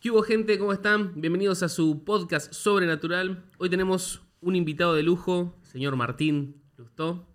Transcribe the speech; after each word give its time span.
¿Qué 0.00 0.10
hubo 0.10 0.22
gente? 0.22 0.58
¿Cómo 0.58 0.72
están? 0.72 1.12
Bienvenidos 1.20 1.62
a 1.62 1.68
su 1.68 2.04
podcast 2.04 2.52
Sobrenatural. 2.52 3.44
Hoy 3.58 3.68
tenemos 3.68 4.22
un 4.40 4.56
invitado 4.56 4.94
de 4.94 5.02
lujo, 5.02 5.58
señor 5.62 5.96
Martín 5.96 6.56
Lustó. 6.78 7.26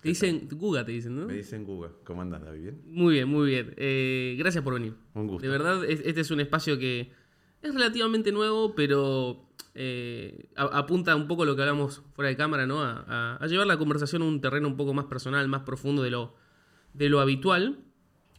Te 0.00 0.08
dicen 0.08 0.48
Guga, 0.52 0.84
te 0.84 0.92
dicen, 0.92 1.18
¿no? 1.18 1.26
Me 1.26 1.34
dicen 1.34 1.64
Guga. 1.64 1.90
¿Cómo 2.04 2.22
andas, 2.22 2.42
David? 2.44 2.60
¿Bien? 2.62 2.82
Muy 2.86 3.14
bien, 3.14 3.28
muy 3.28 3.46
bien. 3.48 3.74
Eh, 3.76 4.36
gracias 4.38 4.62
por 4.62 4.74
venir. 4.74 4.94
Un 5.14 5.26
gusto. 5.26 5.42
De 5.42 5.48
verdad, 5.48 5.84
es- 5.84 6.02
este 6.04 6.20
es 6.20 6.30
un 6.30 6.40
espacio 6.40 6.78
que 6.78 7.12
es 7.60 7.74
relativamente 7.74 8.30
nuevo, 8.32 8.74
pero 8.74 9.48
eh, 9.74 10.48
a- 10.56 10.78
apunta 10.78 11.16
un 11.16 11.26
poco 11.26 11.42
a 11.44 11.46
lo 11.46 11.56
que 11.56 11.62
hablamos 11.62 12.02
fuera 12.14 12.28
de 12.28 12.36
cámara, 12.36 12.66
¿no? 12.66 12.82
A, 12.82 13.04
a- 13.08 13.36
a 13.36 13.46
llevar 13.46 13.66
la 13.66 13.78
conversación 13.78 14.22
a 14.22 14.26
un 14.26 14.40
terreno 14.40 14.68
un 14.68 14.76
poco 14.76 14.92
más 14.94 15.06
personal, 15.06 15.46
más 15.48 15.62
profundo 15.62 16.02
de 16.02 16.10
lo, 16.10 16.34
de 16.94 17.08
lo 17.08 17.20
habitual. 17.20 17.78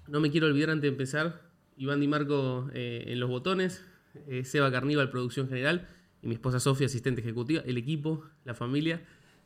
No 0.08 0.20
me 0.20 0.32
quiero 0.32 0.48
olvidar 0.48 0.70
antes 0.70 0.84
de 0.84 0.90
empezar, 0.90 1.43
Iván 1.78 2.00
Di 2.00 2.08
Marco 2.08 2.70
eh, 2.74 3.06
en 3.08 3.20
los 3.20 3.30
botones, 3.30 3.84
eh, 4.28 4.44
Seba 4.44 4.72
Carníbal, 4.72 5.10
producción 5.10 5.48
general, 5.48 5.88
y 6.22 6.28
mi 6.28 6.34
esposa 6.36 6.60
Sofía, 6.60 6.88
asistente 6.88 7.22
ejecutiva, 7.22 7.62
el 7.66 7.78
equipo, 7.78 8.24
la 8.46 8.54
familia, 8.54 9.02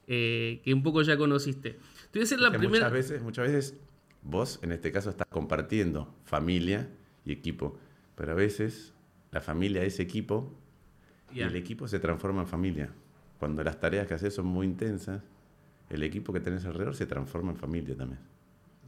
eh, 0.08 0.62
que 0.64 0.74
un 0.74 0.84
poco 0.84 1.02
ya 1.02 1.18
conociste. 1.18 1.72
Te 2.12 2.20
voy 2.20 2.22
a 2.22 2.24
hacer 2.24 2.40
la 2.40 2.52
primera... 2.52 2.86
Muchas 2.86 2.92
veces, 2.92 3.22
muchas 3.22 3.48
veces 3.48 3.78
vos, 4.22 4.60
en 4.62 4.72
este 4.72 4.92
caso, 4.92 5.10
estás 5.10 5.28
compartiendo 5.30 6.14
familia 6.24 6.90
y 7.26 7.32
equipo. 7.32 7.80
Pero 8.16 8.32
a 8.32 8.36
veces 8.36 8.94
la 9.32 9.42
familia 9.42 9.84
es 9.84 10.00
equipo 10.00 10.54
y 11.34 11.42
el 11.42 11.56
equipo 11.56 11.88
se 11.88 12.00
transforma 12.00 12.42
en 12.42 12.48
familia. 12.48 12.94
Cuando 13.40 13.64
las 13.64 13.80
tareas 13.80 14.08
que 14.08 14.14
haces 14.16 14.34
son 14.34 14.48
muy 14.48 14.66
intensas, 14.66 15.22
el 15.90 16.04
equipo 16.04 16.34
que 16.34 16.40
tenés 16.40 16.66
alrededor 16.66 16.96
se 16.96 17.06
transforma 17.06 17.52
en 17.52 17.58
familia 17.58 17.96
también. 17.96 18.20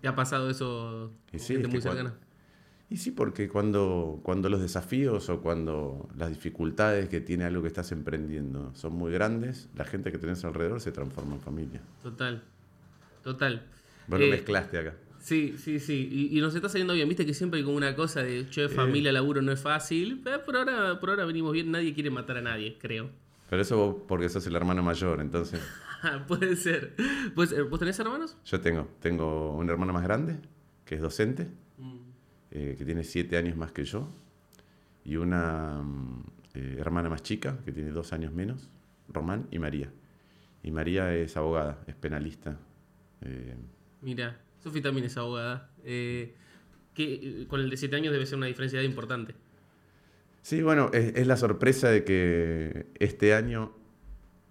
¿Te 0.01 0.07
ha 0.07 0.15
pasado 0.15 0.49
eso 0.49 1.11
Y 1.31 1.39
sí, 1.39 1.53
gente 1.53 1.67
es 1.67 1.73
muy 1.73 1.79
que 1.79 1.87
cuando- 1.87 2.09
cercana? 2.09 2.28
Y 2.91 2.97
sí, 2.97 3.11
porque 3.11 3.47
cuando, 3.47 4.19
cuando 4.23 4.49
los 4.49 4.61
desafíos 4.61 5.29
o 5.29 5.41
cuando 5.41 6.09
las 6.17 6.29
dificultades 6.29 7.07
que 7.07 7.21
tiene 7.21 7.43
algo 7.45 7.61
que 7.61 7.67
estás 7.67 7.91
emprendiendo 7.91 8.73
son 8.73 8.93
muy 8.93 9.11
grandes, 9.11 9.69
la 9.75 9.85
gente 9.85 10.11
que 10.11 10.17
tenés 10.17 10.43
alrededor 10.43 10.81
se 10.81 10.91
transforma 10.91 11.35
en 11.35 11.41
familia. 11.41 11.81
Total, 12.01 12.43
total. 13.23 13.67
Lo 14.07 14.17
Eh, 14.17 14.31
mezclaste 14.31 14.79
acá. 14.79 14.95
Sí, 15.19 15.55
sí, 15.59 15.79
sí. 15.79 16.09
Y, 16.11 16.37
y 16.37 16.41
nos 16.41 16.55
está 16.55 16.67
saliendo 16.69 16.93
bien. 16.95 17.07
Viste 17.07 17.25
que 17.27 17.33
siempre 17.35 17.59
hay 17.59 17.63
como 17.65 17.77
una 17.77 17.95
cosa 17.95 18.23
de, 18.23 18.49
che, 18.49 18.69
familia, 18.69 19.11
laburo 19.11 19.41
no 19.43 19.51
es 19.51 19.61
fácil. 19.61 20.21
Pero 20.23 20.43
por 20.43 20.55
ahora, 20.57 20.99
por 20.99 21.11
ahora 21.11 21.25
venimos 21.25 21.51
bien. 21.53 21.69
Nadie 21.69 21.93
quiere 21.93 22.09
matar 22.09 22.37
a 22.37 22.41
nadie, 22.41 22.77
creo. 22.79 23.11
Pero 23.49 23.61
eso 23.61 23.77
vos 23.77 23.95
porque 24.07 24.29
sos 24.29 24.47
el 24.47 24.55
hermano 24.55 24.81
mayor, 24.81 25.19
entonces 25.21 25.59
Puede 26.27 26.55
ser. 26.55 26.95
Pues, 27.35 27.51
eh, 27.51 27.61
¿Vos 27.63 27.77
tenés 27.79 27.99
hermanos? 27.99 28.35
yo 28.45 28.61
tengo, 28.61 28.87
tengo 29.01 29.55
un 29.55 29.69
hermano 29.69 29.91
más 29.93 30.03
grande, 30.03 30.37
que 30.85 30.95
es 30.95 31.01
docente, 31.01 31.49
eh, 32.51 32.75
que 32.77 32.85
tiene 32.85 33.03
siete 33.03 33.37
años 33.37 33.55
más 33.55 33.71
que 33.71 33.83
yo, 33.85 34.09
y 35.03 35.15
una 35.15 35.81
mm, 35.83 36.23
eh, 36.55 36.75
hermana 36.79 37.09
más 37.09 37.23
chica, 37.23 37.59
que 37.65 37.71
tiene 37.71 37.91
dos 37.91 38.13
años 38.13 38.33
menos, 38.33 38.69
Román 39.07 39.47
y 39.51 39.59
María. 39.59 39.91
Y 40.63 40.71
María 40.71 41.13
es 41.15 41.37
abogada, 41.37 41.79
es 41.87 41.95
penalista. 41.95 42.57
eh, 43.21 43.55
Mira, 44.01 44.39
Sofi 44.59 44.81
también 44.81 45.05
es 45.05 45.17
abogada. 45.17 45.69
Que 45.83 47.45
con 47.47 47.61
el 47.61 47.69
de 47.69 47.77
7 47.77 47.95
años 47.95 48.11
debe 48.11 48.25
ser 48.25 48.37
una 48.37 48.47
diferencia 48.47 48.83
importante. 48.83 49.33
Sí, 50.41 50.61
bueno, 50.61 50.89
es, 50.93 51.15
es 51.15 51.27
la 51.27 51.37
sorpresa 51.37 51.89
de 51.89 52.03
que 52.03 52.87
este 52.99 53.33
año 53.33 53.78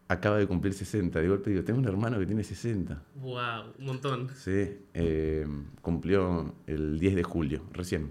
acaba 0.09 0.39
de 0.39 0.47
cumplir 0.47 0.73
60. 0.75 1.21
De 1.21 1.29
golpe 1.29 1.51
digo, 1.51 1.63
tengo 1.65 1.79
un 1.79 1.87
hermano 1.87 2.19
que 2.19 2.27
tiene 2.27 2.43
60. 2.43 3.03
Wow, 3.17 3.73
un 3.79 3.85
montón. 3.85 4.29
Sí, 4.35 4.79
eh, 4.95 5.47
cumplió 5.83 6.55
el 6.67 6.99
10 6.99 7.15
de 7.15 7.23
julio, 7.23 7.63
recién. 7.73 8.11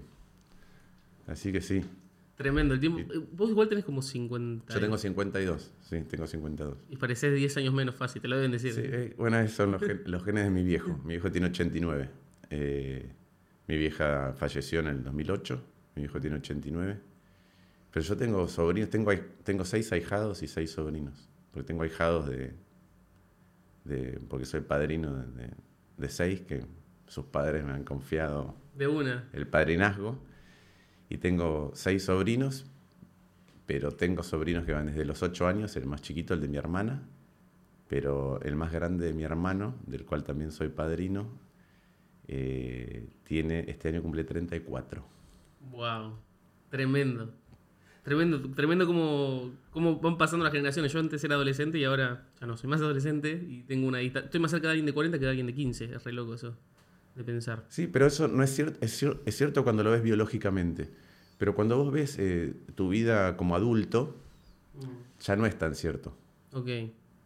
Así 1.26 1.52
que 1.52 1.60
sí, 1.60 1.82
Tremendo. 2.36 2.74
El 2.74 2.80
tiempo. 2.80 3.00
eh, 3.00 3.20
Vos 3.32 3.50
igual 3.50 3.68
tenés 3.68 3.84
como 3.84 4.00
50. 4.00 4.72
yo 4.72 4.80
tengo 4.80 4.96
52, 4.96 5.72
sí, 5.82 6.00
tengo 6.08 6.26
52. 6.26 6.76
Y 6.88 6.96
parecés 6.96 7.34
10 7.34 7.56
años 7.56 7.74
menos 7.74 7.96
fácil, 7.96 8.22
te 8.22 8.28
lo 8.28 8.36
deben 8.36 8.52
decir. 8.52 8.72
Sí, 8.72 8.82
eh, 8.84 9.14
bueno, 9.18 9.38
esos 9.40 9.56
son 9.56 9.72
los, 9.72 9.82
gen- 9.82 10.02
los 10.06 10.22
genes 10.24 10.44
de 10.44 10.50
mi 10.50 10.62
viejo. 10.62 10.98
Mi 11.04 11.14
viejo 11.14 11.32
tiene 11.32 11.48
89. 11.48 12.08
Eh, 12.50 13.10
mi 13.66 13.76
vieja 13.76 14.32
falleció 14.36 14.78
en 14.80 14.86
el 14.86 15.02
2008, 15.02 15.60
mi 15.96 16.02
viejo 16.02 16.20
tiene 16.20 16.36
89. 16.36 16.96
Pero 17.90 18.04
yo 18.06 18.16
tengo 18.16 18.46
sobrinos, 18.46 18.88
tengo, 18.88 19.10
tengo 19.42 19.64
seis 19.64 19.90
ahijados 19.92 20.42
y 20.44 20.46
seis 20.46 20.70
sobrinos. 20.70 21.28
Porque 21.58 21.66
tengo 21.66 21.82
ahijados 21.82 22.28
de, 22.28 22.54
de 23.82 24.20
porque 24.28 24.46
soy 24.46 24.60
padrino 24.60 25.12
de, 25.12 25.26
de- 25.42 25.54
de 25.96 26.08
seis 26.08 26.42
que 26.42 26.64
sus 27.08 27.24
padres 27.24 27.64
me 27.64 27.72
han 27.72 27.82
confiado 27.82 28.54
De 28.76 28.86
una. 28.86 29.28
el 29.32 29.48
padrinazgo. 29.48 30.16
Y 31.08 31.16
tengo 31.18 31.72
seis 31.74 32.04
sobrinos, 32.04 32.64
pero 33.66 33.90
tengo 33.90 34.22
sobrinos 34.22 34.64
que 34.64 34.72
van 34.72 34.86
desde 34.86 35.04
los 35.04 35.20
ocho 35.24 35.48
años, 35.48 35.74
el 35.76 35.86
más 35.86 36.00
chiquito, 36.00 36.34
el 36.34 36.40
de 36.42 36.46
mi 36.46 36.58
hermana, 36.58 37.02
pero 37.88 38.40
el 38.42 38.54
más 38.54 38.70
grande 38.72 39.06
de 39.06 39.14
mi 39.14 39.24
hermano, 39.24 39.74
del 39.86 40.04
cual 40.06 40.22
también 40.22 40.52
soy 40.52 40.68
padrino, 40.68 41.26
eh, 42.28 43.08
tiene, 43.24 43.64
este 43.68 43.88
año 43.88 44.00
cumple 44.02 44.22
34. 44.22 45.04
Wow, 45.60 46.18
tremendo. 46.70 47.32
Tremendo, 48.04 48.40
tremendo 48.54 48.86
como, 48.86 49.50
como 49.70 49.98
van 50.00 50.16
pasando 50.16 50.44
las 50.44 50.52
generaciones. 50.52 50.92
Yo 50.92 51.00
antes 51.00 51.22
era 51.24 51.34
adolescente 51.34 51.78
y 51.78 51.84
ahora 51.84 52.26
ya 52.40 52.46
no 52.46 52.56
soy 52.56 52.70
más 52.70 52.80
adolescente 52.80 53.32
y 53.48 53.62
tengo 53.64 53.86
una 53.86 54.00
Estoy 54.00 54.40
más 54.40 54.50
cerca 54.50 54.68
de 54.68 54.72
alguien 54.72 54.86
de 54.86 54.92
40 54.94 55.18
que 55.18 55.24
de 55.24 55.30
alguien 55.30 55.46
de 55.46 55.54
15. 55.54 55.84
Es 55.94 56.04
re 56.04 56.12
loco 56.12 56.34
eso 56.34 56.56
de 57.14 57.24
pensar. 57.24 57.64
Sí, 57.68 57.86
pero 57.86 58.06
eso 58.06 58.26
no 58.28 58.42
es 58.42 58.50
cierto, 58.54 58.78
es, 58.80 59.02
cier- 59.02 59.18
es 59.26 59.36
cierto 59.36 59.64
cuando 59.64 59.82
lo 59.84 59.90
ves 59.90 60.02
biológicamente, 60.02 60.88
pero 61.36 61.54
cuando 61.54 61.76
vos 61.76 61.92
ves 61.92 62.16
eh, 62.18 62.54
tu 62.76 62.88
vida 62.88 63.36
como 63.36 63.56
adulto, 63.56 64.16
ya 65.20 65.36
no 65.36 65.44
es 65.46 65.58
tan 65.58 65.74
cierto. 65.74 66.16
Ok, 66.52 66.68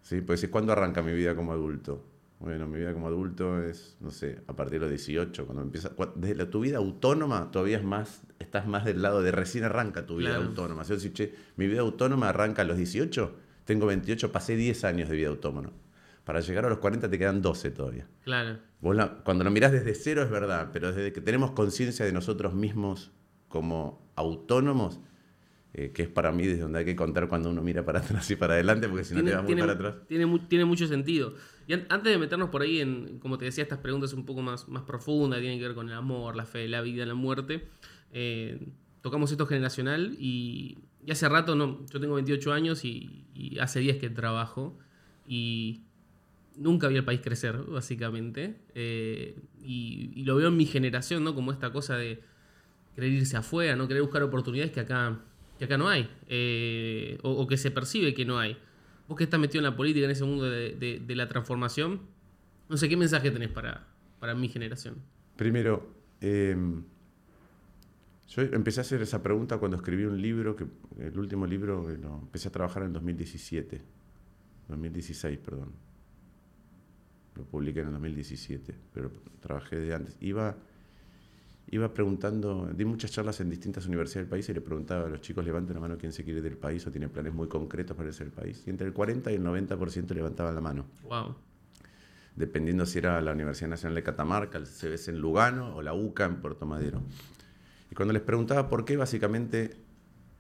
Sí, 0.02 0.20
pues 0.20 0.40
decir, 0.40 0.50
¿cuándo 0.50 0.72
arranca 0.72 1.00
mi 1.02 1.12
vida 1.12 1.36
como 1.36 1.52
adulto? 1.52 2.04
Bueno, 2.42 2.66
mi 2.66 2.78
vida 2.80 2.92
como 2.92 3.06
adulto 3.06 3.62
es, 3.62 3.96
no 4.00 4.10
sé, 4.10 4.42
a 4.48 4.56
partir 4.56 4.80
de 4.80 4.86
los 4.86 4.90
18, 4.90 5.46
cuando 5.46 5.62
empieza, 5.62 5.92
desde 6.16 6.34
la, 6.34 6.50
tu 6.50 6.60
vida 6.60 6.78
autónoma 6.78 7.50
todavía 7.52 7.78
es 7.78 7.84
más, 7.84 8.22
estás 8.40 8.66
más 8.66 8.84
del 8.84 9.00
lado 9.00 9.22
de 9.22 9.30
recién 9.30 9.62
arranca 9.64 10.04
tu 10.06 10.16
vida 10.16 10.30
Claro. 10.30 10.46
autónoma. 10.48 10.84
Si 10.84 10.92
vos 10.92 11.02
decís, 11.02 11.16
che, 11.16 11.34
mi 11.56 11.68
vida 11.68 11.80
autónoma 11.82 12.28
arranca 12.30 12.62
a 12.62 12.64
los 12.64 12.76
18, 12.76 13.36
tengo 13.64 13.86
28, 13.86 14.32
pasé 14.32 14.56
10 14.56 14.82
años 14.84 15.08
de 15.08 15.14
vida 15.16 15.28
autónoma. 15.28 15.70
Para 16.24 16.40
llegar 16.40 16.64
a 16.66 16.68
los 16.68 16.78
40 16.78 17.08
te 17.08 17.18
quedan 17.18 17.42
12 17.42 17.70
todavía. 17.70 18.08
claro. 18.24 18.58
Vos 18.80 18.96
la- 18.96 19.22
cuando 19.22 19.44
lo 19.44 19.50
mirás 19.52 19.70
desde 19.70 19.94
cero 19.94 20.22
es 20.24 20.30
verdad, 20.30 20.70
pero 20.72 20.92
desde 20.92 21.12
que 21.12 21.20
tenemos 21.20 21.52
conciencia 21.52 22.04
de 22.04 22.12
nosotros 22.12 22.52
mismos 22.54 23.12
como 23.46 24.10
autónomos, 24.16 24.98
eh, 25.74 25.90
que 25.92 26.02
es 26.02 26.08
para 26.08 26.32
mí 26.32 26.46
desde 26.46 26.62
donde 26.62 26.80
hay 26.80 26.84
que 26.84 26.94
contar 26.96 27.28
cuando 27.28 27.50
uno 27.50 27.62
mira 27.62 27.84
para 27.84 27.98
atrás 28.00 28.30
y 28.30 28.36
para 28.36 28.54
adelante, 28.54 28.88
porque 28.88 29.04
si 29.04 29.14
no 29.14 29.24
te 29.24 29.34
vas 29.34 29.42
muy 29.44 29.54
para 29.54 29.72
atrás. 29.72 29.94
tiene, 30.08 30.38
tiene 30.48 30.64
mucho 30.64 30.86
sentido. 30.86 31.34
Y 31.66 31.72
an- 31.74 31.86
antes 31.88 32.12
de 32.12 32.18
meternos 32.18 32.50
por 32.50 32.62
ahí 32.62 32.80
en, 32.80 33.18
como 33.20 33.38
te 33.38 33.44
decía, 33.46 33.62
estas 33.62 33.78
preguntas 33.78 34.12
un 34.12 34.24
poco 34.26 34.42
más, 34.42 34.68
más 34.68 34.82
profundas, 34.82 35.40
tienen 35.40 35.58
que 35.58 35.66
ver 35.66 35.74
con 35.74 35.88
el 35.88 35.94
amor, 35.94 36.36
la 36.36 36.44
fe, 36.44 36.68
la 36.68 36.80
vida, 36.82 37.06
la 37.06 37.14
muerte, 37.14 37.68
eh, 38.12 38.58
tocamos 39.00 39.30
esto 39.32 39.46
generacional 39.46 40.16
y, 40.18 40.78
y 41.06 41.10
hace 41.10 41.28
rato, 41.28 41.54
no, 41.56 41.84
yo 41.90 42.00
tengo 42.00 42.14
28 42.14 42.52
años 42.52 42.84
y, 42.84 43.24
y 43.34 43.58
hace 43.58 43.80
10 43.80 43.96
que 43.96 44.10
trabajo 44.10 44.78
y 45.26 45.80
nunca 46.56 46.86
vi 46.88 46.96
el 46.96 47.04
país 47.04 47.20
crecer, 47.22 47.56
básicamente. 47.62 48.56
Eh, 48.74 49.36
y, 49.64 50.10
y 50.14 50.24
lo 50.24 50.36
veo 50.36 50.48
en 50.48 50.56
mi 50.56 50.66
generación, 50.66 51.24
¿no? 51.24 51.34
Como 51.34 51.50
esta 51.52 51.72
cosa 51.72 51.96
de 51.96 52.20
querer 52.94 53.10
irse 53.12 53.36
afuera, 53.36 53.74
no 53.76 53.88
querer 53.88 54.02
buscar 54.02 54.22
oportunidades 54.22 54.70
que 54.72 54.80
acá, 54.80 55.18
que 55.62 55.66
acá 55.66 55.78
no 55.78 55.88
hay, 55.88 56.10
eh, 56.26 57.18
o, 57.22 57.46
que 57.46 57.56
se 57.56 57.70
percibe 57.70 58.14
que 58.14 58.24
no 58.24 58.36
hay. 58.36 58.56
Vos 59.06 59.16
que 59.16 59.22
estás 59.22 59.38
metido 59.38 59.60
en 59.60 59.70
la 59.70 59.76
política, 59.76 60.06
en 60.06 60.10
ese 60.10 60.24
mundo 60.24 60.50
de, 60.50 61.04
la 61.14 61.28
transformación, 61.28 62.00
no 62.68 62.76
sé 62.76 62.88
qué 62.88 62.96
mensaje 62.96 63.30
tenés 63.30 63.48
para, 63.48 63.86
para 64.18 64.34
mi 64.34 64.48
generación. 64.48 64.96
Primero, 65.36 65.94
eh, 66.20 66.56
yo 68.28 68.42
empecé 68.42 68.80
a 68.80 68.82
hacer 68.82 69.02
esa 69.02 69.22
pregunta 69.22 69.58
cuando 69.58 69.76
escribí 69.76 70.04
un 70.04 70.20
libro, 70.20 70.56
que 70.56 70.66
el 70.98 71.16
último 71.16 71.46
libro 71.46 71.86
que 71.86 71.96
lo 71.96 72.18
empecé 72.18 72.48
a 72.48 72.50
trabajar 72.50 72.82
en 72.82 72.88
el 72.88 72.94
2017, 72.94 73.82
2016, 74.66 75.38
perdón. 75.38 75.70
Lo 77.36 77.44
publiqué 77.44 77.82
en 77.82 77.86
el 77.86 77.92
2017, 77.92 78.74
pero 78.92 79.12
trabajé 79.38 79.76
de 79.76 79.94
antes. 79.94 80.16
Iba, 80.20 80.56
iba 81.72 81.92
preguntando, 81.92 82.68
di 82.74 82.84
muchas 82.84 83.10
charlas 83.10 83.40
en 83.40 83.48
distintas 83.50 83.86
universidades 83.86 84.26
del 84.26 84.30
país 84.30 84.48
y 84.48 84.54
le 84.54 84.60
preguntaba 84.60 85.06
a 85.06 85.08
los 85.08 85.20
chicos, 85.22 85.44
levanten 85.44 85.74
la 85.74 85.80
mano 85.80 85.96
quién 85.98 86.12
se 86.12 86.22
quiere 86.22 86.38
ir 86.38 86.44
del 86.44 86.56
país 86.58 86.86
o 86.86 86.90
tiene 86.92 87.08
planes 87.08 87.32
muy 87.32 87.48
concretos 87.48 87.96
para 87.96 88.08
irse 88.10 88.24
del 88.24 88.32
país. 88.32 88.62
Y 88.66 88.70
entre 88.70 88.86
el 88.86 88.92
40 88.92 89.32
y 89.32 89.36
el 89.36 89.42
90% 89.42 90.14
levantaban 90.14 90.54
la 90.54 90.60
mano 90.60 90.84
Wow. 91.04 91.34
dependiendo 92.36 92.84
si 92.86 92.98
era 92.98 93.20
la 93.22 93.32
Universidad 93.32 93.70
Nacional 93.70 93.94
de 93.94 94.02
Catamarca, 94.02 94.58
el 94.58 94.66
CBS 94.66 95.10
en 95.10 95.18
Lugano 95.18 95.74
o 95.76 95.82
la 95.82 95.94
UCA 95.94 96.26
en 96.26 96.36
Puerto 96.36 96.66
Madero. 96.66 97.00
Y 97.90 97.94
cuando 97.94 98.12
les 98.12 98.22
preguntaba 98.22 98.68
por 98.68 98.84
qué, 98.84 98.96
básicamente 98.98 99.76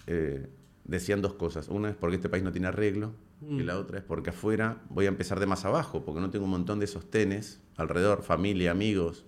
eh, 0.06 0.46
decían 0.84 1.22
dos 1.22 1.34
cosas. 1.34 1.68
Una 1.68 1.88
es 1.90 1.96
porque 1.96 2.16
este 2.16 2.28
país 2.28 2.42
no 2.44 2.52
tiene 2.52 2.66
arreglo 2.68 3.12
y 3.40 3.44
Mm. 3.62 3.66
la 3.66 3.78
otra 3.78 3.98
es 3.98 4.04
porque 4.04 4.30
afuera 4.30 4.82
voy 4.90 5.06
a 5.06 5.08
empezar 5.08 5.40
de 5.40 5.46
más 5.46 5.64
abajo, 5.64 6.04
porque 6.04 6.20
no 6.20 6.28
tengo 6.30 6.44
un 6.44 6.50
montón 6.52 6.78
de 6.78 6.86
sostenes 6.86 7.60
alrededor, 7.76 8.22
familia, 8.22 8.70
amigos, 8.70 9.24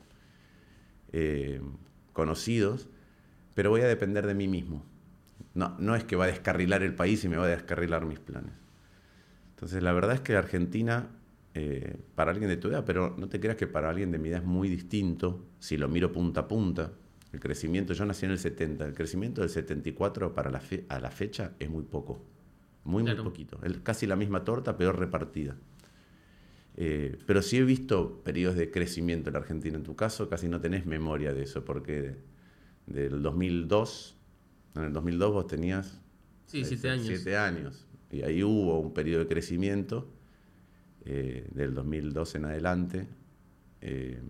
eh, 1.13 1.61
conocidos, 2.15 2.89
pero 3.55 3.69
voy 3.69 3.83
a 3.83 3.87
depender 3.87 4.27
de 4.27 4.35
mí 4.35 4.49
mismo. 4.49 4.83
No, 5.53 5.77
no 5.79 5.95
es 5.95 6.05
que 6.05 6.17
va 6.17 6.25
a 6.25 6.29
descarrilar 6.29 6.83
el 6.83 6.95
país 6.95 7.23
y 7.25 7.29
me 7.29 7.37
va 7.37 7.45
a 7.45 7.49
descarrilar 7.49 8.07
mis 8.07 8.19
planes. 8.19 8.53
Entonces, 9.51 9.83
la 9.83 9.93
verdad 9.93 10.15
es 10.15 10.21
que 10.21 10.35
Argentina, 10.35 11.11
eh, 11.53 11.99
para 12.15 12.31
alguien 12.31 12.49
de 12.49 12.57
tu 12.57 12.69
edad, 12.69 12.85
pero 12.87 13.15
no 13.19 13.29
te 13.29 13.39
creas 13.39 13.57
que 13.57 13.67
para 13.67 13.91
alguien 13.91 14.11
de 14.11 14.19
mi 14.19 14.31
edad 14.31 14.41
es 14.41 14.47
muy 14.47 14.69
distinto, 14.69 15.45
si 15.59 15.77
lo 15.77 15.89
miro 15.89 16.11
punta 16.11 16.41
a 16.41 16.49
punta, 16.49 16.93
el 17.33 17.41
crecimiento, 17.41 17.93
yo 17.93 18.05
nací 18.05 18.27
en 18.27 18.33
el 18.33 18.39
70, 18.39 18.87
el 18.87 18.95
crecimiento 18.95 19.41
del 19.41 19.51
74 19.51 20.35
para 20.35 20.51
la 20.51 20.63
a 20.89 21.01
la 21.01 21.11
fecha 21.11 21.53
es 21.59 21.69
muy 21.69 21.83
poco, 21.83 22.23
muy, 22.85 23.03
muy 23.03 23.15
poquito. 23.17 23.59
Es 23.63 23.77
casi 23.79 24.07
la 24.07 24.17
misma 24.17 24.45
torta, 24.45 24.77
peor 24.77 24.99
repartida. 24.99 25.57
Eh, 26.77 27.19
pero 27.27 27.41
sí 27.41 27.59
he 27.59 27.63
visto 27.63 28.23
periodos 28.25 28.57
de 28.57 28.71
crecimiento 28.71 29.31
en 29.31 29.35
la 29.35 29.41
Argentina. 29.41 29.77
En 29.77 29.85
tu 29.85 29.95
caso 29.95 30.29
casi 30.29 30.49
no 30.49 30.61
tenés 30.61 30.87
memoria 30.87 31.33
de 31.33 31.43
eso, 31.43 31.65
porque 31.65 32.17
del 32.87 33.23
2002, 33.23 34.17
en 34.75 34.83
el 34.85 34.93
2002 34.93 35.33
vos 35.33 35.47
tenías 35.47 36.01
sí, 36.47 36.65
siete 36.65 36.91
años. 36.91 37.07
siete 37.07 37.37
años. 37.37 37.87
Y 38.11 38.23
ahí 38.23 38.43
hubo 38.43 38.81
un 38.81 38.93
periodo 38.93 39.21
de 39.21 39.29
crecimiento 39.29 40.09
eh, 41.05 41.47
del 41.53 41.75
2002 41.75 42.35
en 42.37 42.45
adelante, 42.45 43.07
eh, 43.81 44.21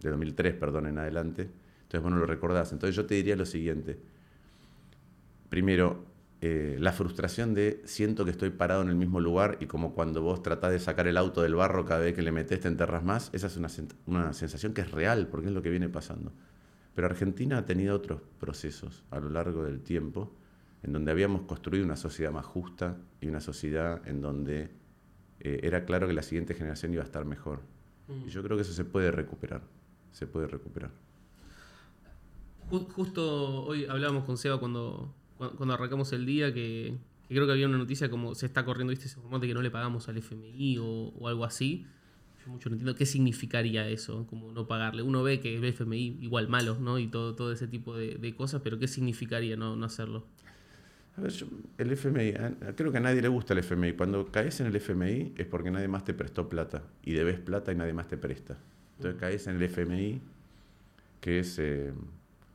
del 0.00 0.12
2003, 0.12 0.54
perdón, 0.54 0.86
en 0.86 0.98
adelante. 0.98 1.42
Entonces 1.82 2.02
vos 2.02 2.12
no 2.12 2.18
lo 2.18 2.26
recordás. 2.26 2.72
Entonces 2.72 2.96
yo 2.96 3.06
te 3.06 3.14
diría 3.14 3.36
lo 3.36 3.46
siguiente. 3.46 3.98
Primero, 5.48 6.04
eh, 6.40 6.76
la 6.78 6.92
frustración 6.92 7.52
de 7.54 7.82
siento 7.84 8.24
que 8.24 8.30
estoy 8.30 8.50
parado 8.50 8.82
en 8.82 8.88
el 8.88 8.94
mismo 8.94 9.20
lugar 9.20 9.58
y 9.60 9.66
como 9.66 9.92
cuando 9.92 10.22
vos 10.22 10.42
tratás 10.42 10.70
de 10.70 10.78
sacar 10.78 11.08
el 11.08 11.16
auto 11.16 11.42
del 11.42 11.56
barro 11.56 11.84
cada 11.84 12.00
vez 12.00 12.14
que 12.14 12.22
le 12.22 12.30
metes 12.30 12.60
te 12.60 12.68
enterras 12.68 13.02
más, 13.02 13.30
esa 13.32 13.48
es 13.48 13.56
una, 13.56 13.68
una 14.06 14.32
sensación 14.32 14.72
que 14.72 14.82
es 14.82 14.90
real 14.90 15.26
porque 15.26 15.48
es 15.48 15.52
lo 15.52 15.62
que 15.62 15.70
viene 15.70 15.88
pasando. 15.88 16.32
Pero 16.94 17.06
Argentina 17.06 17.58
ha 17.58 17.64
tenido 17.64 17.94
otros 17.94 18.20
procesos 18.38 19.04
a 19.10 19.18
lo 19.20 19.30
largo 19.30 19.64
del 19.64 19.80
tiempo 19.80 20.32
en 20.82 20.92
donde 20.92 21.10
habíamos 21.10 21.42
construido 21.42 21.84
una 21.84 21.96
sociedad 21.96 22.30
más 22.30 22.46
justa 22.46 22.96
y 23.20 23.26
una 23.26 23.40
sociedad 23.40 24.06
en 24.06 24.20
donde 24.20 24.70
eh, 25.40 25.60
era 25.62 25.84
claro 25.84 26.06
que 26.06 26.12
la 26.12 26.22
siguiente 26.22 26.54
generación 26.54 26.92
iba 26.92 27.02
a 27.02 27.06
estar 27.06 27.24
mejor. 27.24 27.60
Mm. 28.06 28.28
Y 28.28 28.30
yo 28.30 28.42
creo 28.42 28.56
que 28.56 28.62
eso 28.62 28.72
se 28.72 28.84
puede 28.84 29.10
recuperar, 29.10 29.62
se 30.12 30.26
puede 30.26 30.46
recuperar. 30.46 30.90
Justo 32.70 33.64
hoy 33.64 33.86
hablábamos 33.86 34.24
con 34.24 34.36
Seba 34.36 34.58
cuando, 34.58 35.14
cuando 35.38 35.74
arrancamos 35.74 36.12
el 36.12 36.26
día 36.26 36.52
que, 36.52 36.94
creo 37.28 37.46
que 37.46 37.52
había 37.52 37.66
una 37.66 37.78
noticia 37.78 38.10
como 38.10 38.34
se 38.34 38.46
está 38.46 38.64
corriendo 38.64 38.92
este 38.92 39.06
ese 39.06 39.20
de 39.20 39.46
que 39.46 39.54
no 39.54 39.62
le 39.62 39.70
pagamos 39.70 40.08
al 40.08 40.18
FMI 40.18 40.78
o, 40.80 41.28
algo 41.28 41.44
así. 41.44 41.86
Yo 42.44 42.52
mucho 42.52 42.68
no 42.68 42.74
entiendo 42.74 42.96
qué 42.96 43.06
significaría 43.06 43.88
eso, 43.88 44.26
como 44.28 44.52
no 44.52 44.66
pagarle. 44.66 45.02
Uno 45.02 45.22
ve 45.22 45.40
que 45.40 45.56
el 45.56 45.64
FMI 45.64 46.18
igual 46.20 46.48
malo, 46.48 46.78
¿no? 46.80 46.98
Y 46.98 47.08
todo, 47.08 47.34
todo 47.34 47.52
ese 47.52 47.68
tipo 47.68 47.96
de, 47.96 48.34
cosas, 48.36 48.62
pero 48.62 48.78
¿qué 48.78 48.88
significaría 48.88 49.56
no, 49.56 49.76
no 49.76 49.86
hacerlo? 49.86 50.24
A 51.16 51.20
ver, 51.20 51.32
el 51.78 51.92
FMI, 51.92 52.32
creo 52.76 52.92
que 52.92 52.98
a 52.98 53.00
nadie 53.00 53.20
le 53.20 53.28
gusta 53.28 53.52
el 53.52 53.58
FMI. 53.60 53.94
Cuando 53.94 54.26
caes 54.26 54.60
en 54.60 54.68
el 54.68 54.76
FMI 54.76 55.34
es 55.36 55.46
porque 55.46 55.70
nadie 55.70 55.88
más 55.88 56.04
te 56.04 56.14
prestó 56.14 56.48
plata 56.48 56.84
y 57.02 57.12
debes 57.12 57.40
plata 57.40 57.72
y 57.72 57.74
nadie 57.74 57.92
más 57.92 58.06
te 58.06 58.16
presta. 58.16 58.56
Entonces 58.96 59.20
caes 59.20 59.46
en 59.46 59.56
el 59.56 59.62
FMI, 59.62 60.20
que 61.20 61.40
es... 61.40 61.58
Eh, 61.58 61.92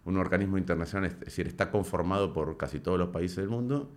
un 0.06 0.18
organismo 0.18 0.58
internacional, 0.58 1.12
es 1.12 1.20
decir, 1.20 1.48
está 1.48 1.72
conformado 1.72 2.34
por 2.34 2.58
casi 2.58 2.80
todos 2.80 3.00
los 3.00 3.10
países 3.10 3.38
del 3.38 3.50
mundo 3.50 3.92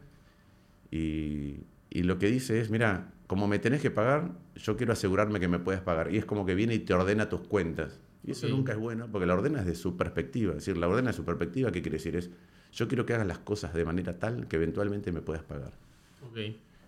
y, 0.91 1.65
lo 1.91 2.19
que 2.19 2.27
dice 2.29 2.61
es, 2.61 2.71
mira, 2.71 3.13
como 3.27 3.49
me 3.49 3.59
tenés 3.59 3.81
que 3.81 3.91
pagar, 3.91 4.33
yo 4.55 4.77
quiero 4.77 4.93
asegurarme 4.93 5.41
que 5.41 5.49
me 5.49 5.59
puedas 5.59 5.81
pagar. 5.81 6.13
Y 6.13 6.19
es 6.19 6.25
como 6.25 6.45
que 6.45 6.55
viene 6.55 6.75
y 6.75 6.79
te 6.81 6.95
ordena 6.95 7.29
tus 7.29 7.41
cuentas. 7.41 7.99
Y 8.25 8.33
eso 8.33 8.49
nunca 8.49 8.73
es 8.73 8.79
bueno, 8.79 9.09
porque 9.11 9.27
la 9.27 9.35
ordena 9.35 9.61
es 9.61 9.67
de 9.67 9.75
su 9.75 9.97
perspectiva. 9.97 10.53
Es 10.53 10.59
decir, 10.59 10.77
la 10.77 10.89
ordena 10.89 11.11
de 11.11 11.17
su 11.17 11.25
perspectiva, 11.25 11.73
¿qué 11.73 11.81
quiere 11.81 11.97
decir? 11.97 12.17
Es, 12.17 12.31
yo 12.73 12.87
quiero 12.89 13.07
que 13.07 13.15
hagas 13.15 13.27
las 13.27 13.39
cosas 13.39 13.73
de 13.73 13.85
manera 13.85 14.19
tal 14.19 14.47
que 14.47 14.57
eventualmente 14.57 15.11
me 15.13 15.23
puedas 15.23 15.43
pagar. 15.43 15.73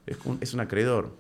Es, 0.07 0.19
un, 0.25 0.39
es 0.41 0.53
un 0.53 0.61
acreedor. 0.61 1.17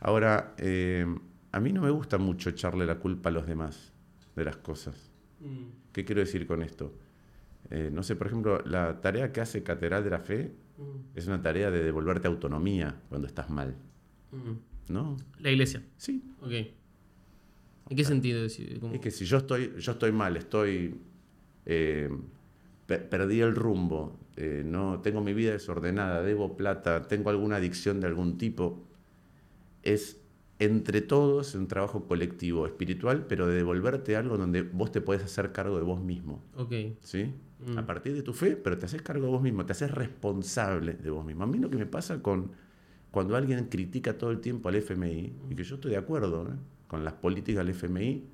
Ahora, 0.00 0.54
eh, 0.58 1.06
a 1.52 1.60
mí 1.60 1.72
no 1.72 1.82
me 1.82 1.90
gusta 1.90 2.16
mucho 2.18 2.50
echarle 2.50 2.86
la 2.86 2.96
culpa 2.96 3.28
a 3.28 3.32
los 3.32 3.46
demás 3.46 3.92
de 4.34 4.44
las 4.44 4.56
cosas. 4.56 5.13
Mm. 5.44 5.92
¿Qué 5.92 6.04
quiero 6.04 6.20
decir 6.20 6.46
con 6.46 6.62
esto? 6.62 6.92
Eh, 7.70 7.90
no 7.92 8.02
sé, 8.02 8.16
por 8.16 8.26
ejemplo, 8.26 8.60
la 8.64 9.00
tarea 9.00 9.32
que 9.32 9.40
hace 9.40 9.62
Catedral 9.62 10.02
de 10.02 10.10
la 10.10 10.18
Fe 10.18 10.52
mm. 10.78 11.16
es 11.16 11.26
una 11.26 11.40
tarea 11.40 11.70
de 11.70 11.84
devolverte 11.84 12.26
autonomía 12.26 13.00
cuando 13.08 13.28
estás 13.28 13.50
mal. 13.50 13.76
Mm. 14.32 14.92
¿No? 14.92 15.16
La 15.38 15.50
iglesia. 15.50 15.82
Sí. 15.96 16.22
Ok. 16.40 16.52
¿En 17.90 17.96
qué 17.96 18.04
sentido? 18.04 18.44
Es 18.44 18.58
que 19.00 19.10
si 19.10 19.24
yo 19.24 19.38
estoy, 19.38 19.74
yo 19.78 19.92
estoy 19.92 20.12
mal, 20.12 20.36
estoy. 20.36 20.94
Eh, 21.66 22.10
perdí 22.86 23.40
el 23.40 23.54
rumbo, 23.54 24.18
eh, 24.36 24.62
no 24.64 25.00
tengo 25.00 25.22
mi 25.22 25.32
vida 25.32 25.52
desordenada, 25.52 26.22
debo 26.22 26.56
plata, 26.56 27.08
tengo 27.08 27.30
alguna 27.30 27.56
adicción 27.56 28.00
de 28.00 28.06
algún 28.06 28.36
tipo, 28.36 28.84
es 29.82 30.20
entre 30.58 31.00
todos 31.00 31.54
un 31.54 31.66
trabajo 31.66 32.06
colectivo, 32.06 32.66
espiritual, 32.66 33.26
pero 33.26 33.46
de 33.46 33.56
devolverte 33.56 34.16
algo 34.16 34.38
donde 34.38 34.62
vos 34.62 34.92
te 34.92 35.00
puedes 35.00 35.22
hacer 35.24 35.52
cargo 35.52 35.76
de 35.76 35.82
vos 35.82 36.00
mismo. 36.00 36.44
Ok. 36.56 36.72
¿Sí? 37.00 37.32
Mm. 37.66 37.78
A 37.78 37.86
partir 37.86 38.14
de 38.14 38.22
tu 38.22 38.32
fe, 38.32 38.56
pero 38.56 38.78
te 38.78 38.86
haces 38.86 39.02
cargo 39.02 39.26
de 39.26 39.32
vos 39.32 39.42
mismo, 39.42 39.66
te 39.66 39.72
haces 39.72 39.90
responsable 39.90 40.94
de 40.94 41.10
vos 41.10 41.24
mismo. 41.24 41.44
A 41.44 41.46
mí 41.46 41.58
lo 41.58 41.70
que 41.70 41.76
me 41.76 41.86
pasa 41.86 42.22
con 42.22 42.52
cuando 43.10 43.36
alguien 43.36 43.66
critica 43.66 44.18
todo 44.18 44.30
el 44.30 44.40
tiempo 44.40 44.68
al 44.68 44.74
FMI, 44.76 45.32
y 45.50 45.54
que 45.54 45.62
yo 45.62 45.76
estoy 45.76 45.92
de 45.92 45.96
acuerdo 45.96 46.48
¿eh? 46.48 46.56
con 46.88 47.04
las 47.04 47.14
políticas 47.14 47.64
del 47.64 47.74
FMI, 47.74 48.24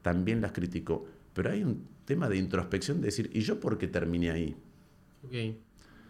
también 0.00 0.40
las 0.40 0.52
critico. 0.52 1.06
Pero 1.34 1.50
hay 1.50 1.62
un 1.62 1.86
tema 2.04 2.28
de 2.28 2.36
introspección 2.36 3.00
de 3.00 3.06
decir, 3.06 3.30
¿y 3.32 3.40
yo 3.40 3.60
por 3.60 3.78
qué 3.78 3.88
terminé 3.88 4.30
ahí? 4.30 4.56
Okay. 5.26 5.58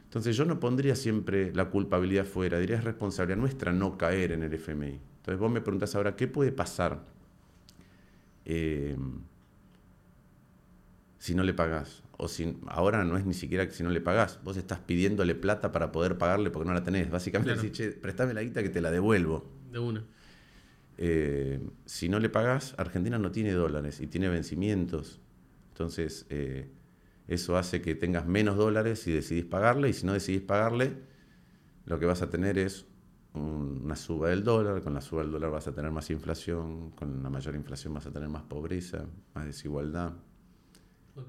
Entonces 0.04 0.36
yo 0.36 0.44
no 0.44 0.60
pondría 0.60 0.94
siempre 0.94 1.54
la 1.54 1.70
culpabilidad 1.70 2.24
fuera, 2.24 2.58
diría 2.58 2.76
es 2.76 2.84
responsabilidad 2.84 3.38
nuestra 3.38 3.72
no 3.72 3.98
caer 3.98 4.32
en 4.32 4.42
el 4.42 4.52
FMI. 4.52 5.00
Entonces 5.22 5.38
vos 5.38 5.52
me 5.52 5.60
preguntás 5.60 5.94
ahora, 5.94 6.16
¿qué 6.16 6.26
puede 6.26 6.50
pasar 6.50 7.04
eh, 8.44 8.96
si 11.20 11.36
no 11.36 11.44
le 11.44 11.54
pagás? 11.54 12.02
O 12.16 12.26
si, 12.26 12.58
ahora 12.66 13.04
no 13.04 13.16
es 13.16 13.24
ni 13.24 13.32
siquiera 13.32 13.64
que 13.68 13.72
si 13.72 13.84
no 13.84 13.90
le 13.90 14.00
pagás, 14.00 14.40
vos 14.42 14.56
estás 14.56 14.80
pidiéndole 14.80 15.36
plata 15.36 15.70
para 15.70 15.92
poder 15.92 16.18
pagarle 16.18 16.50
porque 16.50 16.66
no 16.66 16.74
la 16.74 16.82
tenés. 16.82 17.08
Básicamente 17.08 17.54
decís, 17.54 17.70
che, 17.70 17.90
prestame 17.92 18.34
la 18.34 18.42
guita 18.42 18.64
que 18.64 18.68
te 18.68 18.80
la 18.80 18.90
devuelvo. 18.90 19.48
De 19.70 19.78
una. 19.78 20.04
Eh, 20.98 21.60
si 21.86 22.08
no 22.08 22.18
le 22.18 22.28
pagás, 22.28 22.74
Argentina 22.76 23.16
no 23.16 23.30
tiene 23.30 23.52
dólares 23.52 24.00
y 24.00 24.08
tiene 24.08 24.28
vencimientos. 24.28 25.20
Entonces, 25.68 26.26
eh, 26.30 26.68
eso 27.28 27.56
hace 27.56 27.80
que 27.80 27.94
tengas 27.94 28.26
menos 28.26 28.56
dólares 28.56 28.98
si 28.98 29.12
decidís 29.12 29.44
pagarle 29.44 29.88
y 29.88 29.92
si 29.92 30.04
no 30.04 30.14
decidís 30.14 30.42
pagarle, 30.42 30.94
lo 31.86 32.00
que 32.00 32.06
vas 32.06 32.22
a 32.22 32.28
tener 32.28 32.58
es 32.58 32.86
una 33.34 33.96
suba 33.96 34.28
del 34.28 34.44
dólar, 34.44 34.82
con 34.82 34.94
la 34.94 35.00
suba 35.00 35.22
del 35.22 35.32
dólar 35.32 35.50
vas 35.50 35.66
a 35.66 35.74
tener 35.74 35.90
más 35.90 36.10
inflación, 36.10 36.90
con 36.90 37.18
una 37.18 37.30
mayor 37.30 37.54
inflación 37.54 37.94
vas 37.94 38.06
a 38.06 38.10
tener 38.10 38.28
más 38.28 38.42
pobreza, 38.42 39.06
más 39.34 39.46
desigualdad. 39.46 40.12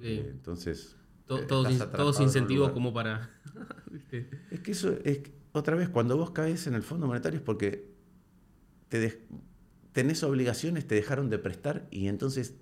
Eh, 0.01 0.29
entonces... 0.31 0.97
todos, 1.25 2.19
incentivos 2.19 2.71
como 2.71 2.93
para... 2.93 3.29
es 4.51 4.59
que 4.59 4.71
eso 4.71 4.97
es, 5.03 5.21
otra 5.53 5.75
vez, 5.75 5.89
cuando 5.89 6.17
vos 6.17 6.31
caes 6.31 6.67
en 6.67 6.73
el 6.73 6.83
Fondo 6.83 7.07
Monetario 7.07 7.39
es 7.39 7.45
porque 7.45 7.93
te 8.89 9.25
tenés 9.93 10.23
obligaciones, 10.23 10.87
te 10.87 10.95
dejaron 10.95 11.29
de 11.29 11.39
prestar 11.39 11.87
y 11.89 12.07
entonces 12.07 12.55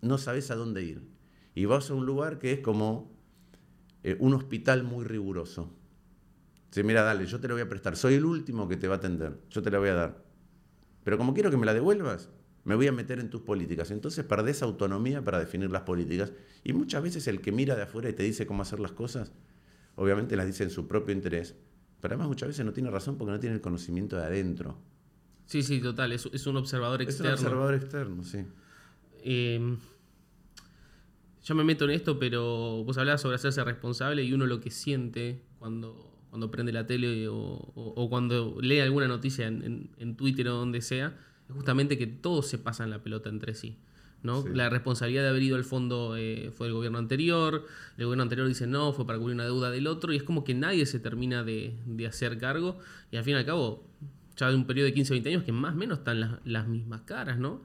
no 0.00 0.18
sabes 0.18 0.50
a 0.50 0.56
dónde 0.56 0.82
ir. 0.82 1.02
Y 1.54 1.66
vas 1.66 1.90
a 1.90 1.94
un 1.94 2.06
lugar 2.06 2.38
que 2.38 2.52
es 2.52 2.60
como 2.60 3.12
eh, 4.02 4.16
un 4.18 4.34
hospital 4.34 4.82
muy 4.82 5.04
riguroso 5.04 5.72
Dice, 6.70 6.84
mira, 6.84 7.02
dale, 7.02 7.26
yo 7.26 7.40
te 7.40 7.48
lo 7.48 7.54
voy 7.54 7.62
a 7.62 7.68
prestar. 7.68 7.96
Soy 7.96 8.14
el 8.14 8.24
último 8.24 8.68
que 8.68 8.76
te 8.76 8.86
va 8.86 8.94
a 8.94 8.98
atender. 8.98 9.40
Yo 9.50 9.60
te 9.60 9.70
la 9.72 9.78
voy 9.80 9.88
a 9.88 9.94
dar. 9.94 10.24
Pero 11.02 11.18
como 11.18 11.34
quiero 11.34 11.50
que 11.50 11.56
me 11.56 11.66
la 11.66 11.74
devuelvas, 11.74 12.30
me 12.62 12.76
voy 12.76 12.86
a 12.86 12.92
meter 12.92 13.18
en 13.18 13.28
tus 13.28 13.40
políticas. 13.40 13.90
Entonces 13.90 14.24
perdés 14.24 14.62
autonomía 14.62 15.24
para 15.24 15.40
definir 15.40 15.70
las 15.70 15.82
políticas. 15.82 16.32
Y 16.62 16.72
muchas 16.72 17.02
veces 17.02 17.26
el 17.26 17.40
que 17.40 17.50
mira 17.50 17.74
de 17.74 17.82
afuera 17.82 18.08
y 18.08 18.12
te 18.12 18.22
dice 18.22 18.46
cómo 18.46 18.62
hacer 18.62 18.78
las 18.78 18.92
cosas, 18.92 19.32
obviamente 19.96 20.36
las 20.36 20.46
dice 20.46 20.62
en 20.62 20.70
su 20.70 20.86
propio 20.86 21.12
interés. 21.12 21.56
Pero 22.00 22.14
además 22.14 22.28
muchas 22.28 22.48
veces 22.48 22.64
no 22.64 22.72
tiene 22.72 22.88
razón 22.88 23.18
porque 23.18 23.32
no 23.32 23.40
tiene 23.40 23.56
el 23.56 23.60
conocimiento 23.60 24.16
de 24.16 24.22
adentro. 24.22 24.78
Sí, 25.46 25.64
sí, 25.64 25.80
total. 25.80 26.12
Es, 26.12 26.46
un 26.46 26.56
observador 26.56 27.02
externo. 27.02 27.34
Es 27.34 27.40
un 27.40 27.46
observador 27.46 27.74
externo, 27.74 28.22
sí. 28.22 28.46
Eh, 29.24 29.76
yo 31.42 31.54
me 31.56 31.64
meto 31.64 31.84
en 31.86 31.90
esto, 31.90 32.18
pero 32.18 32.84
vos 32.84 32.96
hablabas 32.96 33.20
sobre 33.20 33.34
hacerse 33.34 33.64
responsable 33.64 34.22
y 34.22 34.32
uno 34.32 34.46
lo 34.46 34.60
que 34.60 34.70
siente 34.70 35.42
cuando 35.58 36.09
cuando 36.30 36.50
prende 36.50 36.72
la 36.72 36.86
tele 36.86 37.26
o, 37.28 38.06
cuando 38.08 38.56
lee 38.60 38.80
alguna 38.80 39.08
noticia 39.08 39.46
en, 39.48 40.16
Twitter 40.16 40.48
o 40.48 40.54
donde 40.54 40.80
sea, 40.80 41.16
es 41.48 41.54
justamente 41.54 41.98
que 41.98 42.06
todos 42.06 42.46
se 42.46 42.58
pasan 42.58 42.88
la 42.88 43.02
pelota 43.02 43.28
entre 43.28 43.54
sí. 43.54 43.76
¿no? 44.22 44.44
La 44.46 44.68
responsabilidad 44.68 45.22
de 45.22 45.28
haber 45.30 45.42
ido 45.42 45.56
al 45.56 45.64
fondo 45.64 46.16
eh, 46.16 46.52
fue 46.54 46.66
del 46.66 46.74
gobierno 46.74 46.98
anterior, 46.98 47.66
el 47.96 48.04
gobierno 48.04 48.22
anterior 48.22 48.46
dice 48.46 48.66
no, 48.66 48.92
fue 48.92 49.06
para 49.06 49.18
cubrir 49.18 49.34
una 49.34 49.44
deuda 49.44 49.70
del 49.70 49.86
otro, 49.86 50.12
y 50.12 50.16
es 50.16 50.22
como 50.22 50.44
que 50.44 50.54
nadie 50.54 50.86
se 50.86 51.00
termina 51.00 51.42
de, 51.42 51.74
hacer 52.06 52.38
cargo, 52.38 52.78
y 53.10 53.16
al 53.16 53.24
fin 53.24 53.34
y 53.34 53.36
al 53.38 53.46
cabo, 53.46 53.84
ya 54.36 54.48
de 54.48 54.56
un 54.56 54.66
periodo 54.66 54.86
de 54.86 54.94
15 54.94 55.12
o 55.12 55.14
20 55.14 55.28
años 55.30 55.44
que 55.44 55.52
más 55.52 55.74
o 55.74 55.76
menos 55.76 55.98
están 55.98 56.40
las, 56.44 56.68
mismas 56.68 57.02
caras, 57.02 57.38
¿no? 57.38 57.62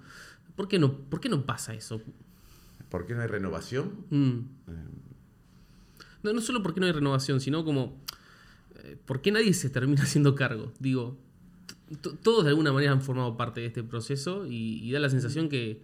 ¿Por 0.56 0.68
qué 0.68 0.80
no, 0.80 0.98
por 0.98 1.20
qué 1.20 1.30
no 1.30 1.46
pasa 1.46 1.74
eso? 1.74 2.02
¿Por 2.90 3.06
qué 3.06 3.14
no 3.14 3.22
hay 3.22 3.28
renovación? 3.28 4.06
Mm. 4.10 4.40
Eh, 4.68 4.74
No, 6.24 6.34
no 6.34 6.42
solo 6.42 6.64
porque 6.64 6.80
no 6.80 6.86
hay 6.86 6.94
renovación, 6.94 7.42
sino 7.42 7.66
como. 7.66 8.02
¿Por 9.06 9.22
qué 9.22 9.32
nadie 9.32 9.54
se 9.54 9.70
termina 9.70 10.04
haciendo 10.04 10.36
cargo? 10.36 10.72
Digo, 10.80 11.18
todos 12.24 12.44
de 12.44 12.50
alguna 12.50 12.72
manera 12.74 12.92
han 12.92 13.02
formado 13.02 13.38
parte 13.38 13.62
de 13.62 13.68
este 13.68 13.84
proceso 13.84 14.46
y, 14.48 14.92
da 14.92 15.00
la 15.00 15.10
sensación 15.10 15.50
que 15.50 15.82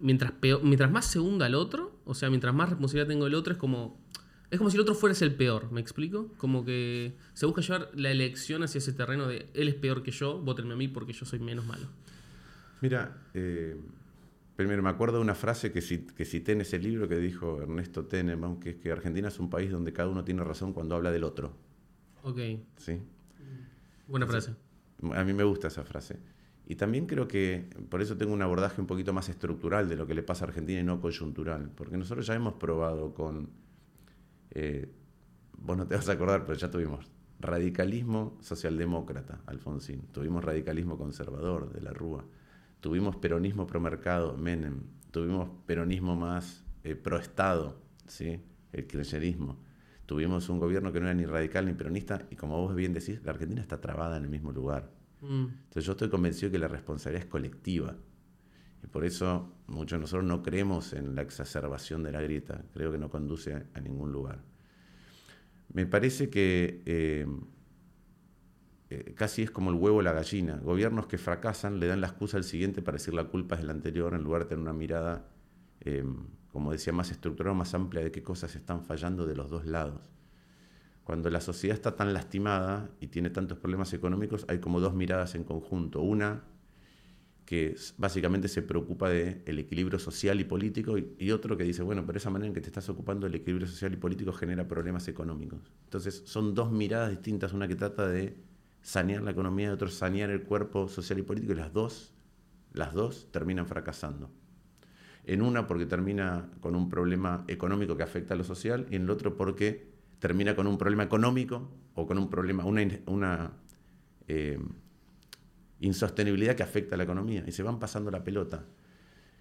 mientras, 0.00 0.32
mientras 0.62 0.90
más 0.90 1.06
se 1.06 1.18
hunda 1.18 1.46
el 1.46 1.54
otro, 1.54 1.98
o 2.04 2.14
sea, 2.14 2.30
mientras 2.30 2.54
más 2.54 2.70
responsabilidad 2.70 3.08
tengo 3.08 3.26
el 3.26 3.34
otro, 3.34 3.52
es 3.52 3.58
como. 3.58 4.04
Es 4.48 4.58
como 4.58 4.70
si 4.70 4.76
el 4.76 4.82
otro 4.82 4.94
fuera 4.94 5.16
el 5.20 5.34
peor, 5.34 5.72
¿me 5.72 5.80
explico? 5.80 6.32
Como 6.36 6.64
que 6.64 7.16
se 7.34 7.46
busca 7.46 7.62
llevar 7.62 7.90
la 7.96 8.12
elección 8.12 8.62
hacia 8.62 8.78
ese 8.78 8.92
terreno 8.92 9.26
de 9.26 9.48
él 9.54 9.66
es 9.66 9.74
peor 9.74 10.04
que 10.04 10.12
yo, 10.12 10.38
votenme 10.38 10.74
a 10.74 10.76
mí 10.76 10.86
porque 10.86 11.12
yo 11.12 11.26
soy 11.26 11.40
menos 11.40 11.66
malo. 11.66 11.88
Mira, 12.80 13.24
eh, 13.34 13.76
primero 14.54 14.84
me 14.84 14.88
acuerdo 14.88 15.16
de 15.16 15.22
una 15.22 15.34
frase 15.34 15.72
que, 15.72 15.80
que 15.80 16.24
cité 16.24 16.52
en 16.52 16.60
ese 16.60 16.78
libro 16.78 17.08
que 17.08 17.16
dijo 17.16 17.60
Ernesto 17.60 18.04
Tenenbaum, 18.04 18.60
que 18.60 18.70
es 18.70 18.76
que 18.76 18.92
Argentina 18.92 19.26
es 19.26 19.40
un 19.40 19.50
país 19.50 19.72
donde 19.72 19.92
cada 19.92 20.10
uno 20.10 20.22
tiene 20.22 20.44
razón 20.44 20.72
cuando 20.72 20.94
habla 20.94 21.10
del 21.10 21.24
otro. 21.24 21.52
Ok, 22.26 22.38
¿sí? 22.78 23.00
buena 24.08 24.26
frase. 24.26 24.52
A 25.14 25.22
mí 25.22 25.32
me 25.32 25.44
gusta 25.44 25.68
esa 25.68 25.84
frase. 25.84 26.18
Y 26.66 26.74
también 26.74 27.06
creo 27.06 27.28
que 27.28 27.70
por 27.88 28.02
eso 28.02 28.16
tengo 28.16 28.32
un 28.32 28.42
abordaje 28.42 28.80
un 28.80 28.88
poquito 28.88 29.12
más 29.12 29.28
estructural 29.28 29.88
de 29.88 29.94
lo 29.94 30.08
que 30.08 30.14
le 30.14 30.24
pasa 30.24 30.44
a 30.44 30.48
Argentina 30.48 30.80
y 30.80 30.82
no 30.82 31.00
coyuntural. 31.00 31.70
Porque 31.70 31.96
nosotros 31.96 32.26
ya 32.26 32.34
hemos 32.34 32.54
probado 32.54 33.14
con, 33.14 33.48
eh, 34.50 34.92
vos 35.56 35.76
no 35.76 35.86
te 35.86 35.94
vas 35.94 36.08
a 36.08 36.12
acordar, 36.14 36.44
pero 36.44 36.58
ya 36.58 36.68
tuvimos 36.68 37.06
radicalismo 37.38 38.36
socialdemócrata, 38.40 39.42
Alfonsín. 39.46 40.08
Tuvimos 40.10 40.44
radicalismo 40.44 40.98
conservador, 40.98 41.72
de 41.72 41.80
la 41.80 41.92
Rúa. 41.92 42.24
Tuvimos 42.80 43.14
peronismo 43.14 43.68
promercado, 43.68 44.36
Menem. 44.36 44.80
Tuvimos 45.12 45.48
peronismo 45.64 46.16
más 46.16 46.64
eh, 46.82 46.96
proestado, 46.96 47.80
¿sí? 48.08 48.40
el 48.72 48.88
kirchnerismo. 48.88 49.64
Tuvimos 50.06 50.48
un 50.48 50.58
gobierno 50.58 50.92
que 50.92 51.00
no 51.00 51.06
era 51.06 51.14
ni 51.14 51.26
radical 51.26 51.66
ni 51.66 51.74
peronista 51.74 52.26
y 52.30 52.36
como 52.36 52.56
vos 52.60 52.74
bien 52.74 52.92
decís, 52.92 53.20
la 53.24 53.32
Argentina 53.32 53.60
está 53.60 53.80
trabada 53.80 54.16
en 54.16 54.24
el 54.24 54.30
mismo 54.30 54.52
lugar. 54.52 54.90
Mm, 55.20 55.46
Entonces 55.46 55.84
yo 55.84 55.92
estoy 55.92 56.08
convencido 56.08 56.52
que 56.52 56.58
la 56.58 56.68
responsabilidad 56.68 57.24
es 57.24 57.30
colectiva. 57.30 57.96
Y 58.84 58.86
por 58.86 59.04
eso 59.04 59.52
muchos 59.66 59.98
de 59.98 60.02
nosotros 60.02 60.24
no 60.24 60.42
creemos 60.42 60.92
en 60.92 61.14
la 61.14 61.22
exacerbación 61.22 62.02
de 62.04 62.12
la 62.12 62.20
grieta. 62.20 62.64
Creo 62.72 62.92
que 62.92 62.98
no 62.98 63.10
conduce 63.10 63.66
a 63.74 63.80
ningún 63.80 64.12
lugar. 64.12 64.42
Me 65.72 65.86
parece 65.86 66.30
que 66.30 66.82
eh, 66.86 67.26
eh, 68.90 69.14
casi 69.16 69.42
es 69.42 69.50
como 69.50 69.70
el 69.70 69.76
huevo 69.76 69.98
o 69.98 70.02
la 70.02 70.12
gallina. 70.12 70.56
Gobiernos 70.58 71.06
que 71.06 71.18
fracasan 71.18 71.80
le 71.80 71.88
dan 71.88 72.00
la 72.00 72.06
excusa 72.06 72.36
al 72.36 72.44
siguiente 72.44 72.82
para 72.82 72.96
decir 72.96 73.14
la 73.14 73.24
culpa 73.24 73.56
es 73.56 73.62
del 73.62 73.70
anterior 73.70 74.14
en 74.14 74.22
lugar 74.22 74.42
de 74.44 74.50
tener 74.50 74.62
una 74.62 74.72
mirada, 74.72 75.28
eh, 75.80 76.04
como 76.56 76.72
decía, 76.72 76.90
más 76.90 77.10
estructural, 77.10 77.54
más 77.54 77.74
amplia 77.74 78.02
de 78.02 78.10
qué 78.10 78.22
cosas 78.22 78.56
están 78.56 78.82
fallando 78.82 79.26
de 79.26 79.36
los 79.36 79.50
dos 79.50 79.66
lados. 79.66 80.00
Cuando 81.04 81.28
la 81.28 81.42
sociedad 81.42 81.76
está 81.76 81.96
tan 81.96 82.14
lastimada 82.14 82.88
y 82.98 83.08
tiene 83.08 83.28
tantos 83.28 83.58
problemas 83.58 83.92
económicos, 83.92 84.46
hay 84.48 84.58
como 84.58 84.80
dos 84.80 84.94
miradas 84.94 85.34
en 85.34 85.44
conjunto. 85.44 86.00
Una 86.00 86.44
que 87.44 87.76
básicamente 87.98 88.48
se 88.48 88.62
preocupa 88.62 89.10
del 89.10 89.58
equilibrio 89.58 89.98
social 89.98 90.40
y 90.40 90.44
político 90.44 90.96
y, 90.96 91.14
y 91.18 91.30
otro 91.30 91.58
que 91.58 91.64
dice, 91.64 91.82
bueno, 91.82 92.06
pero 92.06 92.16
esa 92.16 92.30
manera 92.30 92.48
en 92.48 92.54
que 92.54 92.62
te 92.62 92.68
estás 92.68 92.88
ocupando 92.88 93.26
del 93.26 93.34
equilibrio 93.34 93.66
social 93.66 93.92
y 93.92 93.96
político 93.96 94.32
genera 94.32 94.66
problemas 94.66 95.08
económicos. 95.08 95.60
Entonces 95.84 96.22
son 96.24 96.54
dos 96.54 96.72
miradas 96.72 97.10
distintas, 97.10 97.52
una 97.52 97.68
que 97.68 97.76
trata 97.76 98.08
de 98.08 98.34
sanear 98.80 99.20
la 99.20 99.32
economía 99.32 99.66
y 99.66 99.72
otra 99.72 99.90
sanear 99.90 100.30
el 100.30 100.42
cuerpo 100.44 100.88
social 100.88 101.18
y 101.18 101.22
político 101.22 101.52
y 101.52 101.56
las 101.56 101.74
dos, 101.74 102.14
las 102.72 102.94
dos 102.94 103.28
terminan 103.30 103.66
fracasando. 103.66 104.30
En 105.26 105.42
una 105.42 105.66
porque 105.66 105.86
termina 105.86 106.48
con 106.60 106.76
un 106.76 106.88
problema 106.88 107.44
económico 107.48 107.96
que 107.96 108.04
afecta 108.04 108.34
a 108.34 108.36
lo 108.36 108.44
social 108.44 108.86
y 108.90 108.96
en 108.96 109.02
el 109.02 109.10
otro 109.10 109.36
porque 109.36 109.88
termina 110.20 110.54
con 110.54 110.66
un 110.66 110.78
problema 110.78 111.02
económico 111.02 111.68
o 111.94 112.06
con 112.06 112.16
un 112.16 112.30
problema, 112.30 112.64
una, 112.64 112.82
una 113.06 113.52
eh, 114.28 114.58
insostenibilidad 115.80 116.54
que 116.54 116.62
afecta 116.62 116.94
a 116.94 116.98
la 116.98 117.04
economía 117.04 117.44
y 117.46 117.52
se 117.52 117.62
van 117.62 117.78
pasando 117.78 118.10
la 118.10 118.22
pelota. 118.22 118.64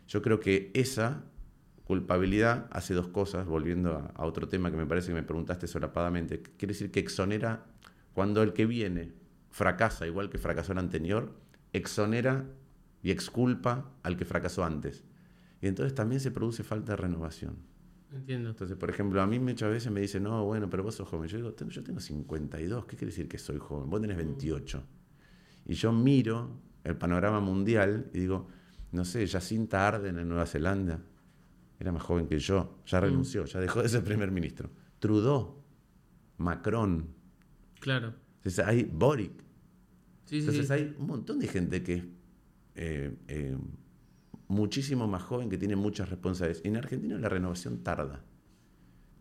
Yo 0.07 0.21
creo 0.21 0.39
que 0.39 0.71
esa 0.73 1.23
culpabilidad 1.85 2.67
hace 2.71 2.95
dos 2.95 3.07
cosas, 3.09 3.45
volviendo 3.45 3.95
a, 3.95 4.11
a 4.15 4.25
otro 4.25 4.47
tema 4.47 4.71
que 4.71 4.77
me 4.77 4.87
parece 4.87 5.09
que 5.09 5.13
me 5.13 5.23
preguntaste 5.23 5.67
solapadamente. 5.67 6.41
Quiere 6.41 6.73
decir 6.73 6.91
que 6.91 6.99
exonera, 6.99 7.65
cuando 8.13 8.41
el 8.41 8.53
que 8.53 8.65
viene 8.65 9.13
fracasa 9.51 10.07
igual 10.07 10.29
que 10.29 10.39
fracasó 10.39 10.71
el 10.71 10.79
anterior, 10.79 11.31
exonera 11.73 12.45
y 13.03 13.11
exculpa 13.11 13.91
al 14.01 14.17
que 14.17 14.25
fracasó 14.25 14.65
antes. 14.65 15.03
Y 15.65 15.67
entonces 15.67 15.95
también 15.95 16.21
se 16.21 16.29
produce 16.29 16.63
falta 16.63 16.91
de 16.91 16.97
renovación. 16.97 17.55
entiendo. 18.13 18.49
Entonces, 18.51 18.77
por 18.77 18.89
ejemplo, 18.91 19.19
a 19.19 19.25
mí 19.25 19.39
muchas 19.39 19.69
veces 19.71 19.91
me 19.91 19.99
dicen, 19.99 20.21
no, 20.23 20.45
bueno, 20.45 20.69
pero 20.69 20.83
vos 20.83 20.93
sos 20.93 21.07
joven. 21.09 21.27
Yo 21.27 21.37
digo, 21.37 21.53
"Tengo- 21.53 21.71
yo 21.71 21.83
tengo 21.83 21.99
52, 21.99 22.85
¿qué 22.85 22.95
quiere 22.95 23.07
decir 23.11 23.27
que 23.27 23.39
soy 23.39 23.57
joven? 23.57 23.89
Vos 23.89 23.99
tenés 23.99 24.15
28. 24.15 24.83
Y 25.65 25.73
yo 25.73 25.91
miro 25.91 26.51
el 26.83 26.95
panorama 26.95 27.39
mundial 27.41 28.11
y 28.13 28.19
digo, 28.19 28.47
no 28.91 29.03
sé, 29.05 29.27
Jacinta 29.27 29.87
Arden 29.87 30.19
en 30.19 30.29
Nueva 30.29 30.45
Zelanda 30.45 31.01
era 31.79 31.91
más 31.91 32.03
joven 32.03 32.27
que 32.27 32.37
yo, 32.39 32.77
ya 32.85 32.99
renunció, 33.01 33.43
ya 33.45 33.59
dejó 33.59 33.81
de 33.81 33.89
ser 33.89 34.03
primer 34.03 34.29
ministro. 34.31 34.69
Trudeau, 34.99 35.63
Macron, 36.37 37.07
Claro. 37.79 38.13
entonces 38.37 38.63
hay 38.65 38.83
Boric. 38.83 39.31
Sí, 40.25 40.39
sí, 40.41 40.47
Entonces 40.47 40.67
sí. 40.67 40.73
hay 40.73 40.95
un 40.99 41.07
montón 41.07 41.39
de 41.39 41.47
gente 41.47 41.81
que 41.83 41.93
es 41.95 42.03
eh, 42.75 43.17
eh, 43.27 43.57
muchísimo 44.47 45.07
más 45.07 45.23
joven, 45.23 45.49
que 45.49 45.57
tiene 45.57 45.75
muchas 45.75 46.09
responsabilidades. 46.09 46.65
En 46.65 46.77
Argentina 46.77 47.17
la 47.17 47.29
renovación 47.29 47.83
tarda. 47.83 48.23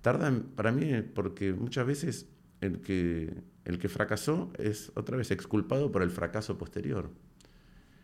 Tarda 0.03 0.33
para 0.55 0.71
mí 0.73 1.03
porque 1.15 1.53
muchas 1.53 1.87
veces 1.87 2.29
el 2.61 2.81
que, 2.81 3.43
el 3.65 3.79
que 3.79 3.89
fracasó 3.89 4.53
es 4.59 4.93
otra 4.95 5.17
vez 5.17 5.31
exculpado 5.31 5.91
por 5.91 6.03
el 6.03 6.11
fracaso 6.11 6.59
posterior. 6.59 7.11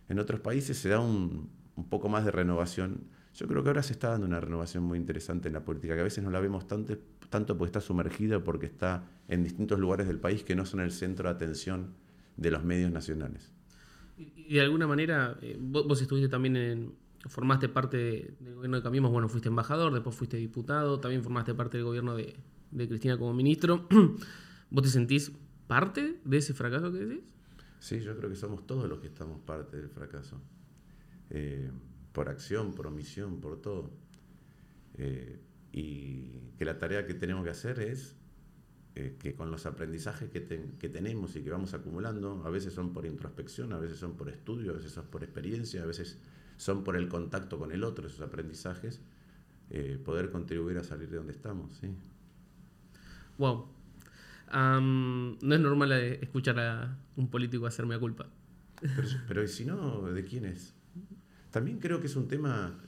En 0.08 0.18
otros 0.18 0.40
países 0.40 0.78
se 0.78 0.88
da 0.88 1.00
un, 1.00 1.50
un 1.76 1.88
poco 1.88 2.08
más 2.08 2.24
de 2.24 2.30
renovación. 2.30 3.04
Yo 3.34 3.46
creo 3.46 3.62
que 3.62 3.68
ahora 3.68 3.82
se 3.82 3.92
está 3.92 4.10
dando 4.10 4.26
una 4.26 4.40
renovación 4.40 4.84
muy 4.84 4.98
interesante 4.98 5.48
en 5.48 5.54
la 5.54 5.64
política, 5.64 5.94
que 5.94 6.00
a 6.00 6.04
veces 6.04 6.24
no 6.24 6.30
la 6.30 6.40
vemos 6.40 6.66
tanto, 6.66 6.98
tanto 7.28 7.56
porque 7.56 7.68
está 7.68 7.80
sumergida, 7.80 8.42
porque 8.42 8.66
está 8.66 9.04
en 9.28 9.44
distintos 9.44 9.78
lugares 9.78 10.08
del 10.08 10.18
país 10.18 10.42
que 10.42 10.56
no 10.56 10.66
son 10.66 10.80
el 10.80 10.90
centro 10.90 11.28
de 11.28 11.34
atención 11.34 11.94
de 12.36 12.50
los 12.50 12.64
medios 12.64 12.90
nacionales. 12.90 13.52
Y 14.18 14.54
de 14.54 14.60
alguna 14.60 14.86
manera, 14.86 15.38
eh, 15.40 15.56
vos 15.60 16.00
estuviste 16.00 16.28
también 16.28 16.56
en. 16.56 16.92
Formaste 17.26 17.68
parte 17.68 17.96
de- 17.96 18.34
del 18.40 18.54
gobierno 18.54 18.78
de 18.78 18.82
Cambiemos, 18.82 19.10
bueno, 19.10 19.28
fuiste 19.28 19.48
embajador, 19.48 19.92
después 19.92 20.16
fuiste 20.16 20.36
diputado, 20.38 21.00
también 21.00 21.22
formaste 21.22 21.54
parte 21.54 21.76
del 21.76 21.84
gobierno 21.84 22.16
de, 22.16 22.34
Cristina 22.72 23.18
como 23.18 23.34
ministro. 23.34 23.86
¿Vos 24.70 24.82
te 24.82 24.88
sentís 24.88 25.32
parte 25.66 26.20
de 26.24 26.36
ese 26.38 26.54
fracaso 26.54 26.92
que 26.92 26.98
decís? 26.98 27.24
Sí, 27.78 28.00
yo 28.00 28.16
creo 28.16 28.30
que 28.30 28.36
somos 28.36 28.66
todos 28.66 28.88
los 28.88 29.00
que 29.00 29.08
estamos 29.08 29.40
parte 29.40 29.76
del 29.76 29.88
fracaso. 29.88 30.40
Eh, 31.30 31.70
por 32.12 32.28
acción, 32.28 32.72
por 32.72 32.86
omisión, 32.86 33.40
por 33.40 33.60
todo. 33.60 33.90
Eh, 34.94 35.40
y 35.72 36.52
que 36.58 36.64
la 36.64 36.78
tarea 36.78 37.06
que 37.06 37.14
tenemos 37.14 37.44
que 37.44 37.50
hacer 37.50 37.80
es 37.80 38.16
eh, 38.96 39.16
que 39.18 39.34
con 39.34 39.50
los 39.50 39.66
aprendizajes 39.66 40.30
que, 40.30 40.44
que 40.78 40.88
tenemos 40.88 41.36
y 41.36 41.42
que 41.42 41.50
vamos 41.50 41.74
acumulando, 41.74 42.42
a 42.44 42.50
veces 42.50 42.72
son 42.72 42.92
por 42.92 43.06
introspección, 43.06 43.72
a 43.72 43.78
veces 43.78 43.98
son 43.98 44.16
por 44.16 44.28
estudio, 44.28 44.72
a 44.72 44.74
veces 44.74 44.92
son 44.92 45.06
por 45.06 45.22
experiencia, 45.22 45.82
a 45.82 45.86
veces 45.86 46.18
son 46.60 46.84
por 46.84 46.94
el 46.96 47.08
contacto 47.08 47.58
con 47.58 47.72
el 47.72 47.82
otro, 47.84 48.06
esos 48.06 48.20
aprendizajes, 48.20 49.00
eh, 49.70 49.98
poder 50.04 50.30
contribuir 50.30 50.76
a 50.78 50.84
salir 50.84 51.08
de 51.08 51.16
donde 51.16 51.32
estamos. 51.32 51.72
¿sí? 51.80 51.88
Wow. 53.38 53.66
No 54.52 55.54
es 55.54 55.60
normal 55.60 55.92
eh, 55.92 56.18
escuchar 56.22 56.58
a 56.60 56.98
un 57.16 57.30
político 57.30 57.66
hacerme 57.66 57.94
a 57.94 57.98
culpa. 57.98 58.26
Pero, 58.94 59.08
pero 59.28 59.42
¿y 59.42 59.48
si 59.48 59.64
no, 59.64 60.02
¿de 60.12 60.24
quién 60.24 60.44
es? 60.44 60.74
También 61.50 61.78
creo 61.78 62.00
que 62.00 62.06
es 62.08 62.16
un 62.16 62.28
tema. 62.28 62.78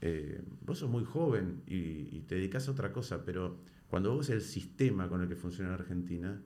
eh, 0.00 0.42
vos 0.62 0.78
sos 0.78 0.90
muy 0.90 1.04
joven 1.04 1.62
y, 1.66 2.16
y 2.16 2.24
te 2.28 2.36
dedicas 2.36 2.68
a 2.68 2.72
otra 2.72 2.92
cosa, 2.92 3.24
pero 3.24 3.58
cuando 3.88 4.14
vos 4.14 4.30
el 4.30 4.40
sistema 4.42 5.08
con 5.08 5.20
el 5.22 5.28
que 5.28 5.36
funciona 5.36 5.74
Argentina, 5.74 6.40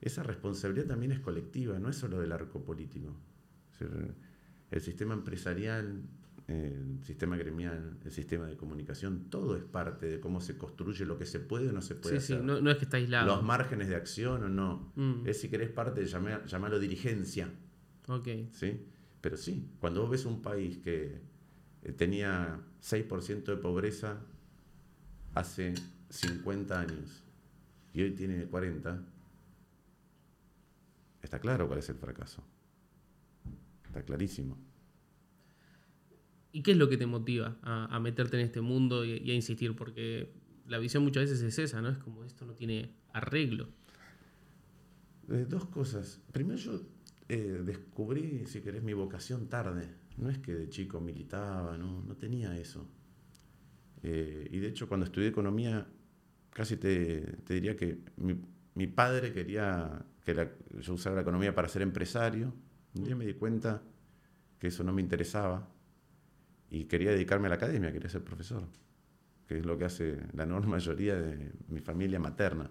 esa 0.00 0.22
responsabilidad 0.22 0.86
también 0.86 1.12
es 1.12 1.20
colectiva, 1.20 1.78
no 1.78 1.88
es 1.88 1.96
solo 1.96 2.20
del 2.20 2.32
arco 2.32 2.62
político. 2.62 3.16
El 4.74 4.80
sistema 4.80 5.14
empresarial, 5.14 6.02
el 6.48 6.98
sistema 7.04 7.36
gremial, 7.36 7.96
el 8.04 8.10
sistema 8.10 8.46
de 8.46 8.56
comunicación, 8.56 9.30
todo 9.30 9.56
es 9.56 9.62
parte 9.62 10.06
de 10.06 10.20
cómo 10.20 10.40
se 10.40 10.58
construye 10.58 11.04
lo 11.06 11.16
que 11.16 11.26
se 11.26 11.38
puede 11.40 11.68
o 11.68 11.72
no 11.72 11.80
se 11.80 11.94
puede 11.94 12.20
Sí, 12.20 12.26
sí, 12.26 12.32
hacer. 12.34 12.44
no, 12.44 12.60
no 12.60 12.70
es 12.70 12.76
que 12.78 12.84
está 12.84 12.96
aislado. 12.96 13.26
Los 13.26 13.42
márgenes 13.44 13.88
de 13.88 13.94
acción 13.96 14.42
o 14.42 14.48
no. 14.48 14.92
Mm. 14.96 15.26
Es 15.26 15.40
si 15.40 15.48
querés 15.48 15.70
parte, 15.70 16.04
llamé- 16.06 16.44
llamalo 16.46 16.78
dirigencia. 16.80 17.48
Ok. 18.08 18.28
¿sí? 18.50 18.84
Pero 19.20 19.36
sí, 19.36 19.70
cuando 19.80 20.02
vos 20.02 20.10
ves 20.10 20.24
un 20.26 20.42
país 20.42 20.78
que 20.78 21.20
eh, 21.82 21.92
tenía 21.92 22.60
6% 22.82 23.44
de 23.44 23.56
pobreza 23.56 24.20
hace 25.34 25.72
50 26.10 26.80
años 26.80 27.22
y 27.94 28.02
hoy 28.02 28.10
tiene 28.10 28.44
40, 28.46 29.02
está 31.22 31.38
claro 31.38 31.66
cuál 31.66 31.78
es 31.78 31.88
el 31.88 31.96
fracaso. 31.96 32.42
Está 33.86 34.02
clarísimo. 34.02 34.58
¿Y 36.54 36.62
qué 36.62 36.70
es 36.70 36.76
lo 36.76 36.88
que 36.88 36.96
te 36.96 37.06
motiva 37.06 37.56
a, 37.62 37.92
a 37.92 37.98
meterte 37.98 38.38
en 38.38 38.46
este 38.46 38.60
mundo 38.60 39.04
y, 39.04 39.18
y 39.18 39.32
a 39.32 39.34
insistir? 39.34 39.74
Porque 39.74 40.30
la 40.68 40.78
visión 40.78 41.02
muchas 41.02 41.24
veces 41.24 41.42
es 41.42 41.58
esa, 41.58 41.82
¿no? 41.82 41.88
Es 41.88 41.98
como 41.98 42.22
esto 42.22 42.46
no 42.46 42.54
tiene 42.54 42.92
arreglo. 43.12 43.68
Eh, 45.30 45.46
dos 45.48 45.64
cosas. 45.64 46.20
Primero 46.30 46.56
yo 46.60 46.80
eh, 47.28 47.60
descubrí, 47.64 48.46
si 48.46 48.60
querés, 48.60 48.84
mi 48.84 48.92
vocación 48.92 49.48
tarde. 49.48 49.88
No 50.16 50.30
es 50.30 50.38
que 50.38 50.54
de 50.54 50.68
chico 50.68 51.00
militaba, 51.00 51.76
no, 51.76 52.04
no 52.04 52.14
tenía 52.14 52.56
eso. 52.56 52.86
Eh, 54.04 54.48
y 54.52 54.60
de 54.60 54.68
hecho 54.68 54.86
cuando 54.86 55.06
estudié 55.06 55.26
economía, 55.26 55.88
casi 56.50 56.76
te, 56.76 57.20
te 57.44 57.54
diría 57.54 57.74
que 57.74 57.98
mi, 58.16 58.40
mi, 58.76 58.86
padre 58.86 59.32
quería 59.32 60.06
que 60.24 60.50
yo 60.80 60.94
usara 60.94 61.16
la 61.16 61.22
economía 61.22 61.52
para 61.52 61.66
ser 61.66 61.82
empresario. 61.82 62.54
Un 62.94 63.02
día 63.02 63.16
me 63.16 63.26
di 63.26 63.34
cuenta 63.34 63.82
que 64.60 64.68
eso 64.68 64.84
no 64.84 64.92
me 64.92 65.02
interesaba 65.02 65.73
y 66.74 66.86
quería 66.86 67.12
dedicarme 67.12 67.46
a 67.46 67.50
la 67.50 67.54
academia, 67.54 67.92
quería 67.92 68.08
ser 68.08 68.24
profesor, 68.24 68.64
que 69.46 69.58
es 69.58 69.64
lo 69.64 69.78
que 69.78 69.84
hace 69.84 70.18
la 70.32 70.42
enorme 70.42 70.66
mayoría 70.66 71.14
de 71.14 71.52
mi 71.68 71.78
familia 71.78 72.18
materna. 72.18 72.68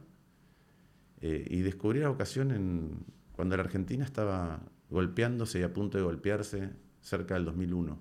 Eh, 1.22 1.48
y 1.50 1.62
descubrí 1.62 2.02
la 2.02 2.10
vocación 2.10 2.52
en, 2.52 3.06
cuando 3.32 3.56
la 3.56 3.64
Argentina 3.64 4.04
estaba 4.04 4.60
golpeándose 4.90 5.60
y 5.60 5.64
a 5.64 5.72
punto 5.72 5.98
de 5.98 6.04
golpearse 6.04 6.72
cerca 7.00 7.36
del 7.36 7.46
2001. 7.46 7.98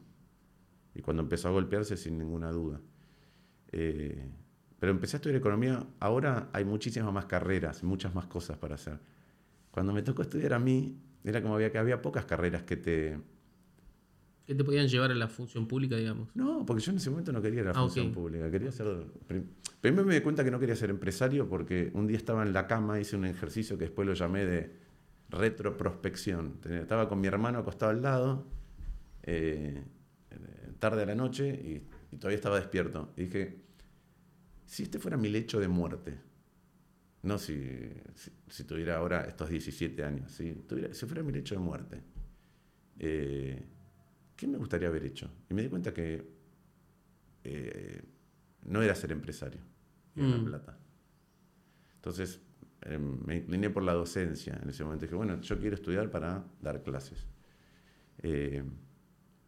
Y 0.97 1.03
cuando 1.03 1.23
empezó 1.23 1.47
a 1.49 1.53
golpearse 1.53 1.97
sin 1.97 2.19
ninguna 2.19 2.51
duda. 2.51 2.81
Eh, 3.71 4.29
pero 4.81 4.91
empecé 4.91 5.17
a 5.17 5.19
estudiar 5.19 5.39
economía, 5.39 5.87
ahora 6.01 6.51
hay 6.53 6.65
muchísimas 6.65 7.13
más 7.13 7.27
carreras, 7.27 7.85
muchas 7.85 8.13
más 8.13 8.27
cosas 8.27 8.59
para 8.59 8.75
hacer. 8.75 8.99
Cuando 9.71 9.93
me 9.93 10.03
tocó 10.03 10.23
estudiar 10.23 10.53
a 10.53 10.59
mí, 10.59 11.01
era 11.23 11.41
como 11.41 11.55
había 11.55 11.71
que 11.71 11.79
había 11.79 12.03
pocas 12.03 12.25
carreras 12.25 12.65
que 12.65 12.77
te, 12.77 13.21
¿Qué 14.47 14.57
te 14.57 14.65
podían 14.65 14.89
llevar 14.89 15.13
a 15.13 15.15
la 15.15 15.29
función 15.29 15.69
pública, 15.69 15.97
digamos? 15.97 16.35
No, 16.35 16.67
porque 16.67 16.83
yo 16.83 16.91
en 16.91 16.99
ese 16.99 17.11
momento 17.11 17.33
no 17.33 17.41
quería 17.41 17.63
la 17.63 17.71
ah, 17.71 17.75
función 17.75 18.13
pública. 18.13 18.51
Quería 18.51 18.73
ser. 18.73 18.87
Primero 19.81 20.05
me 20.05 20.15
di 20.15 20.21
cuenta 20.21 20.43
que 20.43 20.51
no 20.51 20.59
quería 20.59 20.75
ser 20.75 20.91
empresario 20.91 21.49
porque 21.49 21.91
un 21.95 22.09
día 22.09 22.17
estaba 22.17 22.43
en 22.43 22.53
la 22.53 22.67
cama, 22.67 22.99
hice 23.01 23.17
un 23.17 23.25
ejercicio 23.25 23.79
que 23.79 23.85
después 23.85 24.07
lo 24.07 24.15
llamé 24.15 24.45
de 24.45 24.77
retroprospección. 25.29 26.59
Estaba 26.69 27.09
con 27.09 27.21
mi 27.21 27.29
hermano 27.29 27.61
acostado 27.61 27.93
al 27.93 28.03
lado, 28.03 28.47
eh, 29.23 29.85
tarde 30.81 31.03
a 31.03 31.07
la 31.07 31.15
noche, 31.15 31.49
y, 32.11 32.17
todavía 32.17 32.37
estaba 32.37 32.57
despierto. 32.57 33.13
Y 33.17 33.23
dije: 33.25 33.63
si 34.67 34.83
este 34.83 34.99
fuera 34.99 35.17
mi 35.17 35.29
lecho 35.29 35.61
de 35.61 35.69
muerte, 35.69 36.19
no 37.23 37.39
si, 37.39 37.93
si, 38.49 38.65
tuviera 38.65 38.97
ahora 38.97 39.23
estos 39.23 39.49
17 39.49 40.03
años, 40.03 40.33
si, 40.33 40.53
tuviera, 40.67 40.93
si 40.93 41.07
fuera 41.07 41.23
mi 41.23 41.33
lecho 41.33 41.55
de 41.55 41.61
muerte. 41.61 42.03
Eh, 42.99 43.72
¿qué 44.37 44.47
me 44.47 44.59
gustaría 44.59 44.89
haber 44.89 45.05
hecho? 45.05 45.31
Y 45.49 45.55
me 45.55 45.63
di 45.63 45.69
cuenta 45.69 45.93
que 45.93 46.27
eh, 47.45 48.03
no 48.65 48.83
era 48.83 48.95
ser 48.95 49.13
empresario, 49.13 49.61
y 50.15 50.23
mm. 50.23 50.45
plata. 50.45 50.79
Entonces 51.97 52.41
eh, 52.83 52.99
me 52.99 53.37
incliné 53.37 53.71
por 53.71 53.83
la 53.83 53.93
docencia 53.93 54.59
en 54.63 54.69
ese 54.71 54.85
momento. 54.85 55.05
Dije, 55.05 55.15
bueno, 55.15 55.41
yo 55.41 55.59
quiero 55.59 55.75
estudiar 55.75 56.11
para 56.11 56.45
dar 56.61 56.83
clases. 56.83 57.27
Eh, 58.19 58.63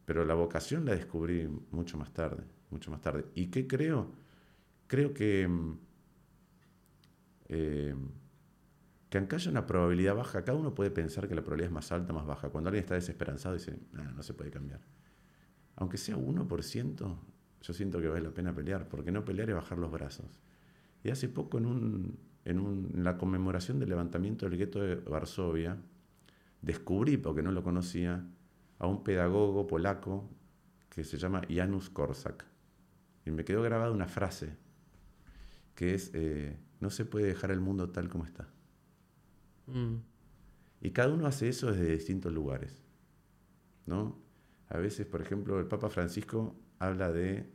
pero 0.04 0.24
la 0.24 0.34
vocación 0.34 0.84
la 0.84 0.94
descubrí 0.94 1.48
mucho 1.70 1.96
más 1.96 2.12
tarde, 2.12 2.44
mucho 2.70 2.90
más 2.90 3.00
tarde. 3.00 3.24
¿Y 3.34 3.46
qué 3.46 3.66
creo? 3.66 4.12
Creo 4.86 5.14
que 5.14 5.48
que 9.14 9.18
aunque 9.18 9.36
haya 9.36 9.48
una 9.48 9.64
probabilidad 9.64 10.16
baja, 10.16 10.42
cada 10.44 10.58
uno 10.58 10.74
puede 10.74 10.90
pensar 10.90 11.28
que 11.28 11.36
la 11.36 11.42
probabilidad 11.42 11.68
es 11.68 11.72
más 11.72 11.92
alta, 11.92 12.12
más 12.12 12.26
baja. 12.26 12.48
Cuando 12.48 12.66
alguien 12.66 12.82
está 12.82 12.96
desesperanzado 12.96 13.54
dice, 13.54 13.78
no, 13.92 14.02
no 14.10 14.24
se 14.24 14.34
puede 14.34 14.50
cambiar. 14.50 14.80
Aunque 15.76 15.98
sea 15.98 16.16
1%, 16.16 17.18
yo 17.62 17.72
siento 17.72 18.00
que 18.00 18.08
vale 18.08 18.22
la 18.22 18.34
pena 18.34 18.52
pelear, 18.52 18.88
porque 18.88 19.12
no 19.12 19.24
pelear 19.24 19.50
es 19.50 19.54
bajar 19.54 19.78
los 19.78 19.92
brazos. 19.92 20.26
Y 21.04 21.10
hace 21.10 21.28
poco 21.28 21.58
en, 21.58 21.66
un, 21.66 22.18
en, 22.44 22.58
un, 22.58 22.90
la 23.04 23.16
conmemoración 23.16 23.78
del 23.78 23.90
levantamiento 23.90 24.48
del 24.48 24.58
gueto 24.58 24.80
de 24.80 24.96
Varsovia, 24.96 25.76
descubrí, 26.60 27.16
porque 27.16 27.40
no 27.40 27.52
lo 27.52 27.62
conocía, 27.62 28.26
a 28.80 28.88
un 28.88 29.04
pedagogo 29.04 29.68
polaco 29.68 30.28
que 30.88 31.04
se 31.04 31.18
llama 31.18 31.42
Janusz 31.48 31.88
Korczak. 31.88 32.44
Y 33.24 33.30
me 33.30 33.44
quedó 33.44 33.62
grabada 33.62 33.92
una 33.92 34.08
frase, 34.08 34.56
que 35.76 35.94
es, 35.94 36.10
eh, 36.14 36.58
no 36.80 36.90
se 36.90 37.04
puede 37.04 37.26
dejar 37.26 37.52
el 37.52 37.60
mundo 37.60 37.90
tal 37.90 38.08
como 38.08 38.24
está. 38.24 38.48
Mm. 39.66 39.96
Y 40.80 40.90
cada 40.90 41.12
uno 41.12 41.26
hace 41.26 41.48
eso 41.48 41.72
desde 41.72 41.92
distintos 41.92 42.32
lugares. 42.32 42.84
¿no? 43.86 44.18
A 44.68 44.78
veces, 44.78 45.06
por 45.06 45.22
ejemplo, 45.22 45.58
el 45.58 45.66
Papa 45.66 45.90
Francisco 45.90 46.56
habla 46.78 47.12
de 47.12 47.50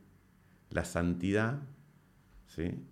la 0.70 0.84
santidad, 0.84 1.62
¿sí? 2.46 2.84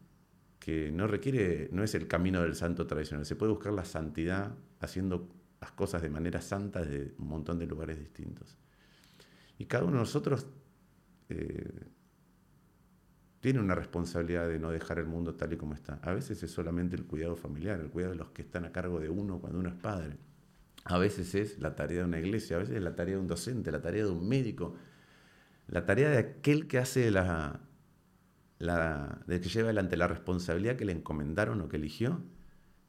que 0.59 0.91
no 0.93 1.07
requiere, 1.07 1.69
no 1.73 1.83
es 1.83 1.95
el 1.95 2.07
camino 2.09 2.43
del 2.43 2.55
santo 2.55 2.87
tradicional, 2.87 3.25
se 3.25 3.37
puede 3.37 3.53
buscar 3.53 3.73
la 3.73 3.85
santidad 3.85 4.55
haciendo 4.81 5.29
las 5.61 5.73
cosas 5.73 6.03
de 6.03 6.11
manera 6.11 6.41
santa 6.41 6.85
desde 6.85 7.15
un 7.19 7.29
montón 7.29 7.59
de 7.59 7.67
lugares 7.67 7.99
distintos. 7.99 8.57
Y 9.59 9.67
cada 9.67 9.85
uno 9.85 9.95
de 9.95 10.01
nosotros 10.01 10.47
eh, 11.29 11.69
tiene 13.41 13.61
una 13.61 13.75
responsabilidad 13.75 14.49
de 14.49 14.59
no 14.59 14.71
dejar 14.71 14.99
el 14.99 15.07
mundo 15.07 15.35
tal 15.35 15.53
y 15.53 15.57
como 15.57 15.75
está. 15.75 16.01
A 16.03 16.13
veces 16.13 16.43
es 16.43 16.51
solamente 16.51 16.97
el 16.97 17.05
cuidado 17.05 17.37
familiar, 17.37 17.79
el 17.81 17.91
cuidado 17.91 18.13
de 18.13 18.19
los 18.19 18.31
que 18.31 18.43
están 18.43 18.65
a 18.65 18.73
cargo 18.73 19.01
de 19.01 19.09
uno 19.09 19.41
cuando 19.41 19.61
uno 19.61 19.69
es 19.69 19.77
padre. 19.77 20.17
A 20.85 20.99
veces 20.99 21.35
es 21.35 21.59
la 21.59 21.77
tarea 21.77 21.99
de 21.99 22.05
una 22.05 22.19
iglesia, 22.19 22.57
a 22.57 22.61
veces 22.61 22.77
es 22.77 22.83
la 22.83 22.97
tarea 22.97 23.15
de 23.15 23.21
un 23.21 23.27
docente, 23.29 23.71
la 23.71 23.83
tarea 23.83 24.05
de 24.05 24.11
un 24.11 24.29
médico, 24.29 24.75
la 25.69 25.85
tarea 25.85 26.09
de 26.11 26.19
aquel 26.19 26.67
que 26.67 26.79
hace 26.79 27.11
la, 27.11 27.61
la 28.59 29.21
de 29.27 29.41
que 29.41 29.49
lleva 29.49 29.67
adelante 29.67 29.97
la 29.97 30.09
responsabilidad 30.09 30.77
que 30.77 30.85
le 30.85 30.93
encomendaron 30.93 31.61
o 31.61 31.69
que 31.69 31.77
eligió 31.77 32.23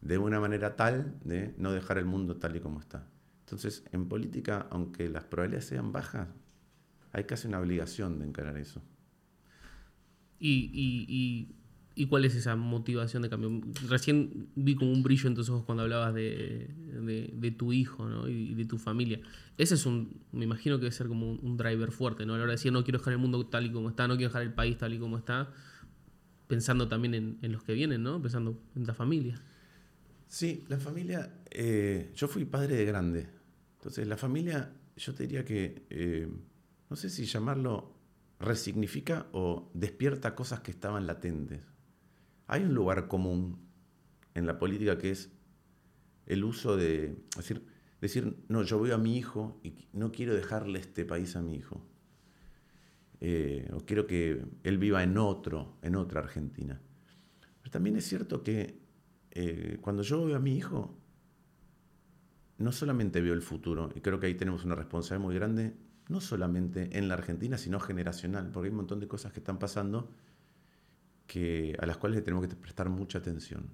de 0.02 0.18
una 0.18 0.40
manera 0.40 0.76
tal 0.76 1.20
de 1.24 1.54
no 1.58 1.74
dejar 1.74 1.98
el 1.98 2.06
mundo 2.06 2.38
tal 2.38 2.56
y 2.56 2.60
como 2.60 2.80
está. 2.80 3.08
Entonces, 3.42 3.84
en 3.92 4.08
política, 4.08 4.68
aunque 4.70 5.10
las 5.10 5.26
probabilidades 5.26 5.66
sean 5.66 5.92
bajas, 5.92 6.28
hay 7.12 7.26
casi 7.26 7.48
una 7.48 7.60
obligación 7.60 8.20
de 8.20 8.26
encarar 8.26 8.58
eso. 8.58 8.82
Y, 10.39 11.56
cuál 12.08 12.23
es 12.23 12.36
esa 12.36 12.56
motivación 12.56 13.23
de 13.23 13.30
cambio? 13.30 13.62
Recién 13.88 14.47
vi 14.56 14.75
como 14.75 14.91
un 14.91 15.04
brillo 15.04 15.28
en 15.28 15.36
tus 15.36 15.49
ojos 15.49 15.65
cuando 15.65 15.84
hablabas 15.84 16.13
de, 16.13 17.56
tu 17.58 17.73
hijo 17.73 18.08
¿no? 18.08 18.28
y 18.30 18.54
de 18.54 18.65
tu 18.65 18.78
familia. 18.78 19.19
Ese 19.58 19.75
es 19.75 19.86
un, 19.86 20.21
me 20.32 20.45
imagino 20.45 20.78
que 20.78 20.84
debe 20.84 20.93
ser 20.93 21.08
como 21.08 21.34
un, 21.34 21.58
driver 21.58 21.91
fuerte, 21.91 22.25
¿no? 22.25 22.36
A 22.36 22.38
la 22.38 22.43
hora 22.43 22.52
de 22.52 22.58
decir, 22.58 22.71
no 22.71 22.84
quiero 22.86 22.99
dejar 22.99 23.13
el 23.13 23.19
mundo 23.19 23.45
tal 23.45 23.65
y 23.65 23.71
como 23.71 23.89
está, 23.89 24.08
no 24.08 24.15
quiero 24.15 24.30
dejar 24.30 24.43
el 24.43 24.54
país 24.54 24.78
tal 24.78 24.93
y 24.93 24.99
como 24.99 25.17
está, 25.17 25.52
pensando 26.47 26.88
también 26.88 27.38
en, 27.41 27.52
los 27.52 27.63
que 27.63 27.73
vienen, 27.73 28.02
¿no? 28.02 28.21
Pensando 28.21 28.58
en 28.75 28.88
la 28.88 28.93
familia. 28.93 29.41
Sí, 30.28 30.63
la 30.69 30.78
familia, 30.78 31.41
eh, 31.52 32.13
yo 32.15 32.30
fui 32.30 32.45
padre 32.45 32.78
de 32.78 32.86
grande. 32.86 33.28
Entonces, 33.80 34.08
la 34.08 34.15
familia, 34.15 34.71
yo 34.95 35.13
te 35.13 35.23
diría 35.23 35.43
que, 35.43 35.86
eh, 35.89 36.28
no 36.89 36.95
sé 36.95 37.10
si 37.10 37.25
llamarlo 37.25 37.99
resignifica 38.39 39.28
o 39.34 39.69
despierta 39.73 40.36
cosas 40.36 40.62
que 40.62 40.71
estaban 40.71 41.06
latentes. 41.06 41.62
Hay 42.47 42.63
un 42.63 42.73
lugar 42.73 43.08
común 43.08 43.60
en 44.34 44.45
la 44.45 44.58
política 44.58 44.97
que 44.97 45.12
es 45.12 45.32
el 46.25 46.43
uso 46.43 46.78
de 46.78 47.17
decir, 47.36 47.65
decir 47.99 48.38
no, 48.47 48.63
yo 48.63 48.80
veo 48.80 48.95
a 48.95 48.97
mi 48.97 49.17
hijo 49.17 49.60
y 49.63 49.89
no 49.93 50.12
quiero 50.12 50.34
dejarle 50.34 50.80
este 50.80 51.06
país 51.06 51.36
a 51.36 51.41
mi 51.41 51.56
hijo. 51.56 51.86
Eh, 53.21 53.69
o 53.73 53.80
quiero 53.82 54.08
que 54.08 54.41
él 54.63 54.78
viva 54.78 55.04
en 55.04 55.17
otro, 55.17 55.78
en 55.82 55.95
otra 55.95 56.21
Argentina. 56.21 56.80
Pero 57.60 57.71
también 57.71 57.97
es 57.97 58.08
cierto 58.08 58.41
que 58.43 58.80
eh, 59.32 59.78
cuando 59.82 60.02
yo 60.04 60.25
veo 60.25 60.38
a 60.38 60.39
mi 60.39 60.56
hijo, 60.56 60.97
no 62.58 62.71
solamente 62.71 63.19
veo 63.19 63.34
el 63.34 63.41
futuro, 63.41 63.89
y 63.93 63.99
creo 63.99 64.19
que 64.19 64.28
ahí 64.28 64.36
tenemos 64.36 64.63
una 64.63 64.75
responsabilidad 64.75 65.25
muy 65.25 65.36
grande 65.36 65.73
no 66.10 66.19
solamente 66.19 66.98
en 66.98 67.08
la 67.08 67.13
Argentina, 67.13 67.58
sino 67.58 67.80
generacional, 67.80 68.50
porque 68.52 68.67
hay 68.67 68.72
un 68.72 68.78
montón 68.78 69.00
de 69.00 69.08
cosas 69.08 69.32
que 69.32 69.39
están 69.39 69.60
pasando 69.60 70.10
que, 71.28 71.78
a 71.80 71.86
las 71.86 71.98
cuales 71.98 72.17
le 72.17 72.22
tenemos 72.24 72.45
que 72.48 72.56
prestar 72.56 72.89
mucha 72.89 73.19
atención. 73.19 73.69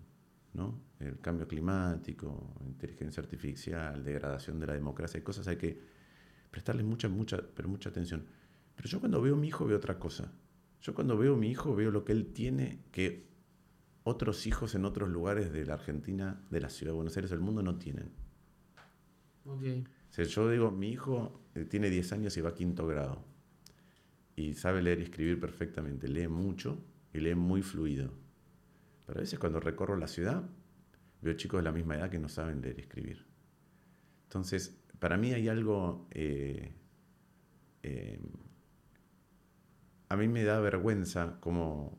¿no? 0.53 0.77
El 0.99 1.19
cambio 1.19 1.47
climático, 1.47 2.53
inteligencia 2.65 3.23
artificial, 3.23 4.03
degradación 4.03 4.59
de 4.59 4.67
la 4.67 4.73
democracia, 4.73 5.17
hay 5.17 5.23
cosas 5.23 5.47
hay 5.47 5.55
que 5.55 5.79
prestarle 6.51 6.83
mucha, 6.83 7.07
mucha, 7.07 7.41
pero 7.55 7.69
mucha 7.69 7.89
atención. 7.89 8.25
Pero 8.75 8.89
yo 8.89 8.99
cuando 8.99 9.21
veo 9.21 9.35
a 9.35 9.37
mi 9.37 9.47
hijo 9.47 9.65
veo 9.65 9.77
otra 9.77 9.97
cosa. 9.97 10.33
Yo 10.81 10.93
cuando 10.93 11.17
veo 11.17 11.35
a 11.35 11.37
mi 11.37 11.49
hijo 11.49 11.73
veo 11.73 11.89
lo 11.89 12.03
que 12.03 12.11
él 12.11 12.33
tiene 12.33 12.83
que 12.91 13.29
otros 14.03 14.45
hijos 14.45 14.75
en 14.75 14.83
otros 14.83 15.09
lugares 15.09 15.53
de 15.53 15.65
la 15.65 15.75
Argentina, 15.75 16.41
de 16.51 16.59
la 16.59 16.69
ciudad 16.69 16.91
de 16.91 16.95
Buenos 16.97 17.15
Aires, 17.15 17.31
del 17.31 17.39
mundo 17.39 17.63
no 17.63 17.77
tienen. 17.77 18.11
Okay 19.45 19.85
yo 20.23 20.49
digo, 20.49 20.71
mi 20.71 20.89
hijo 20.89 21.41
eh, 21.55 21.65
tiene 21.65 21.89
10 21.89 22.13
años 22.13 22.37
y 22.37 22.41
va 22.41 22.49
a 22.49 22.55
quinto 22.55 22.87
grado 22.87 23.25
y 24.35 24.53
sabe 24.53 24.81
leer 24.81 24.99
y 24.99 25.03
escribir 25.03 25.39
perfectamente, 25.39 26.07
lee 26.07 26.27
mucho 26.27 26.83
y 27.13 27.19
lee 27.19 27.35
muy 27.35 27.61
fluido. 27.61 28.11
Pero 29.05 29.19
a 29.19 29.21
veces 29.21 29.39
cuando 29.39 29.59
recorro 29.59 29.95
la 29.97 30.07
ciudad 30.07 30.43
veo 31.21 31.33
chicos 31.33 31.59
de 31.59 31.63
la 31.63 31.71
misma 31.71 31.95
edad 31.95 32.09
que 32.09 32.19
no 32.19 32.29
saben 32.29 32.61
leer 32.61 32.77
y 32.77 32.81
escribir. 32.81 33.25
Entonces, 34.23 34.81
para 34.99 35.17
mí 35.17 35.33
hay 35.33 35.47
algo... 35.47 36.07
Eh, 36.11 36.73
eh, 37.83 38.19
a 40.09 40.15
mí 40.17 40.27
me 40.27 40.43
da 40.43 40.59
vergüenza 40.59 41.39
como 41.39 41.97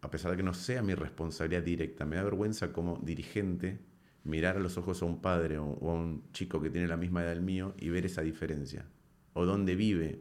a 0.00 0.10
pesar 0.10 0.30
de 0.30 0.36
que 0.36 0.42
no 0.42 0.54
sea 0.54 0.82
mi 0.82 0.94
responsabilidad 0.94 1.62
directa, 1.62 2.04
me 2.04 2.16
da 2.16 2.22
vergüenza 2.22 2.72
como 2.72 2.96
dirigente 2.98 3.80
mirar 4.28 4.56
a 4.56 4.60
los 4.60 4.76
ojos 4.76 5.02
a 5.02 5.06
un 5.06 5.20
padre 5.20 5.58
o, 5.58 5.64
a 5.64 5.94
un 5.94 6.30
chico 6.32 6.60
que 6.60 6.70
tiene 6.70 6.86
la 6.86 6.96
misma 6.96 7.22
edad 7.22 7.30
del 7.30 7.40
mío 7.40 7.74
y 7.78 7.88
ver 7.88 8.06
esa 8.06 8.22
diferencia. 8.22 8.86
O 9.32 9.46
dónde 9.46 9.74
vive, 9.74 10.20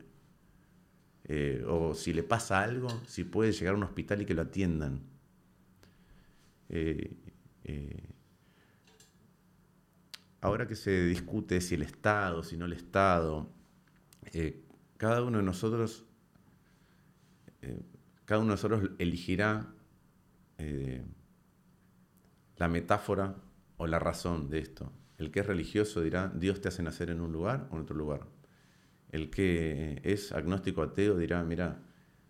eh, 1.26 1.64
o 1.68 1.94
si 1.94 2.14
le 2.14 2.24
pasa 2.24 2.62
algo, 2.62 2.88
si 3.06 3.26
puede 3.26 3.52
llegar 3.52 3.74
a 3.74 3.78
un 3.78 3.84
hospital 3.84 4.22
y 4.22 4.26
que 4.26 4.34
lo 4.34 4.44
atiendan. 4.44 5.02
Eh, 6.70 7.18
eh, 7.66 8.10
ahora 10.40 10.68
que 10.68 10.76
se 10.76 11.06
discute 11.06 11.60
si 11.60 11.76
el 11.76 11.82
Estado, 11.82 12.44
si 12.44 12.56
no 12.56 12.66
el 12.66 12.74
Estado, 12.74 13.52
cada 14.98 15.24
uno 15.24 15.38
de 15.38 15.44
nosotros, 15.44 16.06
cada 18.26 18.40
uno 18.40 18.50
de 18.50 18.54
nosotros 18.54 18.92
elegirá 19.00 19.68
la 22.58 22.68
metáfora 22.68 23.36
o 23.78 23.88
la 23.88 24.00
razón 24.00 24.50
de 24.50 24.60
esto. 24.60 24.92
El 25.18 25.32
que 25.32 25.40
es 25.40 25.46
religioso 25.46 26.02
dirá, 26.02 26.32
Dios 26.36 26.62
te 26.62 26.68
hace 26.68 26.84
nacer 26.84 27.10
en 27.10 27.22
un 27.22 27.32
lugar 27.32 27.68
o 27.72 27.76
en 27.76 27.82
otro 27.82 27.96
lugar. 27.96 28.28
El 29.10 29.30
que 29.30 30.02
es 30.04 30.32
agnóstico 30.32 30.82
ateo 30.82 31.18
dirá, 31.18 31.44
mira, 31.44 31.84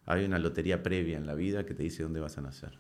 hay 0.05 0.23
una 0.23 0.39
lotería 0.39 0.83
previa 0.83 1.17
en 1.17 1.25
la 1.25 1.35
vida 1.35 1.65
que 1.65 1.73
te 1.73 1.83
dice 1.83 2.03
dónde 2.03 2.19
vas 2.19 2.37
a 2.37 2.41
nacer. 2.41 2.79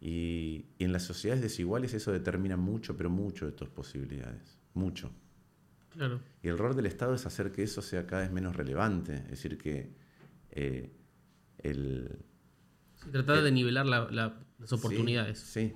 Y, 0.00 0.66
en 0.78 0.92
las 0.92 1.04
sociedades 1.04 1.42
desiguales 1.42 1.94
eso 1.94 2.12
determina 2.12 2.56
mucho, 2.56 2.96
pero 2.96 3.08
mucho 3.08 3.46
de 3.46 3.52
tus 3.52 3.68
posibilidades. 3.68 4.58
Mucho. 4.74 5.10
Claro. 5.90 6.20
Y 6.42 6.48
el 6.48 6.58
rol 6.58 6.74
del 6.74 6.86
Estado 6.86 7.14
es 7.14 7.26
hacer 7.26 7.52
que 7.52 7.62
eso 7.62 7.82
sea 7.82 8.06
cada 8.06 8.22
vez 8.22 8.32
menos 8.32 8.56
relevante. 8.56 9.16
Es 9.16 9.30
decir, 9.30 9.58
que 9.58 9.94
eh, 10.50 10.92
el... 11.58 12.18
Se 12.96 13.10
trata 13.10 13.42
de 13.42 13.52
nivelar 13.52 13.86
las 13.86 14.72
oportunidades. 14.72 15.38
sí, 15.38 15.72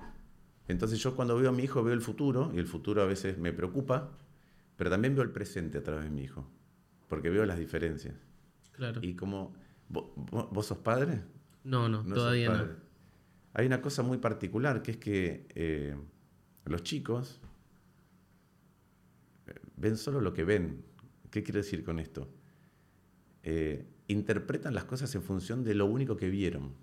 entonces 0.67 0.99
yo 0.99 1.15
cuando 1.15 1.37
veo 1.37 1.49
a 1.49 1.53
mi 1.53 1.63
hijo 1.63 1.83
veo 1.83 1.93
el 1.93 2.01
futuro, 2.01 2.51
y 2.53 2.59
el 2.59 2.67
futuro 2.67 3.01
a 3.01 3.05
veces 3.05 3.37
me 3.37 3.53
preocupa, 3.53 4.11
pero 4.75 4.89
también 4.89 5.15
veo 5.15 5.23
el 5.23 5.31
presente 5.31 5.77
a 5.77 5.83
través 5.83 6.05
de 6.05 6.11
mi 6.11 6.23
hijo, 6.23 6.47
porque 7.07 7.29
veo 7.29 7.45
las 7.45 7.59
diferencias. 7.59 8.15
Claro. 8.71 8.99
Y 9.03 9.15
como, 9.15 9.53
¿vos, 9.89 10.65
sos 10.65 10.77
padre? 10.77 11.23
No, 11.63 11.89
no, 11.89 12.03
todavía 12.03 12.49
no. 12.49 12.87
Hay 13.53 13.65
una 13.65 13.81
cosa 13.81 14.03
muy 14.03 14.19
particular, 14.19 14.83
que 14.83 14.91
es 14.91 14.97
que 14.97 15.47
eh, 15.55 15.95
los 16.65 16.83
chicos 16.83 17.41
eh, 19.47 19.55
ven 19.75 19.97
solo 19.97 20.21
lo 20.21 20.33
que 20.33 20.43
ven. 20.43 20.83
¿Qué 21.31 21.41
quiero 21.41 21.57
decir 21.57 21.83
con 21.83 21.97
esto? 21.99 22.29
Eh, 23.41 23.87
interpretan 24.07 24.75
las 24.75 24.85
cosas 24.85 25.13
en 25.15 25.23
función 25.23 25.63
de 25.63 25.73
lo 25.73 25.85
único 25.85 26.17
que 26.17 26.29
vieron. 26.29 26.73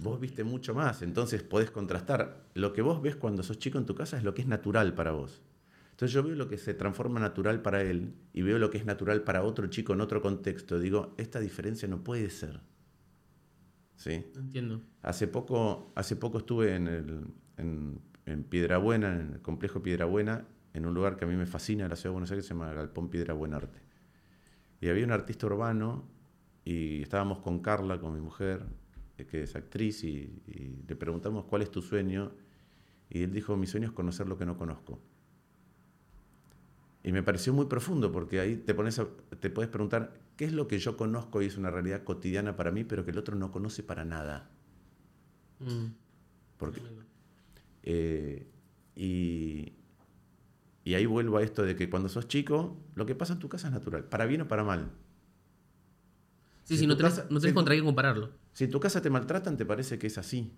Vos 0.00 0.20
viste 0.20 0.44
mucho 0.44 0.74
más, 0.74 1.02
entonces 1.02 1.42
podés 1.42 1.70
contrastar. 1.70 2.44
Lo 2.54 2.72
que 2.72 2.82
vos 2.82 3.02
ves 3.02 3.16
cuando 3.16 3.42
sos 3.42 3.58
chico 3.58 3.78
en 3.78 3.86
tu 3.86 3.94
casa 3.94 4.16
es 4.16 4.22
lo 4.22 4.32
que 4.32 4.42
es 4.42 4.48
natural 4.48 4.94
para 4.94 5.10
vos. 5.10 5.42
Entonces 5.90 6.14
yo 6.14 6.22
veo 6.22 6.36
lo 6.36 6.46
que 6.46 6.58
se 6.58 6.74
transforma 6.74 7.18
natural 7.18 7.60
para 7.60 7.82
él 7.82 8.14
y 8.32 8.42
veo 8.42 8.58
lo 8.58 8.70
que 8.70 8.78
es 8.78 8.86
natural 8.86 9.24
para 9.24 9.42
otro 9.42 9.66
chico 9.66 9.94
en 9.94 10.00
otro 10.00 10.22
contexto. 10.22 10.78
Digo, 10.78 11.14
esta 11.18 11.40
diferencia 11.40 11.88
no 11.88 12.04
puede 12.04 12.30
ser. 12.30 12.60
¿Sí? 13.96 14.24
Entiendo. 14.36 14.80
Hace 15.02 15.26
poco, 15.26 15.92
hace 15.96 16.14
poco 16.14 16.38
estuve 16.38 16.76
en, 16.76 16.86
el, 16.86 17.26
en, 17.56 18.00
en 18.26 18.44
Piedrabuena, 18.44 19.18
en 19.18 19.32
el 19.34 19.42
complejo 19.42 19.82
Piedrabuena, 19.82 20.46
en 20.72 20.86
un 20.86 20.94
lugar 20.94 21.16
que 21.16 21.24
a 21.24 21.28
mí 21.28 21.34
me 21.34 21.46
fascina 21.46 21.84
en 21.84 21.90
la 21.90 21.96
ciudad 21.96 22.10
de 22.10 22.14
Buenos 22.14 22.30
Aires, 22.30 22.46
se 22.46 22.54
llama 22.54 22.72
Galpón 22.72 23.10
Piedrabuena 23.10 23.56
Arte. 23.56 23.80
Y 24.80 24.88
había 24.88 25.04
un 25.04 25.10
artista 25.10 25.46
urbano 25.46 26.08
y 26.64 27.02
estábamos 27.02 27.40
con 27.40 27.58
Carla, 27.58 27.98
con 27.98 28.14
mi 28.14 28.20
mujer, 28.20 28.64
que 29.26 29.42
es 29.42 29.56
actriz, 29.56 30.04
y, 30.04 30.42
le 30.86 30.96
preguntamos 30.96 31.44
cuál 31.44 31.62
es 31.62 31.70
tu 31.70 31.82
sueño, 31.82 32.32
y 33.10 33.22
él 33.22 33.32
dijo, 33.32 33.56
mi 33.56 33.66
sueño 33.66 33.88
es 33.88 33.92
conocer 33.92 34.28
lo 34.28 34.38
que 34.38 34.46
no 34.46 34.56
conozco. 34.56 35.00
Y 37.02 37.12
me 37.12 37.22
pareció 37.22 37.52
muy 37.52 37.66
profundo, 37.66 38.12
porque 38.12 38.40
ahí 38.40 38.56
te, 38.56 38.74
pones 38.74 39.00
te 39.40 39.50
puedes 39.50 39.70
preguntar, 39.70 40.12
¿qué 40.36 40.44
es 40.44 40.52
lo 40.52 40.68
que 40.68 40.78
yo 40.78 40.96
conozco 40.96 41.40
y 41.42 41.46
es 41.46 41.56
una 41.56 41.70
realidad 41.70 42.04
cotidiana 42.04 42.56
para 42.56 42.70
mí, 42.70 42.84
pero 42.84 43.04
que 43.04 43.12
el 43.12 43.18
otro 43.18 43.36
no 43.36 43.50
conoce 43.50 43.82
para 43.82 44.04
nada? 44.04 44.50
Mm. 45.60 45.86
Porque, 46.58 46.80
eh, 47.84 48.46
y, 48.94 49.72
y 50.84 50.94
ahí 50.94 51.06
vuelvo 51.06 51.36
a 51.36 51.42
esto 51.42 51.62
de 51.62 51.76
que 51.76 51.88
cuando 51.88 52.08
sos 52.08 52.28
chico, 52.28 52.76
lo 52.94 53.06
que 53.06 53.14
pasa 53.14 53.34
en 53.34 53.38
tu 53.38 53.48
casa 53.48 53.68
es 53.68 53.74
natural, 53.74 54.04
para 54.04 54.26
bien 54.26 54.42
o 54.42 54.48
para 54.48 54.64
mal. 54.64 54.90
Sí, 56.64 56.76
si, 56.76 56.86
no 56.86 56.96
tenés, 56.96 57.30
no 57.30 57.40
tenés 57.40 57.54
contra 57.54 57.74
qué 57.74 57.82
compararlo. 57.82 58.30
Si 58.58 58.64
en 58.64 58.72
tu 58.72 58.80
casa 58.80 59.00
te 59.00 59.08
maltratan, 59.08 59.56
te 59.56 59.64
parece 59.64 60.00
que 60.00 60.08
es 60.08 60.18
así. 60.18 60.52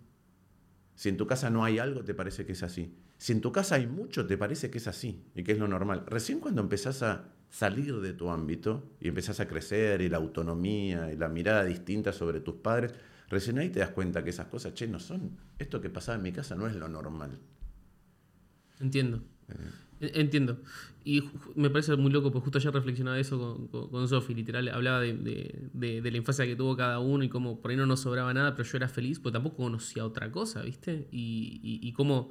Si 0.95 1.11
en 1.11 1.19
tu 1.19 1.27
casa 1.27 1.51
no 1.51 1.65
hay 1.65 1.79
algo, 1.79 2.03
te 2.03 2.15
parece 2.15 2.47
que 2.47 2.53
es 2.53 2.63
así. 2.63 2.97
Si 3.19 3.33
en 3.33 3.43
tu 3.43 3.53
casa 3.53 3.75
hay 3.75 3.87
mucho, 3.87 4.27
te 4.27 4.39
parece 4.39 4.71
que 4.71 4.79
es 4.79 4.87
así 4.87 5.23
y 5.35 5.43
que 5.45 5.53
es 5.53 5.59
lo 5.59 5.69
normal. 5.69 6.07
Recién 6.07 6.41
cuando 6.41 6.63
empezás 6.63 7.03
a 7.03 7.29
salir 7.51 8.01
de 8.01 8.15
tu 8.15 8.31
ámbito 8.31 8.95
y 9.01 9.09
empezás 9.09 9.41
a 9.41 9.47
crecer 9.47 10.01
y 10.01 10.09
la 10.09 10.17
autonomía 10.17 11.13
y 11.13 11.17
la 11.19 11.29
mirada 11.29 11.63
distinta 11.63 12.11
sobre 12.15 12.41
tus 12.41 12.55
padres, 12.55 12.95
recién 13.29 13.59
ahí 13.59 13.69
te 13.69 13.81
das 13.81 13.91
cuenta 13.91 14.25
que 14.25 14.31
esas 14.31 14.47
cosas, 14.47 14.73
che, 14.73 14.89
no 14.89 14.99
son, 14.99 15.37
esto 15.59 15.83
que 15.83 15.91
pasaba 15.91 16.17
en 16.17 16.23
mi 16.23 16.33
casa 16.33 16.55
no 16.55 16.67
es 16.67 16.77
lo 16.77 16.89
normal. 16.89 17.39
Entiendo. 18.81 19.19
Eh, 19.51 19.57
Entiendo. 20.01 20.59
Y 21.05 21.25
me 21.55 21.71
parece 21.71 21.95
muy 21.97 22.11
loco, 22.11 22.31
porque 22.31 22.45
justo 22.45 22.59
ayer 22.59 22.73
reflexionaba 22.73 23.19
eso 23.19 23.69
con, 23.71 23.89
con, 23.89 24.09
Sofi, 24.09 24.35
literal, 24.35 24.69
hablaba 24.69 25.01
de, 25.01 25.71
la 25.75 26.17
infancia 26.17 26.47
que 26.47 26.57
tuvo 26.57 26.77
cada 26.77 27.01
uno 27.01 27.23
y 27.25 27.29
cómo 27.29 27.61
por 27.61 27.71
ahí 27.71 27.77
no 27.77 27.87
nos 27.87 28.01
sobraba 28.01 28.33
nada, 28.35 28.55
pero 28.55 28.69
yo 28.69 28.77
era 28.77 28.89
feliz, 28.89 29.19
porque 29.19 29.35
tampoco 29.35 29.57
conocía 29.57 30.05
otra 30.05 30.31
cosa, 30.31 30.63
¿viste? 30.63 31.09
Y, 31.11 31.81
y, 31.83 31.93
cómo, 31.93 32.31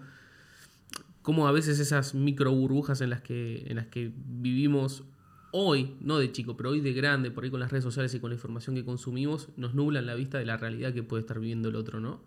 cómo, 1.22 1.48
a 1.48 1.52
veces 1.52 1.80
esas 1.80 2.14
micro 2.16 2.52
burbujas 2.52 3.02
en 3.02 3.12
las, 3.12 3.22
que, 3.22 3.66
en 3.68 3.76
las 3.76 3.88
que 3.88 4.12
vivimos 4.16 5.04
hoy, 5.52 5.96
no 6.00 6.20
de 6.20 6.32
chico, 6.32 6.58
pero 6.58 6.70
hoy 6.70 6.82
de 6.82 6.94
grande, 6.94 7.32
por 7.32 7.44
ahí 7.44 7.52
con 7.52 7.60
las 7.60 7.72
redes 7.72 7.84
sociales 7.84 8.14
y 8.14 8.20
con 8.20 8.30
la 8.30 8.36
información 8.36 8.76
que 8.76 8.86
consumimos, 8.86 9.50
nos 9.58 9.74
nublan 9.74 10.06
la 10.06 10.16
vista 10.16 10.38
de 10.38 10.46
la 10.46 10.58
realidad 10.58 10.94
que 10.94 11.02
puede 11.02 11.22
estar 11.22 11.40
viviendo 11.40 11.70
el 11.70 11.76
otro, 11.76 12.00
¿no? 12.00 12.22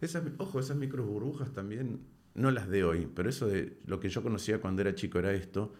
Esas, 0.00 0.22
ojo, 0.38 0.60
esas 0.60 0.76
micro 0.76 1.04
burbujas 1.04 1.52
también 1.52 2.00
no 2.40 2.50
las 2.50 2.68
de 2.68 2.84
hoy, 2.84 3.10
pero 3.14 3.28
eso 3.28 3.46
de 3.46 3.78
lo 3.84 4.00
que 4.00 4.08
yo 4.08 4.22
conocía 4.22 4.60
cuando 4.60 4.82
era 4.82 4.94
chico 4.94 5.18
era 5.18 5.32
esto 5.32 5.72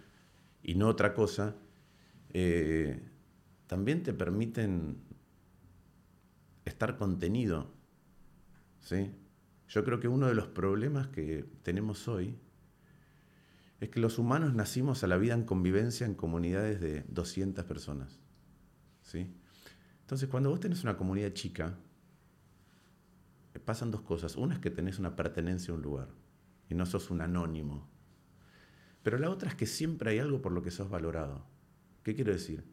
y 0.63 0.75
no 0.75 0.89
otra 0.89 1.15
cosa, 1.15 1.57
eh, 2.31 3.03
también 3.67 4.03
te 4.03 4.13
permiten 4.13 4.99
estar 6.65 6.97
contenido. 6.97 7.73
¿sí? 8.81 9.11
Yo 9.69 9.85
creo 9.85 10.01
que 10.01 10.09
uno 10.09 10.29
de 10.29 10.35
los 10.35 10.49
problemas 10.49 11.09
que 11.09 11.45
tenemos 11.63 12.07
hoy 12.09 12.37
es 13.81 13.89
que 13.89 14.01
los 14.01 14.19
humanos 14.19 14.55
nacimos 14.55 15.03
a 15.03 15.07
la 15.07 15.17
vida 15.17 15.35
en 15.35 15.45
convivencia 15.45 16.07
en 16.07 16.15
comunidades 16.15 16.81
de 16.81 17.05
200 17.09 17.65
personas. 17.65 18.21
¿sí? 19.03 19.33
Entonces, 20.03 20.29
cuando 20.29 20.51
vos 20.51 20.61
tenés 20.61 20.83
una 20.83 20.97
comunidad 20.97 21.33
chica, 21.33 21.79
pasan 23.65 23.91
dos 23.91 24.03
cosas. 24.03 24.37
Una 24.37 24.55
es 24.55 24.61
que 24.61 24.71
tenés 24.71 24.99
una 24.99 25.17
pertenencia 25.17 25.73
a 25.73 25.77
un 25.77 25.83
lugar 25.83 26.20
y 26.71 26.75
no 26.75 26.87
sos 26.87 27.11
un 27.11 27.21
anónimo. 27.21 27.91
Pero 29.03 29.19
la 29.19 29.29
otra 29.29 29.51
es 29.51 29.55
que 29.55 29.67
siempre 29.67 30.11
hay 30.11 30.19
algo 30.19 30.41
por 30.41 30.53
lo 30.53 30.63
que 30.63 30.71
sos 30.71 30.89
valorado. 30.89 31.45
¿Qué 32.03 32.15
quiero 32.15 32.33
decir? 32.33 32.65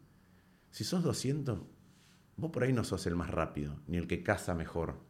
Si 0.70 0.84
sos 0.84 1.02
200, 1.02 1.60
vos 2.36 2.50
por 2.50 2.62
ahí 2.62 2.72
no 2.72 2.84
sos 2.84 3.06
el 3.06 3.16
más 3.16 3.30
rápido, 3.30 3.80
ni 3.86 3.96
el 3.96 4.06
que 4.06 4.22
caza 4.22 4.54
mejor, 4.54 5.00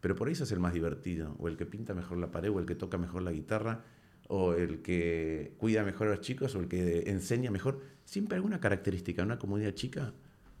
pero 0.00 0.14
por 0.16 0.28
ahí 0.28 0.34
sos 0.34 0.52
el 0.52 0.60
más 0.60 0.74
divertido, 0.74 1.34
o 1.38 1.48
el 1.48 1.56
que 1.56 1.64
pinta 1.64 1.94
mejor 1.94 2.18
la 2.18 2.30
pared, 2.30 2.50
o 2.50 2.58
el 2.58 2.66
que 2.66 2.74
toca 2.74 2.98
mejor 2.98 3.22
la 3.22 3.32
guitarra, 3.32 3.84
o 4.28 4.54
el 4.54 4.82
que 4.82 5.54
cuida 5.58 5.84
mejor 5.84 6.08
a 6.08 6.10
los 6.10 6.20
chicos, 6.20 6.54
o 6.54 6.60
el 6.60 6.68
que 6.68 7.10
enseña 7.10 7.50
mejor. 7.50 7.80
Siempre 8.04 8.34
hay 8.34 8.38
alguna 8.38 8.60
característica 8.60 9.22
una 9.22 9.38
comunidad 9.38 9.72
chica 9.72 10.12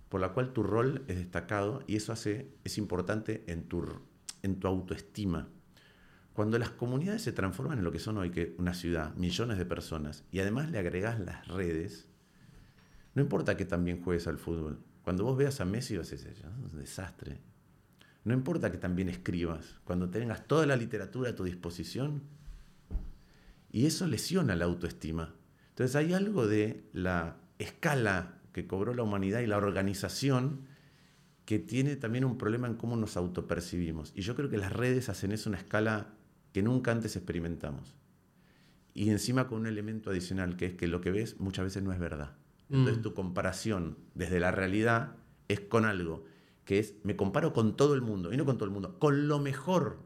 por 0.08 0.20
la 0.20 0.32
cual 0.32 0.52
tu 0.52 0.62
rol 0.62 1.04
es 1.08 1.16
destacado 1.16 1.82
y 1.86 1.96
eso 1.96 2.12
hace, 2.12 2.52
es 2.62 2.78
importante 2.78 3.42
en 3.48 3.64
tu, 3.64 3.84
en 4.42 4.60
tu 4.60 4.68
autoestima. 4.68 5.48
Cuando 6.34 6.58
las 6.58 6.70
comunidades 6.70 7.22
se 7.22 7.32
transforman 7.32 7.78
en 7.78 7.84
lo 7.84 7.92
que 7.92 8.00
son 8.00 8.18
hoy, 8.18 8.30
que 8.30 8.56
una 8.58 8.74
ciudad, 8.74 9.14
millones 9.14 9.56
de 9.56 9.64
personas, 9.64 10.24
y 10.32 10.40
además 10.40 10.68
le 10.70 10.78
agregas 10.78 11.20
las 11.20 11.46
redes, 11.46 12.08
no 13.14 13.22
importa 13.22 13.56
que 13.56 13.64
también 13.64 14.02
juegues 14.02 14.26
al 14.26 14.38
fútbol. 14.38 14.80
Cuando 15.04 15.22
vos 15.22 15.36
veas 15.36 15.60
a 15.60 15.64
Messi 15.64 15.96
vas 15.96 16.08
a 16.08 16.16
decir, 16.16 16.32
es 16.32 16.44
un 16.44 16.76
desastre. 16.76 17.38
No 18.24 18.34
importa 18.34 18.72
que 18.72 18.78
también 18.78 19.08
escribas. 19.08 19.78
Cuando 19.84 20.10
tengas 20.10 20.48
toda 20.48 20.66
la 20.66 20.76
literatura 20.76 21.30
a 21.30 21.36
tu 21.36 21.44
disposición, 21.44 22.22
y 23.70 23.86
eso 23.86 24.06
lesiona 24.08 24.56
la 24.56 24.64
autoestima. 24.64 25.34
Entonces 25.70 25.94
hay 25.94 26.14
algo 26.14 26.48
de 26.48 26.88
la 26.92 27.36
escala 27.58 28.40
que 28.52 28.66
cobró 28.66 28.92
la 28.94 29.02
humanidad 29.04 29.40
y 29.40 29.46
la 29.46 29.56
organización 29.56 30.66
que 31.44 31.58
tiene 31.60 31.94
también 31.94 32.24
un 32.24 32.38
problema 32.38 32.66
en 32.66 32.74
cómo 32.74 32.96
nos 32.96 33.16
autopercibimos. 33.16 34.12
Y 34.16 34.22
yo 34.22 34.34
creo 34.34 34.48
que 34.48 34.56
las 34.56 34.72
redes 34.72 35.08
hacen 35.08 35.30
eso 35.30 35.48
una 35.48 35.58
escala 35.58 36.14
que 36.54 36.62
nunca 36.62 36.92
antes 36.92 37.16
experimentamos. 37.16 37.94
Y 38.94 39.10
encima 39.10 39.48
con 39.48 39.58
un 39.58 39.66
elemento 39.66 40.10
adicional, 40.10 40.56
que 40.56 40.66
es 40.66 40.74
que 40.74 40.86
lo 40.86 41.00
que 41.00 41.10
ves 41.10 41.40
muchas 41.40 41.64
veces 41.64 41.82
no 41.82 41.92
es 41.92 41.98
verdad. 41.98 42.36
Entonces 42.70 42.98
mm. 42.98 43.02
tu 43.02 43.12
comparación 43.12 43.98
desde 44.14 44.38
la 44.38 44.52
realidad 44.52 45.16
es 45.48 45.58
con 45.60 45.84
algo 45.84 46.24
que 46.64 46.78
es, 46.78 46.94
me 47.02 47.16
comparo 47.16 47.52
con 47.52 47.76
todo 47.76 47.94
el 47.94 48.02
mundo, 48.02 48.32
y 48.32 48.36
no 48.36 48.44
con 48.44 48.56
todo 48.56 48.66
el 48.66 48.70
mundo, 48.70 48.98
con 49.00 49.26
lo 49.28 49.40
mejor 49.40 49.98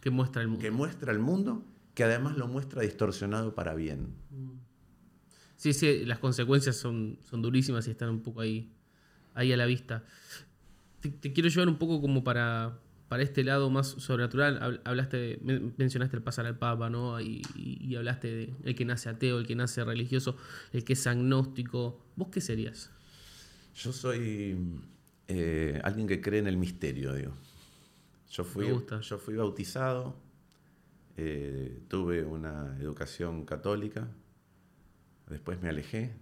que 0.00 0.10
muestra 0.10 0.42
el 0.42 0.48
mundo. 0.48 0.62
Que 0.62 0.70
muestra 0.70 1.12
el 1.12 1.18
mundo, 1.18 1.64
que 1.94 2.04
además 2.04 2.36
lo 2.36 2.46
muestra 2.46 2.82
distorsionado 2.82 3.56
para 3.56 3.74
bien. 3.74 4.14
Sí, 5.56 5.72
sí, 5.72 6.04
las 6.04 6.20
consecuencias 6.20 6.76
son, 6.76 7.18
son 7.28 7.42
durísimas 7.42 7.88
y 7.88 7.90
están 7.90 8.10
un 8.10 8.22
poco 8.22 8.42
ahí, 8.42 8.72
ahí 9.34 9.52
a 9.52 9.56
la 9.56 9.66
vista. 9.66 10.04
Te, 11.00 11.32
quiero 11.32 11.48
llevar 11.48 11.68
un 11.68 11.78
poco 11.78 12.00
como 12.00 12.22
para, 12.22 12.78
para 13.08 13.22
este 13.22 13.44
lado 13.44 13.70
más 13.70 13.88
sobrenatural. 13.88 14.80
Hablaste, 14.84 15.38
mencionaste 15.76 16.16
el 16.16 16.22
pasar 16.22 16.46
al 16.46 16.58
Papa, 16.58 16.90
¿no? 16.90 17.20
Y, 17.20 17.94
hablaste 17.96 18.34
de 18.34 18.54
el 18.64 18.74
que 18.74 18.84
nace 18.84 19.08
ateo, 19.08 19.38
el 19.38 19.46
que 19.46 19.54
nace 19.54 19.84
religioso, 19.84 20.36
el 20.72 20.84
que 20.84 20.94
es 20.94 21.06
agnóstico. 21.06 22.00
¿Vos 22.16 22.28
qué 22.28 22.40
serías? 22.40 22.90
Yo 23.74 23.92
soy 23.92 24.56
eh, 25.28 25.80
alguien 25.84 26.06
que 26.06 26.20
cree 26.20 26.40
en 26.40 26.46
el 26.46 26.56
misterio, 26.56 27.14
digo. 27.14 27.32
Yo 28.30 28.42
fui, 28.42 28.66
Yo 28.66 29.18
fui 29.18 29.36
bautizado, 29.36 30.16
eh, 31.16 31.80
tuve 31.86 32.24
una 32.24 32.76
educación 32.80 33.44
católica, 33.44 34.08
después 35.28 35.62
me 35.62 35.68
alejé. 35.68 36.16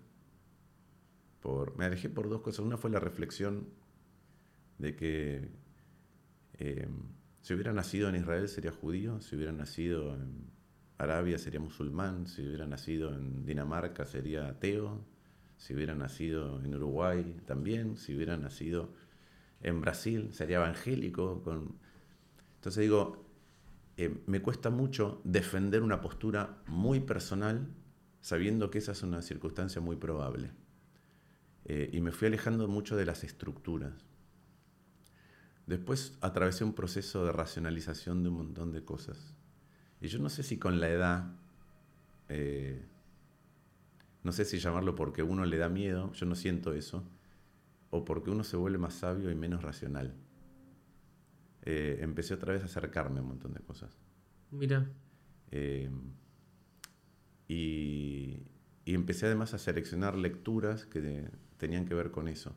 Por, 1.40 1.76
me 1.76 1.86
alejé 1.86 2.08
por 2.08 2.28
dos 2.28 2.42
cosas. 2.42 2.60
Una 2.60 2.76
fue 2.76 2.90
la 2.90 3.00
reflexión 3.00 3.66
de 4.78 4.94
que 4.94 5.48
eh, 6.58 6.88
si 7.40 7.54
hubiera 7.54 7.72
nacido 7.72 8.08
en 8.08 8.16
Israel 8.16 8.48
sería 8.48 8.72
judío, 8.72 9.20
si 9.20 9.36
hubiera 9.36 9.52
nacido 9.52 10.14
en 10.14 10.50
Arabia 10.98 11.38
sería 11.38 11.60
musulmán, 11.60 12.26
si 12.26 12.46
hubiera 12.46 12.66
nacido 12.66 13.14
en 13.14 13.44
Dinamarca 13.44 14.06
sería 14.06 14.48
ateo, 14.48 15.04
si 15.56 15.74
hubiera 15.74 15.94
nacido 15.94 16.62
en 16.62 16.74
Uruguay 16.74 17.40
también, 17.46 17.96
si 17.96 18.14
hubiera 18.14 18.36
nacido 18.36 18.92
en 19.60 19.80
Brasil 19.80 20.30
sería 20.32 20.56
evangélico. 20.58 21.42
Entonces 22.56 22.82
digo, 22.82 23.24
eh, 23.96 24.22
me 24.26 24.40
cuesta 24.40 24.70
mucho 24.70 25.20
defender 25.24 25.82
una 25.82 26.00
postura 26.00 26.62
muy 26.66 27.00
personal 27.00 27.68
sabiendo 28.20 28.70
que 28.70 28.78
esa 28.78 28.92
es 28.92 29.02
una 29.02 29.22
circunstancia 29.22 29.80
muy 29.80 29.96
probable. 29.96 30.50
Eh, 31.64 31.90
y 31.92 32.00
me 32.00 32.12
fui 32.12 32.28
alejando 32.28 32.68
mucho 32.68 32.96
de 32.96 33.04
las 33.04 33.24
estructuras. 33.24 33.92
Después 35.72 36.18
atravesé 36.20 36.64
un 36.64 36.74
proceso 36.74 37.24
de 37.24 37.32
racionalización 37.32 38.22
de 38.22 38.28
un 38.28 38.34
montón 38.34 38.72
de 38.72 38.84
cosas. 38.84 39.34
Y 40.02 40.08
yo 40.08 40.18
no 40.18 40.28
sé 40.28 40.42
si 40.42 40.58
con 40.58 40.80
la 40.80 40.90
edad, 40.90 41.34
eh, 42.28 42.84
no 44.22 44.32
sé 44.32 44.44
si 44.44 44.58
llamarlo 44.58 44.94
porque 44.94 45.22
uno 45.22 45.46
le 45.46 45.56
da 45.56 45.70
miedo, 45.70 46.12
yo 46.12 46.26
no 46.26 46.34
siento 46.34 46.74
eso, 46.74 47.08
o 47.88 48.04
porque 48.04 48.28
uno 48.28 48.44
se 48.44 48.58
vuelve 48.58 48.76
más 48.76 48.92
sabio 48.92 49.30
y 49.30 49.34
menos 49.34 49.62
racional. 49.62 50.12
Eh, 51.62 52.00
empecé 52.02 52.34
otra 52.34 52.52
vez 52.52 52.60
a 52.60 52.66
acercarme 52.66 53.20
a 53.20 53.22
un 53.22 53.28
montón 53.28 53.54
de 53.54 53.60
cosas. 53.60 53.96
Mira. 54.50 54.90
Eh, 55.52 55.88
y, 57.48 58.42
empecé 58.84 59.24
además 59.24 59.54
a 59.54 59.58
seleccionar 59.58 60.18
lecturas 60.18 60.84
que 60.84 61.30
tenían 61.56 61.86
que 61.86 61.94
ver 61.94 62.10
con 62.10 62.28
eso. 62.28 62.54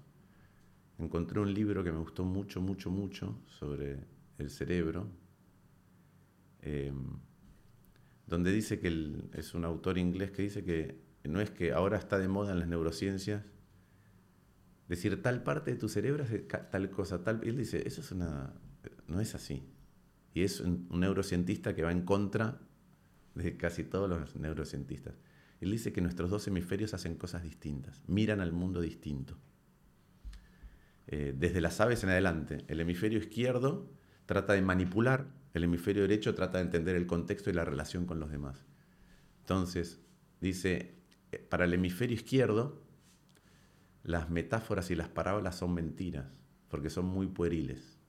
Encontré 0.97 1.39
un 1.39 1.53
libro 1.53 1.84
que 1.84 1.91
me 1.91 1.99
gustó 1.99 2.23
mucho, 2.23 2.62
mucho, 2.62 2.89
mucho 2.89 3.38
sobre 3.47 3.99
el 4.38 4.49
cerebro, 4.49 5.08
eh, 6.62 6.93
donde 8.27 8.51
dice 8.51 8.79
que 8.79 9.27
es 9.34 9.53
un 9.53 9.65
autor 9.65 9.97
inglés 9.97 10.31
que 10.31 10.41
dice 10.41 10.63
que 10.63 11.03
no 11.25 11.41
es 11.41 11.51
que 11.51 11.73
ahora 11.73 11.97
está 11.97 12.17
de 12.17 12.27
moda 12.27 12.53
en 12.53 12.60
las 12.60 12.67
neurociencias 12.67 13.43
decir 14.88 15.21
tal 15.21 15.43
parte 15.43 15.71
de 15.71 15.77
tu 15.77 15.89
cerebro 15.89 16.23
es 16.23 16.47
tal 16.69 16.89
cosa, 16.89 17.23
tal. 17.23 17.41
Y 17.43 17.49
él 17.49 17.58
dice, 17.58 17.88
eso 17.88 18.01
es 18.01 18.12
una, 18.12 18.53
no 19.08 19.19
es 19.19 19.36
así. 19.36 19.63
Y 20.34 20.43
es 20.43 20.60
un, 20.60 20.88
neurocientista 20.89 21.73
que 21.75 21.84
va 21.84 21.91
en 21.91 22.01
contra 22.03 22.60
de 23.36 23.58
casi 23.58 23.84
todos 23.84 24.10
los 24.10 24.36
neurocientistas. 24.36 25.15
Él 25.62 25.71
dice 25.71 25.93
que 25.93 26.01
nuestros 26.01 26.29
dos 26.29 26.47
hemisferios 26.47 26.93
hacen 26.93 27.15
cosas 27.15 27.43
distintas, 27.43 28.01
miran 28.08 28.41
al 28.41 28.51
mundo 28.51 28.81
distinto. 28.81 29.38
Eh, 31.07 31.33
desde 31.37 31.61
las 31.61 31.79
aves 31.81 32.03
en 32.03 32.09
adelante, 32.09 32.65
el 32.67 32.79
hemisferio 32.79 33.19
izquierdo 33.19 33.91
trata 34.25 34.53
de 34.53 34.61
manipular, 34.61 35.27
el 35.53 35.63
hemisferio 35.63 36.01
derecho 36.01 36.33
trata 36.33 36.57
de 36.57 36.65
entender 36.65 36.95
el 36.95 37.05
contexto 37.05 37.49
y 37.49 37.53
la 37.53 37.65
relación 37.65 38.05
con 38.05 38.19
los 38.19 38.31
demás. 38.31 38.65
Entonces, 39.41 40.01
dice, 40.41 40.95
eh, 41.31 41.37
para 41.37 41.65
el 41.65 41.73
hemisferio 41.73 42.15
izquierdo, 42.15 42.81
las 44.03 44.29
metáforas 44.29 44.91
y 44.91 44.95
las 44.95 45.09
parábolas 45.09 45.55
son 45.55 45.73
mentiras, 45.73 46.27
porque 46.69 46.89
son 46.89 47.05
muy 47.05 47.27
pueriles. 47.27 47.99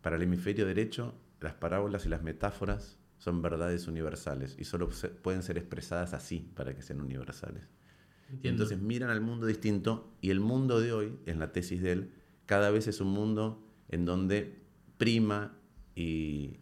Para 0.00 0.16
el 0.16 0.22
hemisferio 0.22 0.66
derecho, 0.66 1.14
las 1.40 1.54
parábolas 1.54 2.06
y 2.06 2.08
las 2.08 2.22
metáforas 2.22 2.98
son 3.18 3.42
verdades 3.42 3.86
universales 3.86 4.56
y 4.58 4.64
solo 4.64 4.88
pueden 5.22 5.42
ser 5.42 5.58
expresadas 5.58 6.14
así 6.14 6.50
para 6.54 6.74
que 6.74 6.82
sean 6.82 7.00
universales. 7.00 7.64
Entonces 8.42 8.80
miran 8.80 9.10
al 9.10 9.20
mundo 9.20 9.46
distinto 9.46 10.12
y 10.20 10.30
el 10.30 10.40
mundo 10.40 10.80
de 10.80 10.92
hoy, 10.92 11.12
en 11.26 11.38
la 11.38 11.52
tesis 11.52 11.82
de 11.82 11.92
él, 11.92 12.10
cada 12.46 12.70
vez 12.70 12.86
es 12.86 13.00
un 13.00 13.08
mundo 13.08 13.64
en 13.88 14.04
donde 14.04 14.56
prima 14.98 15.56
y, 15.94 16.58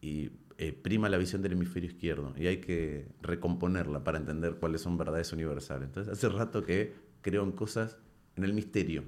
y 0.00 0.30
eh, 0.58 0.72
prima 0.72 1.08
la 1.08 1.18
visión 1.18 1.42
del 1.42 1.52
hemisferio 1.52 1.90
izquierdo 1.90 2.34
y 2.36 2.46
hay 2.46 2.58
que 2.58 3.08
recomponerla 3.22 4.04
para 4.04 4.18
entender 4.18 4.56
cuáles 4.56 4.80
son 4.80 4.96
verdades 4.96 5.32
universales. 5.32 5.88
Entonces 5.88 6.12
hace 6.12 6.28
rato 6.28 6.64
que 6.64 6.94
creo 7.22 7.42
en 7.42 7.52
cosas 7.52 7.98
en 8.36 8.44
el 8.44 8.52
misterio 8.52 9.04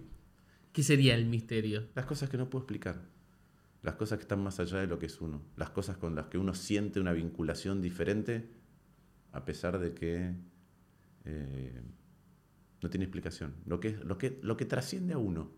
¿Qué 0.72 0.82
sería 0.82 1.14
el 1.14 1.26
misterio? 1.26 1.88
Las 1.94 2.06
cosas 2.06 2.30
que 2.30 2.38
no 2.38 2.48
puedo 2.48 2.62
explicar. 2.62 3.02
Las 3.82 3.96
cosas 3.96 4.18
que 4.18 4.22
están 4.22 4.42
más 4.42 4.58
allá 4.58 4.78
de 4.78 4.86
lo 4.86 4.98
que 4.98 5.06
es 5.06 5.20
uno. 5.20 5.42
Las 5.56 5.68
cosas 5.68 5.98
con 5.98 6.14
las 6.14 6.26
que 6.28 6.38
uno 6.38 6.54
siente 6.54 6.98
una 6.98 7.12
vinculación 7.12 7.82
diferente 7.82 8.48
a 9.32 9.44
pesar 9.44 9.78
de 9.78 9.92
que 9.92 10.34
eh, 11.24 11.82
no 12.82 12.90
tiene 12.90 13.04
explicación. 13.04 13.54
Lo 13.66 13.80
que, 13.80 13.90
lo, 13.90 14.18
que, 14.18 14.38
lo 14.42 14.56
que 14.56 14.64
trasciende 14.64 15.14
a 15.14 15.18
uno. 15.18 15.50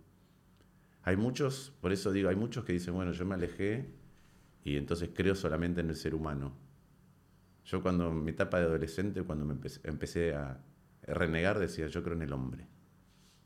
Hay 1.03 1.16
muchos, 1.16 1.72
por 1.81 1.92
eso 1.92 2.12
digo, 2.12 2.29
hay 2.29 2.37
muchos 2.37 2.64
que 2.64 2.72
dicen, 2.72 2.94
bueno, 2.94 3.12
yo 3.12 3.27
me 3.27 3.35
alejé 3.35 3.90
y 4.64 4.77
entonces 4.77 5.11
creo 5.14 5.35
solamente 5.35 5.81
en 5.81 5.90
el 5.90 5.96
ser 5.96 6.14
humano. 6.14 6.57
Yo 7.64 7.83
cuando 7.83 8.11
en 8.11 8.24
mi 8.24 8.31
etapa 8.31 8.59
de 8.59 8.66
adolescente, 8.66 9.22
cuando 9.22 9.44
me 9.44 9.55
empecé, 9.85 10.35
a 10.35 10.61
renegar, 11.03 11.59
decía, 11.59 11.87
yo 11.88 12.03
creo 12.03 12.16
en 12.16 12.22
el 12.22 12.33
hombre. 12.33 12.66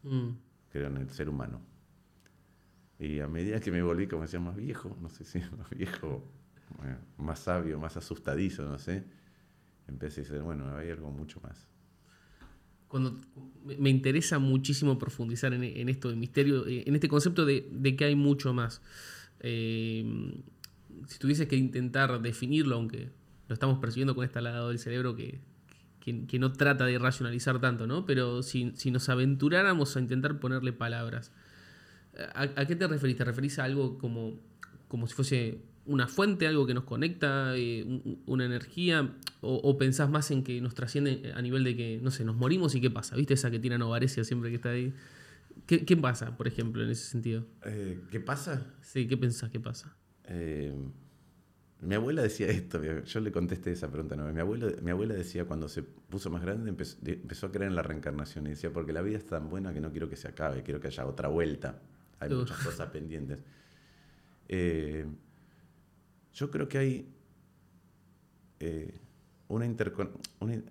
Mm 0.02 0.31
creo 0.70 0.88
en 0.88 0.96
el 0.98 1.11
ser 1.11 1.28
humano. 1.28 1.61
Y 2.98 3.20
a 3.20 3.28
medida 3.28 3.61
que 3.61 3.70
me 3.70 3.83
volví, 3.83 4.07
como 4.07 4.22
decía, 4.22 4.40
más 4.40 4.57
viejo, 4.57 4.96
no 5.00 5.09
sé 5.09 5.24
si 5.24 5.38
más 5.57 5.70
viejo, 5.70 6.24
más 7.16 7.38
sabio, 7.40 7.78
más 7.78 7.96
asustadizo, 7.96 8.64
no 8.64 8.78
sé, 8.78 9.04
empecé 9.87 10.20
a 10.20 10.24
decir, 10.24 10.42
bueno, 10.42 10.76
hay 10.76 10.90
algo 10.90 11.11
mucho 11.11 11.40
más. 11.40 11.66
Cuando 12.88 13.20
me 13.64 13.90
interesa 13.90 14.38
muchísimo 14.38 14.98
profundizar 14.98 15.53
en, 15.53 15.88
esto 15.88 16.09
de 16.09 16.16
misterio, 16.16 16.66
eh, 16.66 16.85
en 16.87 16.94
este 16.94 17.09
concepto 17.09 17.44
de, 17.44 17.96
que 17.96 18.05
hay 18.05 18.14
mucho 18.14 18.55
más. 18.55 18.81
Eh, 19.40 20.05
si 21.07 21.18
tuviese 21.18 21.46
que 21.46 21.57
intentar 21.57 22.20
definirlo, 22.20 22.77
aunque 22.77 23.11
lo 23.48 23.55
estamos 23.55 23.79
percibiendo 23.79 24.14
con 24.14 24.24
este 24.24 24.40
lado 24.40 24.68
del 24.68 24.79
cerebro 24.79 25.14
que, 25.14 25.40
que, 26.01 26.38
no 26.38 26.53
trata 26.53 26.87
de 26.87 26.98
racionalizar 26.98 27.61
tanto, 27.61 27.87
¿no? 27.87 28.07
Pero 28.07 28.42
si, 28.42 28.72
nos 28.90 29.09
aventuráramos 29.09 29.96
a 29.96 30.01
intentar 30.01 30.38
ponerle 30.40 30.72
palabras, 30.72 31.33
¿a, 32.35 32.66
qué 32.66 32.77
te 32.77 32.87
referís? 32.87 33.16
¿Te 33.16 33.24
referís 33.24 33.59
a 33.59 33.64
algo 33.64 33.98
como, 33.98 34.40
como 34.88 35.07
si 35.07 35.14
fuese 35.14 35.62
una 35.88 36.07
fuente, 36.07 36.46
algo 36.46 36.66
que 36.66 36.74
nos 36.74 36.85
conecta, 36.85 37.57
eh, 37.57 37.85
una 38.27 38.44
energía? 38.44 39.16
O, 39.40 39.79
pensás 39.79 40.11
más 40.11 40.31
en 40.31 40.42
que 40.42 40.61
nos 40.61 40.74
trasciende 40.74 41.33
a 41.35 41.42
nivel 41.42 41.64
de 41.64 41.77
que, 41.77 42.01
no 42.03 42.11
sé, 42.11 42.24
nos 42.24 42.37
morimos 42.37 42.74
y 42.74 42.81
qué 42.81 42.90
pasa? 42.90 43.16
¿Viste 43.16 43.35
esa 43.35 43.51
que 43.51 43.59
tiene 43.59 43.79
Novarecia 43.79 44.24
siempre 44.24 44.51
que 44.51 44.57
está 44.57 44.70
ahí? 44.70 44.92
¿Qué, 45.66 45.96
pasa, 45.96 46.37
por 46.37 46.48
ejemplo, 46.48 46.83
en 46.83 46.90
ese 46.90 47.05
sentido? 47.05 47.44
Eh, 47.64 48.01
¿Qué 48.11 48.20
pasa? 48.20 48.66
Sí, 48.81 49.07
¿qué 49.07 49.16
pensás? 49.16 49.51
¿Qué 49.51 49.61
pasa? 49.61 49.94
Eh, 50.24 50.74
mi 51.81 51.94
abuela 51.94 52.22
decía 52.22 52.48
esto, 52.48 52.81
yo 52.83 53.20
le 53.20 53.31
contesté 53.31 53.72
esa 53.72 53.90
pregunta. 53.90 54.16
No, 54.16 54.33
mi, 54.33 54.40
abuela, 54.40 54.72
mi 54.83 54.90
abuela 54.90 55.14
decía 55.14 55.44
cuando 55.44 55.68
se 55.68 55.83
puso 55.83 56.31
más 56.31 56.42
grande, 56.42 56.70
empezó, 56.70 57.46
a 57.46 57.53
creer 57.53 57.70
en 57.70 57.77
la 57.77 57.83
reencarnación 57.83 58.46
y 58.46 58.51
decía, 58.51 58.72
porque 58.72 58.92
la 58.92 59.03
vida 59.03 59.18
es 59.18 59.27
tan 59.27 59.48
buena 59.48 59.72
que 59.72 59.81
no 59.81 59.90
quiero 59.92 60.09
que 60.09 60.16
se 60.16 60.29
acabe, 60.29 60.62
quiero 60.62 60.81
que 60.81 60.88
haya 60.88 61.07
otra 61.07 61.29
vuelta. 61.29 61.81
Hay 62.18 62.31
muchas 62.31 62.59
cosas 62.64 62.90
pendientes. 62.90 63.38
Eh, 64.48 65.07
yo 66.38 66.51
creo 66.51 66.68
que 66.68 66.79
hay 66.79 67.09
eh, 68.61 69.01
una 69.48 69.66
interconexión. 69.66 70.64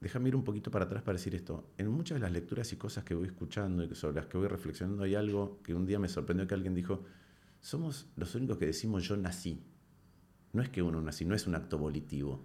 Déjame 0.00 0.28
ir 0.28 0.36
un 0.36 0.44
poquito 0.44 0.70
para 0.70 0.84
atrás 0.84 1.02
para 1.02 1.16
decir 1.16 1.34
esto. 1.34 1.70
En 1.78 1.88
muchas 1.88 2.16
de 2.16 2.20
las 2.20 2.32
lecturas 2.32 2.70
y 2.72 2.76
cosas 2.76 3.04
que 3.04 3.14
voy 3.14 3.26
escuchando 3.26 3.84
y 3.84 3.94
sobre 3.94 4.16
las 4.16 4.26
que 4.26 4.36
voy 4.36 4.48
reflexionando, 4.48 5.02
hay 5.04 5.14
algo 5.14 5.60
que 5.62 5.74
un 5.74 5.86
día 5.86 5.98
me 5.98 6.08
sorprendió 6.08 6.46
que 6.46 6.54
alguien 6.54 6.74
dijo: 6.74 7.04
Somos 7.60 8.06
los 8.16 8.34
únicos 8.34 8.58
que 8.58 8.66
decimos 8.66 9.04
yo 9.04 9.16
nací 9.16 9.62
no 10.54 10.62
es 10.62 10.68
que 10.68 10.82
uno 10.82 11.02
nace, 11.02 11.24
no 11.24 11.34
es 11.34 11.46
un 11.48 11.56
acto 11.56 11.78
volitivo. 11.78 12.40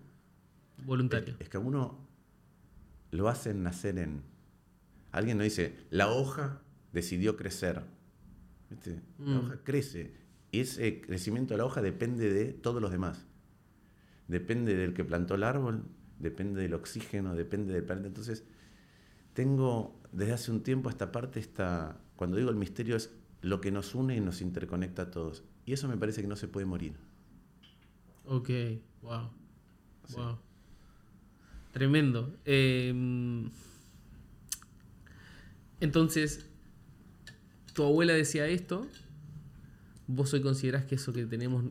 Voluntario. 0.84 1.36
Es, 1.40 1.48
que 1.48 1.60
uno 1.60 2.00
lo 3.12 3.30
hacen 3.30 3.62
nacer 3.62 4.00
en... 4.00 4.24
Alguien 5.12 5.38
no 5.38 5.44
dice, 5.44 5.76
la 5.92 6.10
hoja 6.10 6.60
decidió 6.92 7.38
crecer. 7.38 7.84
¿Viste? 8.70 9.00
La 9.20 9.26
Mm. 9.26 9.38
hoja 9.38 9.64
crece. 9.64 10.12
Y 10.52 10.62
ese 10.62 11.02
crecimiento 11.02 11.54
de 11.54 11.60
la 11.60 11.66
hoja 11.66 11.82
depende 11.82 12.34
de 12.34 12.54
todos 12.54 12.82
los 12.82 12.92
demás. 12.92 13.26
Depende 14.28 14.76
del 14.76 14.94
que 14.94 15.04
plantó 15.04 15.36
el 15.36 15.44
árbol, 15.44 15.86
depende 16.20 16.62
del 16.62 16.74
oxígeno, 16.74 17.36
depende 17.36 17.74
del 17.74 17.84
planeta. 17.84 18.08
Entonces, 18.08 18.44
tengo 19.34 20.00
desde 20.12 20.34
hace 20.34 20.52
un 20.52 20.62
tiempo 20.64 20.90
esta 20.90 21.12
parte, 21.12 21.40
esta, 21.40 22.00
cuando 22.16 22.38
digo 22.38 22.50
el 22.50 22.56
misterio 22.56 22.96
es 22.96 23.12
lo 23.42 23.62
que 23.62 23.72
nos 23.72 23.96
une 23.96 24.16
y 24.16 24.22
nos 24.22 24.42
interconecta 24.42 25.04
a 25.04 25.12
todos. 25.12 25.44
Y 25.66 25.74
eso 25.74 25.88
me 25.88 25.98
parece 25.98 26.22
que 26.22 26.28
no 26.28 26.36
se 26.36 26.48
puede 26.48 26.66
morir. 26.66 26.94
Ok, 28.26 28.50
wow. 29.02 29.30
Sí. 30.08 30.16
Wow. 30.16 30.38
Tremendo. 31.72 32.36
Eh, 32.46 32.94
entonces, 35.80 36.46
tu 37.74 37.84
abuela 37.84 38.14
decía 38.14 38.48
esto. 38.48 38.88
Vos 40.12 40.34
hoy 40.34 40.42
considerás 40.42 40.86
que 40.86 40.96
eso 40.96 41.14
que 41.14 41.28
tenemos, 41.28 41.64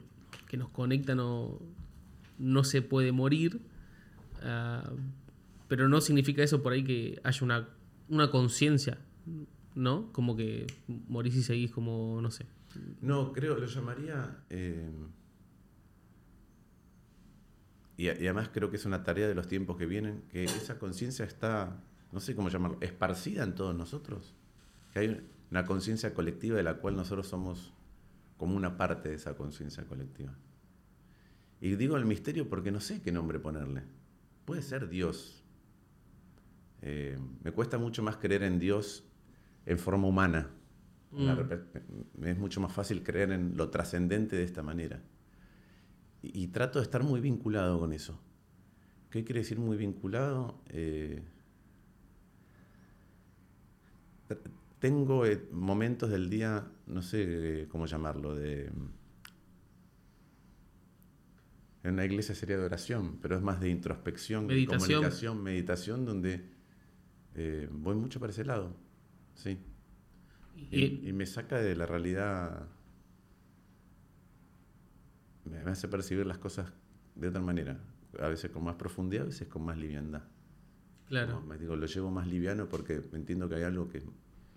que 0.47 0.57
nos 0.57 0.69
conecta, 0.69 1.17
no, 1.17 1.59
no 2.39 2.63
se 2.63 2.83
puede 2.83 3.11
morir. 3.11 3.61
ah, 4.43 4.89
pero 5.67 5.89
no 5.89 6.01
significa 6.01 6.43
eso 6.43 6.63
por 6.63 6.73
ahí 6.73 6.85
que 6.85 7.21
haya 7.25 7.45
una, 7.45 7.69
una 8.09 8.31
conciencia, 8.31 8.99
¿no? 9.75 10.11
Como 10.13 10.37
que 10.37 10.67
morís 11.09 11.35
y 11.35 11.43
seguís 11.43 11.73
como, 11.73 12.21
no 12.23 12.31
sé. 12.31 12.47
No, 13.03 13.33
creo, 13.33 13.59
lo 13.59 13.67
llamaría... 13.67 14.45
eh, 14.51 14.89
y, 17.99 18.09
además 18.09 18.49
creo 18.55 18.71
que 18.71 18.77
es 18.77 18.87
una 18.87 19.03
tarea 19.03 19.27
de 19.27 19.35
los 19.35 19.49
tiempos 19.49 19.77
que 19.77 19.85
vienen, 19.85 20.23
que 20.31 20.45
esa 20.45 20.79
conciencia 20.79 21.25
está, 21.25 21.83
no 22.13 22.21
sé 22.21 22.37
cómo 22.37 22.49
llamarlo, 22.49 22.79
esparcida 22.81 23.43
en 23.43 23.57
todos 23.57 23.75
nosotros. 23.75 24.35
Que 24.93 25.01
hay 25.01 25.29
una 25.51 25.67
conciencia 25.67 26.15
colectiva 26.15 26.57
de 26.57 26.63
la 26.63 26.75
cual 26.75 26.95
nosotros 26.95 27.27
somos 27.27 27.73
como 28.39 28.57
una 28.57 28.79
parte 28.79 29.11
de 29.11 29.17
esa 29.17 29.37
conciencia 29.37 29.85
colectiva. 29.85 30.35
Y 31.61 31.77
digo 31.77 31.97
el 31.97 32.07
misterio 32.07 32.49
porque 32.49 32.71
no 32.71 32.81
sé 32.81 33.03
qué 33.03 33.13
nombre 33.13 33.39
ponerle. 33.39 33.83
Puede 34.47 34.63
ser 34.63 34.89
Dios. 34.89 35.45
Eh, 36.81 37.19
me 37.43 37.53
cuesta 37.53 37.77
mucho 37.77 38.03
más 38.03 38.17
creer 38.17 38.45
en 38.45 38.59
Dios 38.59 39.05
en 39.67 39.79
forma 39.79 40.07
humana. 40.07 40.49
Mm. 41.11 42.25
es 42.25 42.39
mucho 42.39 42.61
más 42.61 42.71
fácil 42.71 43.03
creer 43.03 43.33
en 43.33 43.57
lo 43.57 43.71
trascendente 43.71 44.37
de 44.37 44.45
esta 44.45 44.63
manera. 44.63 45.03
Y, 46.23 46.45
y 46.45 46.49
trato 46.49 46.79
de 46.79 46.85
estar 46.85 47.03
muy 47.03 47.21
vinculado 47.21 47.81
con 47.81 47.93
eso. 47.93 48.21
¿Qué 49.11 49.25
quiere 49.25 49.41
decir 49.41 49.59
muy 49.59 49.77
vinculado? 49.77 50.63
Eh, 50.69 51.23
tengo 54.79 55.27
eh, 55.27 55.49
momentos 55.53 56.11
del 56.11 56.29
día, 56.31 56.67
no 56.87 57.03
sé 57.03 57.67
cómo 57.71 57.87
llamarlo, 57.87 58.35
de... 58.35 58.71
En 61.85 61.95
una 61.95 62.05
iglesia 62.05 62.35
sería 62.35 62.59
de 62.59 62.65
oración, 62.65 63.19
pero 63.23 63.37
es 63.37 63.43
más 63.43 63.61
de 63.61 63.71
introspección, 63.71 64.47
Meditación. 64.47 64.89
comunicación, 64.99 65.43
meditación, 65.43 66.05
donde 66.05 66.45
eh, 67.35 67.69
voy 67.71 67.95
mucho 67.95 68.19
para 68.21 68.33
ese 68.33 68.45
lado. 68.45 68.77
Sí. 69.35 69.59
Y, 70.57 70.85
Y- 70.85 71.09
y 71.09 71.13
me 71.13 71.25
saca 71.25 71.59
de 71.59 71.77
la 71.77 71.87
realidad. 71.87 72.67
Me, 75.45 75.59
hace 75.71 75.89
percibir 75.89 76.27
las 76.27 76.39
cosas 76.39 76.73
de 77.15 77.29
otra 77.29 77.41
manera. 77.41 77.79
A 78.21 78.29
veces 78.29 78.51
con 78.51 78.65
más 78.65 78.75
profundidad, 78.75 79.23
a 79.23 79.27
veces 79.27 79.49
con 79.49 79.65
más 79.65 79.79
liviandad. 79.79 80.25
claro. 81.09 81.41
Como 81.41 81.55
digo, 81.57 81.77
lo 81.77 81.87
llevo 81.87 82.11
más 82.11 82.27
liviano 82.27 82.69
porque 82.69 83.01
entiendo 83.13 83.49
que 83.49 83.55
hay 83.55 83.63
algo 83.63 83.89
que, 83.89 84.03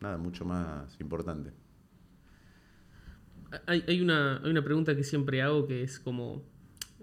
nada, 0.02 0.18
mucho 0.18 0.44
más 0.46 1.00
importante. 1.00 1.52
Hay, 3.68 3.84
hay 3.88 4.02
una, 4.02 4.38
hay 4.44 4.50
una 4.50 4.64
pregunta 4.64 4.96
que 4.96 5.04
siempre 5.04 5.42
hago 5.42 5.68
que 5.68 5.84
es 5.84 6.00
como. 6.00 6.44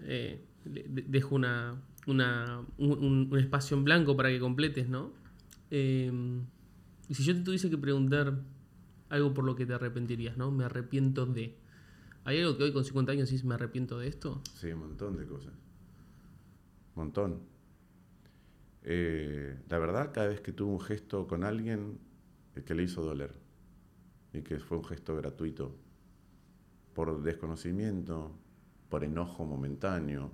eh, 0.01 0.43
de- 0.65 0.83
de- 0.89 1.01
dejo 1.03 1.35
una, 1.35 1.81
una- 2.07 2.61
un, 2.77 2.91
un- 2.91 3.27
un 3.31 3.39
espacio 3.39 3.75
en 3.77 3.83
blanco 3.83 4.15
para 4.15 4.29
que 4.29 4.39
completes, 4.39 4.87
¿no? 4.89 5.11
Eh, 5.71 6.11
y 7.07 7.13
si 7.13 7.23
yo 7.23 7.33
te 7.35 7.41
tuviese 7.41 7.69
que 7.69 7.77
preguntar 7.77 8.39
algo 9.09 9.33
por 9.33 9.43
lo 9.45 9.55
que 9.55 9.65
te 9.65 9.73
arrepentirías, 9.73 10.37
¿no? 10.37 10.51
Me 10.51 10.63
arrepiento 10.65 11.25
de. 11.25 11.55
¿Hay 12.25 12.39
algo 12.39 12.57
que 12.57 12.63
hoy 12.65 12.73
con 12.73 12.83
50 12.85 13.11
años 13.13 13.29
dices 13.29 13.45
me 13.45 13.55
arrepiento 13.55 13.97
de 13.99 14.07
esto? 14.07 14.41
Sí, 14.55 14.67
un 14.71 14.79
montón 14.79 15.17
de 15.17 15.25
cosas. 15.25 15.53
Montón. 16.95 17.39
Eh, 18.83 19.57
la 19.69 19.77
verdad, 19.79 20.11
cada 20.13 20.27
vez 20.27 20.41
que 20.41 20.51
tuve 20.51 20.71
un 20.73 20.79
gesto 20.81 21.27
con 21.27 21.43
alguien 21.43 21.97
eh, 22.55 22.63
que 22.63 22.73
le 22.73 22.83
hizo 22.83 23.01
doler 23.03 23.33
y 24.33 24.41
que 24.41 24.59
fue 24.59 24.77
un 24.77 24.85
gesto 24.85 25.15
gratuito, 25.15 25.75
por 26.93 27.21
desconocimiento, 27.21 28.31
por 28.89 29.03
enojo 29.03 29.45
momentáneo, 29.45 30.31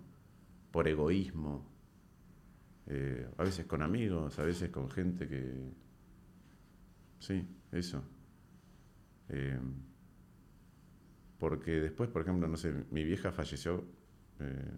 por 0.72 0.88
egoísmo, 0.88 1.66
eh, 2.88 3.28
a 3.38 3.44
veces 3.44 3.66
con 3.66 3.82
amigos, 3.82 4.38
a 4.40 4.44
veces 4.44 4.70
con 4.70 4.90
gente 4.90 5.28
que... 5.28 5.72
Sí, 7.20 7.48
eso. 7.72 8.04
Eh, 9.30 9.60
porque 11.40 11.72
después, 11.72 12.10
por 12.10 12.22
ejemplo, 12.22 12.48
no 12.48 12.58
sé, 12.58 12.74
mi 12.92 13.04
vieja 13.04 13.32
falleció 13.32 13.84
eh, 14.40 14.72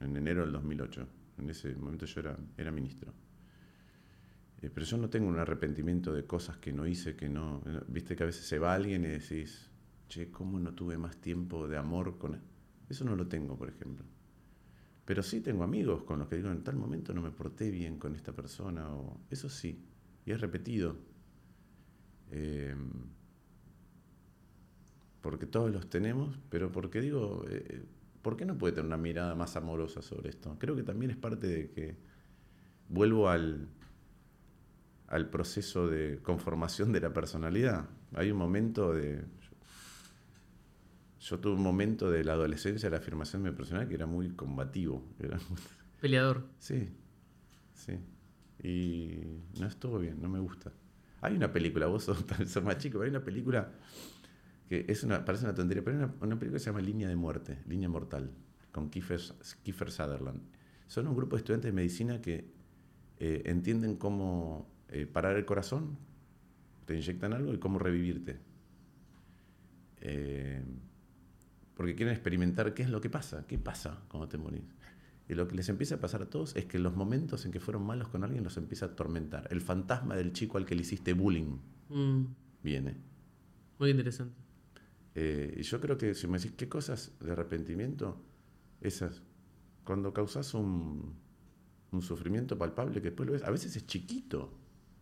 en 0.00 0.16
enero 0.16 0.42
del 0.42 0.52
2008. 0.52 1.06
En 1.38 1.50
ese 1.50 1.74
momento 1.74 2.06
yo 2.06 2.20
era, 2.20 2.36
era 2.56 2.70
ministro. 2.70 3.12
Eh, 4.62 4.70
pero 4.72 4.84
yo 4.86 4.96
no 4.98 5.08
tengo 5.08 5.28
un 5.28 5.38
arrepentimiento 5.38 6.12
de 6.12 6.24
cosas 6.26 6.58
que 6.58 6.72
no 6.72 6.86
hice, 6.86 7.16
que 7.16 7.28
no... 7.28 7.62
eh, 7.66 7.80
Viste 7.88 8.16
que 8.16 8.22
a 8.24 8.26
veces 8.26 8.46
se 8.46 8.58
va 8.58 8.74
alguien 8.74 9.04
y 9.04 9.08
decís, 9.08 9.70
che, 10.08 10.30
¿cómo 10.30 10.58
no 10.60 10.74
tuve 10.74 10.98
más 10.98 11.16
tiempo 11.16 11.66
de 11.68 11.76
amor 11.78 12.18
con? 12.18 12.38
Eso 12.88 13.04
no 13.04 13.16
lo 13.16 13.26
tengo, 13.28 13.56
por 13.56 13.68
ejemplo. 13.68 14.04
Pero 15.04 15.22
sí 15.22 15.40
tengo 15.40 15.64
amigos 15.64 16.04
con 16.04 16.18
los 16.18 16.28
que 16.28 16.36
digo, 16.36 16.50
en 16.50 16.62
tal 16.62 16.76
momento 16.76 17.12
no 17.14 17.22
me 17.22 17.30
porté 17.30 17.70
bien 17.70 17.98
con 17.98 18.14
esta 18.14 18.32
persona, 18.32 18.88
o 18.94 19.20
eso 19.30 19.48
sí, 19.48 19.84
y 20.26 20.30
es 20.32 20.40
repetido. 20.40 20.96
Eh, 22.30 22.74
porque 25.20 25.46
todos 25.46 25.70
los 25.70 25.88
tenemos, 25.90 26.38
pero 26.48 26.72
porque 26.72 27.00
digo, 27.00 27.44
eh, 27.48 27.84
¿por 28.22 28.36
qué 28.36 28.44
no 28.46 28.56
puede 28.56 28.72
tener 28.74 28.86
una 28.86 28.96
mirada 28.96 29.34
más 29.34 29.56
amorosa 29.56 30.02
sobre 30.02 30.30
esto? 30.30 30.56
Creo 30.58 30.76
que 30.76 30.82
también 30.82 31.10
es 31.10 31.16
parte 31.16 31.46
de 31.46 31.70
que 31.70 31.96
vuelvo 32.88 33.28
al, 33.28 33.68
al 35.10 35.28
proceso 35.28 35.86
de 35.88 36.20
conformación 36.22 36.92
de 36.92 37.00
la 37.00 37.12
personalidad. 37.12 37.88
Hay 38.14 38.30
un 38.30 38.38
momento 38.38 38.94
de... 38.94 39.22
Yo 41.20 41.38
tuve 41.38 41.54
un 41.54 41.62
momento 41.62 42.10
de 42.10 42.24
la 42.24 42.32
adolescencia, 42.32 42.88
de 42.88 42.96
la 42.96 43.02
afirmación 43.02 43.42
de 43.42 43.50
mi 43.50 43.56
personalidad, 43.56 43.88
que 43.88 43.94
era 43.96 44.06
muy 44.06 44.30
combativo. 44.30 45.04
Era 45.20 45.36
muy- 45.50 45.58
Peleador. 46.00 46.46
Sí, 46.58 46.88
sí. 47.74 47.92
Y 48.66 49.42
no 49.60 49.66
estuvo 49.66 49.98
bien, 49.98 50.20
no 50.22 50.28
me 50.30 50.38
gusta. 50.40 50.72
Hay 51.20 51.36
una 51.36 51.52
película, 51.52 51.86
vos 51.86 52.04
sos, 52.04 52.24
sos 52.46 52.64
más 52.64 52.78
chico, 52.78 52.98
pero 52.98 53.04
hay 53.04 53.10
una 53.10 53.24
película 53.24 53.70
que 54.66 54.86
es 54.88 55.02
una, 55.02 55.24
parece 55.24 55.44
una 55.44 55.54
tontería, 55.54 55.84
pero 55.84 55.98
hay 55.98 56.04
una, 56.04 56.14
una 56.22 56.38
película 56.38 56.52
que 56.52 56.60
se 56.60 56.66
llama 56.70 56.80
Línea 56.80 57.08
de 57.08 57.16
Muerte, 57.16 57.58
Línea 57.66 57.88
Mortal, 57.90 58.30
con 58.72 58.88
Kiefer, 58.88 59.20
Kiefer 59.62 59.90
Sutherland. 59.90 60.40
Son 60.86 61.06
un 61.06 61.14
grupo 61.14 61.36
de 61.36 61.40
estudiantes 61.40 61.68
de 61.68 61.72
medicina 61.72 62.20
que 62.22 62.50
eh, 63.18 63.42
entienden 63.44 63.96
cómo 63.96 64.70
eh, 64.90 65.06
parar 65.06 65.36
el 65.36 65.44
corazón, 65.44 65.96
te 66.84 66.94
inyectan 66.94 67.32
algo 67.32 67.54
y 67.54 67.58
cómo 67.58 67.78
revivirte. 67.78 68.38
Eh, 70.02 70.62
porque 71.74 71.94
quieren 71.94 72.14
experimentar 72.14 72.74
qué 72.74 72.82
es 72.82 72.90
lo 72.90 73.00
que 73.00 73.08
pasa, 73.10 73.46
qué 73.46 73.58
pasa 73.58 74.02
cuando 74.08 74.28
te 74.28 74.38
morís. 74.38 74.62
Y 75.28 75.34
lo 75.34 75.46
que 75.46 75.54
les 75.54 75.68
empieza 75.68 75.94
a 75.94 75.98
pasar 76.00 76.22
a 76.22 76.26
todos 76.28 76.56
es 76.56 76.66
que 76.66 76.78
los 76.78 76.94
momentos 76.96 77.44
en 77.46 77.52
que 77.52 77.60
fueron 77.60 77.84
malos 77.84 78.08
con 78.08 78.24
alguien 78.24 78.42
los 78.42 78.56
empieza 78.56 78.86
a 78.86 78.88
atormentar. 78.90 79.46
El 79.50 79.60
fantasma 79.60 80.16
del 80.16 80.32
chico 80.32 80.58
al 80.58 80.66
que 80.66 80.74
le 80.74 80.82
hiciste 80.82 81.12
bullying 81.12 81.56
Mm, 81.88 82.24
viene. 82.62 82.96
muy 83.78 83.90
interesante. 83.90 84.34
Eh, 85.16 85.56
y 85.58 85.62
yo 85.62 85.80
creo 85.80 85.96
que 85.98 86.14
si 86.14 86.26
me 86.28 86.38
decís 86.38 86.52
qué 86.56 86.68
cosas 86.68 87.12
de 87.20 87.32
arrepentimiento, 87.32 88.20
esas, 88.80 89.22
cuando 89.84 90.12
causas 90.12 90.54
un, 90.54 91.14
un 91.90 92.02
sufrimiento 92.02 92.56
palpable 92.58 92.94
que 93.00 93.08
después 93.10 93.26
lo 93.26 93.32
ves, 93.32 93.42
a 93.42 93.50
veces 93.50 93.74
es 93.76 93.86
chiquito, 93.86 94.52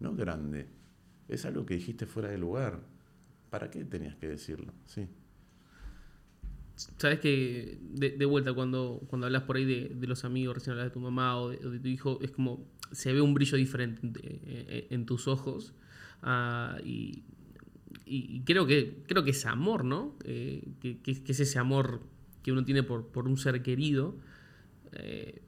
no 0.00 0.14
grande. 0.14 0.68
Es 1.28 1.44
algo 1.44 1.66
que 1.66 1.74
dijiste 1.74 2.06
fuera 2.06 2.28
de 2.28 2.38
lugar. 2.38 2.80
¿Para 3.50 3.70
qué 3.70 3.84
tenías 3.84 4.16
que 4.16 4.28
decirlo? 4.28 4.72
Sí. 4.86 5.08
Sabes 6.76 7.18
que 7.18 7.78
de, 7.80 8.24
vuelta 8.24 8.52
cuando, 8.52 9.02
cuando 9.08 9.26
hablas 9.26 9.42
por 9.42 9.56
ahí 9.56 9.64
de, 9.64 9.88
de 9.94 10.06
los 10.06 10.24
amigos, 10.24 10.54
recién 10.54 10.72
hablas 10.72 10.86
de 10.86 10.92
tu 10.92 11.00
mamá 11.00 11.36
o 11.40 11.50
de, 11.50 11.80
tu 11.80 11.88
hijo, 11.88 12.18
es 12.22 12.30
como 12.30 12.64
se 12.92 13.12
ve 13.12 13.20
un 13.20 13.34
brillo 13.34 13.56
diferente 13.56 14.86
en, 14.90 15.06
tus 15.06 15.26
ojos. 15.26 15.74
Ah, 16.22 16.78
y, 16.84 17.24
creo 18.44 18.66
que 18.66 19.02
creo 19.06 19.24
que 19.24 19.32
es 19.32 19.44
amor, 19.44 19.84
¿no? 19.84 20.14
Eh, 20.24 20.68
que 20.80 21.00
es 21.04 21.40
ese 21.40 21.58
amor 21.58 22.00
que 22.42 22.52
uno 22.52 22.64
tiene 22.64 22.82
por, 22.82 23.08
por 23.08 23.26
un 23.26 23.36
ser 23.36 23.62
querido. 23.62 24.14
Eh, 24.92 25.42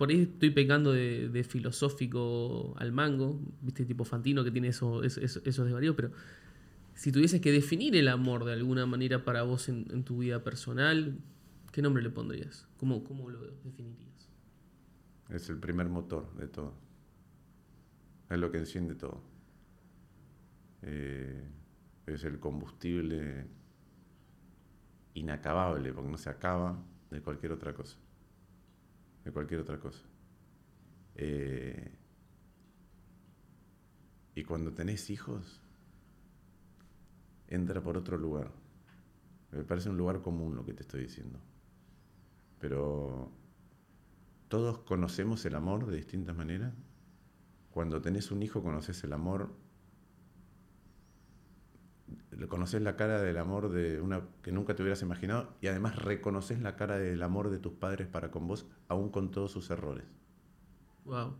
por 0.00 0.08
ahí 0.08 0.22
estoy 0.22 0.48
pecando 0.48 0.92
de, 0.92 1.44
filosófico 1.46 2.72
al 2.78 2.90
mango, 2.90 3.38
viste, 3.60 3.84
tipo 3.84 4.06
Fantino 4.06 4.42
que 4.42 4.50
tiene 4.50 4.68
eso, 4.68 5.02
esos 5.02 5.42
desvaríos, 5.44 5.94
pero 5.94 6.10
si 6.94 7.12
tuvieses 7.12 7.42
que 7.42 7.52
definir 7.52 7.94
el 7.94 8.08
amor 8.08 8.46
de 8.46 8.54
alguna 8.54 8.86
manera 8.86 9.26
para 9.26 9.42
vos 9.42 9.68
en, 9.68 10.02
tu 10.04 10.20
vida 10.20 10.42
personal, 10.42 11.18
¿qué 11.70 11.82
nombre 11.82 12.02
le 12.02 12.08
pondrías? 12.08 12.66
¿Cómo, 12.78 13.04
¿Cómo 13.04 13.28
lo 13.28 13.42
definirías? 13.42 14.30
Es 15.28 15.50
el 15.50 15.58
primer 15.58 15.90
motor 15.90 16.34
de 16.34 16.48
todo. 16.48 16.72
Es 18.30 18.38
lo 18.38 18.50
que 18.50 18.56
enciende 18.56 18.94
todo. 18.94 19.20
Eh, 20.80 21.46
es 22.06 22.24
el 22.24 22.40
combustible 22.40 23.48
inacabable, 25.12 25.92
porque 25.92 26.10
no 26.10 26.16
se 26.16 26.30
acaba 26.30 26.82
de 27.10 27.20
cualquier 27.20 27.52
otra 27.52 27.74
cosa. 27.74 27.98
Cualquier 29.32 29.60
otra 29.60 29.78
cosa. 29.78 30.02
Eh, 31.14 31.92
y 34.34 34.44
cuando 34.44 34.72
tenés 34.72 35.10
hijos, 35.10 35.60
entra 37.48 37.82
por 37.82 37.96
otro 37.96 38.16
lugar. 38.16 38.50
Me 39.52 39.64
parece 39.64 39.90
un 39.90 39.96
lugar 39.96 40.22
común 40.22 40.54
lo 40.54 40.64
que 40.64 40.72
te 40.72 40.82
estoy 40.82 41.02
diciendo. 41.02 41.38
Pero 42.58 43.30
todos 44.48 44.78
conocemos 44.80 45.44
el 45.44 45.54
amor 45.54 45.86
de 45.86 45.96
distintas 45.96 46.36
maneras. 46.36 46.72
Cuando 47.70 48.00
tenés 48.00 48.30
un 48.30 48.42
hijo 48.42 48.62
conoces 48.62 49.02
el 49.04 49.12
amor 49.12 49.54
conoces 52.50 52.82
la 52.82 52.96
cara 52.96 53.22
del 53.22 53.38
amor 53.38 53.70
de 53.70 54.00
una 54.00 54.22
que 54.42 54.52
nunca 54.52 54.74
te 54.74 54.82
hubieras 54.82 55.02
imaginado 55.02 55.54
y 55.60 55.68
además 55.68 55.96
reconoces 55.96 56.60
la 56.60 56.76
cara 56.76 56.98
del 56.98 57.22
amor 57.22 57.50
de 57.50 57.58
tus 57.58 57.72
padres 57.72 58.08
para 58.08 58.30
con 58.30 58.46
vos, 58.46 58.66
aún 58.88 59.10
con 59.10 59.30
todos 59.30 59.52
sus 59.52 59.70
errores. 59.70 60.04
Wow. 61.04 61.36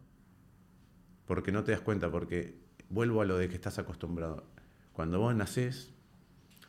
Porque 1.26 1.52
no 1.52 1.64
te 1.64 1.72
das 1.72 1.80
cuenta, 1.80 2.10
porque 2.10 2.58
vuelvo 2.88 3.20
a 3.20 3.24
lo 3.24 3.36
de 3.36 3.48
que 3.48 3.54
estás 3.54 3.78
acostumbrado. 3.78 4.44
Cuando 4.92 5.20
vos 5.20 5.34
nacés, 5.34 5.92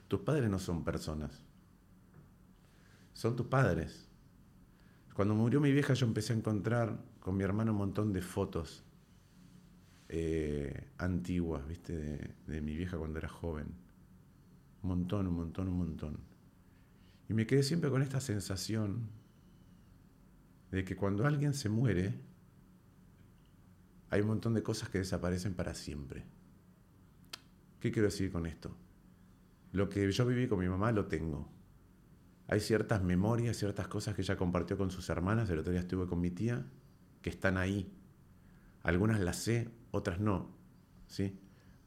tus 0.08 0.22
padres 0.22 0.50
no 0.50 0.60
son 0.60 0.84
personas, 0.84 1.44
son 3.14 3.36
tus 3.36 3.48
padres. 3.48 4.08
Cuando 5.14 5.36
murió 5.36 5.60
mi 5.60 5.72
vieja 5.72 5.94
yo 5.94 6.08
empecé 6.08 6.34
a 6.34 6.38
encontrar 6.38 6.98
con 7.20 7.38
mi 7.38 7.44
hermano 7.44 7.72
un 7.72 7.78
montón 7.78 8.14
de 8.14 8.22
fotos 8.22 8.84
eh, 10.10 10.90
antiguas, 10.98 11.68
¿viste? 11.68 11.96
De, 11.96 12.36
de 12.48 12.62
mi 12.62 12.76
vieja 12.76 12.98
cuando 12.98 13.20
era 13.20 13.30
joven 13.30 13.91
un 14.84 14.90
montón, 14.90 15.28
un 15.28 15.36
montón, 15.36 15.68
un 15.68 15.78
montón. 15.78 16.18
Y 17.30 17.34
me 17.34 17.46
quedé 17.48 17.64
siempre 17.64 17.90
con 17.90 18.02
esta 18.02 18.20
sensación 18.20 19.10
de 20.72 20.84
que 20.84 20.96
cuando 20.96 21.26
alguien 21.26 21.54
se 21.54 21.70
muere, 21.70 22.20
hay 24.10 24.22
un 24.22 24.28
montón 24.28 24.54
de 24.54 24.64
cosas 24.64 24.90
que 24.90 24.98
desaparecen 24.98 25.54
para 25.54 25.74
siempre. 25.74 26.26
¿Qué 27.80 27.92
quiero 27.92 28.10
decir 28.10 28.32
con 28.32 28.46
esto? 28.46 28.76
Lo 29.72 29.90
que 29.90 30.12
yo 30.12 30.26
viví 30.26 30.48
con 30.48 30.60
mi 30.60 30.68
mamá 30.68 30.92
lo 30.92 31.06
tengo. 31.06 31.50
Hay 32.48 32.60
ciertas 32.60 33.02
memorias, 33.02 33.58
ciertas 33.58 33.88
cosas 33.88 34.16
que 34.16 34.22
ella 34.22 34.36
compartió 34.36 34.78
con 34.78 34.92
sus 34.92 35.10
hermanas, 35.10 35.50
el 35.50 35.60
otro 35.60 35.72
día 35.72 35.82
estuve 35.82 36.08
con 36.08 36.20
mi 36.20 36.32
tía, 36.32 36.66
que 37.22 37.30
están 37.30 37.58
ahí. 37.58 37.90
Algunas 38.84 39.22
las 39.22 39.38
sé, 39.38 39.70
otras 39.92 40.20
no. 40.20 40.50
¿sí? 41.08 41.40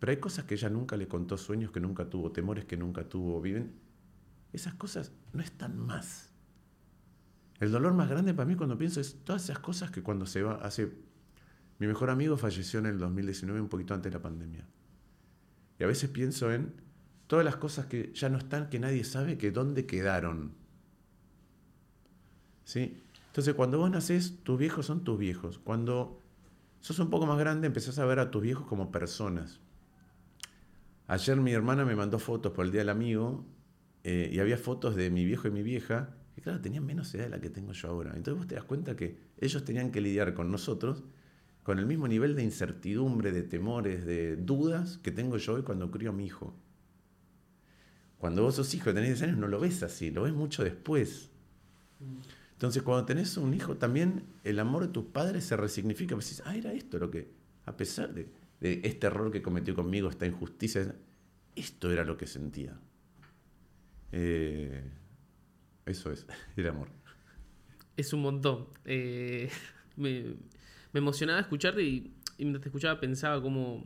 Pero 0.05 0.11
hay 0.13 0.21
cosas 0.21 0.45
que 0.45 0.53
ella 0.53 0.69
nunca 0.69 0.99
le 0.99 1.09
contó, 1.09 1.39
sueños 1.39 1.71
que 1.71 1.81
nunca 1.81 2.11
tuvo, 2.11 2.31
temores 2.31 2.67
que 2.67 2.77
nunca 2.77 3.09
tuvo, 3.09 3.41
viven. 3.41 3.73
Esas 4.53 4.75
cosas 4.75 5.13
no 5.33 5.43
están 5.43 5.79
más. 5.79 6.31
El 7.59 7.73
dolor 7.73 7.95
más 7.95 8.11
grande 8.11 8.35
para 8.35 8.47
mí 8.47 8.55
cuando 8.55 8.77
pienso 8.77 9.01
es 9.01 9.25
todas 9.25 9.45
esas 9.45 9.61
cosas 9.61 9.91
que 9.91 10.03
cuando 10.03 10.27
se 10.27 10.43
va, 10.43 10.57
hace... 10.57 10.93
Mi 11.79 11.87
mejor 11.87 12.11
amigo 12.11 12.37
falleció 12.37 12.81
en 12.81 12.85
el 12.85 12.99
2019, 12.99 13.63
un 13.63 13.71
poquito 13.71 13.95
antes 13.95 14.13
de 14.13 14.19
la 14.19 14.23
pandemia. 14.23 14.67
Y 15.79 15.85
a 15.85 15.87
veces 15.87 16.11
pienso 16.11 16.53
en 16.53 16.75
todas 17.27 17.43
las 17.43 17.57
cosas 17.57 17.87
que 17.87 18.13
ya 18.13 18.29
no 18.29 18.37
están, 18.37 18.69
que 18.69 18.79
nadie 18.79 19.05
sabe 19.05 19.39
que 19.39 19.53
dónde 19.53 19.87
quedaron. 19.87 20.53
¿Sí? 22.65 23.01
Entonces, 23.29 23.55
cuando 23.55 23.79
vos 23.79 23.91
nacés, 23.91 24.37
tus 24.43 24.59
viejos 24.59 24.85
son 24.85 25.03
tus 25.03 25.19
viejos. 25.19 25.59
Cuando 25.61 26.21
sos 26.81 26.99
un 26.99 27.09
poco 27.09 27.25
más 27.25 27.39
grande, 27.39 27.69
empezás 27.69 27.99
a 27.99 28.05
ver 28.05 28.19
a 28.19 28.31
tus 28.31 28.43
viejos 28.43 28.67
como 28.67 28.93
personas. 28.93 29.61
Ayer 31.07 31.37
mi 31.37 31.53
hermana 31.53 31.85
me 31.85 31.95
mandó 31.95 32.19
fotos 32.19 32.53
por 32.53 32.65
el 32.65 32.73
Día 32.73 32.81
del 32.81 32.89
Amigo 32.89 33.45
eh, 34.05 34.31
y 34.33 34.39
había 34.39 34.57
fotos 34.57 34.97
de 34.97 35.11
mi 35.11 35.25
viejo 35.25 35.49
y 35.49 35.51
mi 35.51 35.63
vieja 35.63 36.17
que, 36.35 36.41
claro, 36.41 36.61
tenían 36.61 36.85
menos 36.85 37.15
edad 37.15 37.25
de 37.25 37.31
la 37.31 37.41
que 37.41 37.51
tengo 37.51 37.73
yo 37.73 37.89
ahora. 37.89 38.13
Entonces 38.17 38.39
vos 38.39 38.47
te 38.47 38.55
das 38.55 38.65
cuenta 38.65 38.97
que 38.97 39.19
ellos 39.39 39.65
tenían 39.65 39.91
que 39.91 40.01
lidiar 40.01 40.35
con 40.35 40.51
nosotros 40.51 41.05
con 41.65 41.79
el 41.79 41.87
mismo 41.87 42.07
nivel 42.07 42.37
de 42.37 42.45
incertidumbre, 42.45 43.33
de 43.33 43.43
temores, 43.43 44.05
de 44.05 44.37
dudas 44.37 44.99
que 44.99 45.11
tengo 45.11 45.39
yo 45.39 45.55
hoy 45.55 45.63
cuando 45.63 45.91
crío 45.91 46.11
a 46.11 46.13
mi 46.13 46.27
hijo. 46.27 46.55
Cuando 48.19 48.43
vos 48.43 48.55
sos 48.57 48.73
hijo 48.75 48.91
y 48.91 48.95
tenés 48.95 49.19
10 49.19 49.23
años 49.23 49.39
no 49.39 49.49
lo 49.49 49.59
ves 49.59 49.83
así, 49.83 50.11
lo 50.11 50.23
ves 50.23 50.35
mucho 50.35 50.63
después. 50.63 51.31
Entonces 52.53 52.83
cuando 52.83 53.07
tenés 53.07 53.39
un 53.39 53.55
hijo 53.55 53.77
también 53.77 54.25
el 54.45 54.59
amor 54.61 54.87
de 54.87 54.93
tus 54.93 55.07
padres 55.07 55.45
se 55.45 55.57
resignifica. 55.57 56.15
Dices, 56.15 56.43
ah, 56.45 56.55
era 56.55 56.73
esto 56.75 56.99
lo 56.99 57.11
que, 57.11 57.31
a 57.65 57.77
pesar 57.77 58.13
de 58.13 58.29
de 58.61 58.81
este 58.85 59.07
error 59.07 59.31
que 59.31 59.43
cometió 59.43 59.75
conmigo, 59.75 60.09
esta 60.09 60.27
injusticia. 60.27 60.95
Esto 61.55 61.93
era 61.93 62.05
lo 62.05 62.17
que 62.17 62.27
sentía. 62.27 62.79
Eh, 64.13 64.83
eso 65.87 66.13
es 66.13 66.27
el 66.57 66.67
amor. 66.69 66.89
Es 67.97 68.13
un 68.13 68.23
montón. 68.23 68.69
Eh, 68.85 69.51
me, 69.97 70.37
emocionaba 70.93 71.41
escucharte 71.41 71.83
y, 71.83 72.15
y, 72.39 72.45
mientras 72.45 72.63
te 72.63 72.69
escuchaba 72.69 73.01
pensaba 73.01 73.43
como 73.43 73.85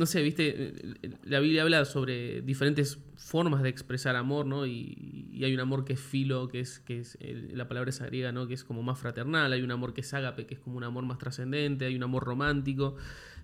no 0.00 0.06
sé, 0.06 0.22
viste, 0.22 0.96
la 1.24 1.40
Biblia 1.40 1.60
habla 1.60 1.84
sobre 1.84 2.40
diferentes 2.40 2.98
formas 3.16 3.62
de 3.62 3.68
expresar 3.68 4.16
amor, 4.16 4.46
¿no? 4.46 4.64
Y, 4.64 5.38
hay 5.44 5.52
un 5.52 5.60
amor 5.60 5.84
que 5.84 5.92
es 5.92 6.00
filo, 6.00 6.48
que 6.48 6.60
es, 6.60 6.78
que 6.78 7.00
es 7.00 7.18
la 7.52 7.68
palabra 7.68 7.90
esa 7.90 8.06
griega, 8.06 8.32
¿no? 8.32 8.46
Que 8.46 8.54
es 8.54 8.64
como 8.64 8.82
más 8.82 8.98
fraternal, 8.98 9.52
hay 9.52 9.60
un 9.60 9.70
amor 9.70 9.92
que 9.92 10.00
es 10.00 10.14
ágape, 10.14 10.46
que 10.46 10.54
es 10.54 10.60
como 10.60 10.78
un 10.78 10.84
amor 10.84 11.04
más 11.04 11.18
trascendente, 11.18 11.84
hay 11.84 11.96
un 11.96 12.02
amor 12.02 12.24
romántico, 12.24 12.96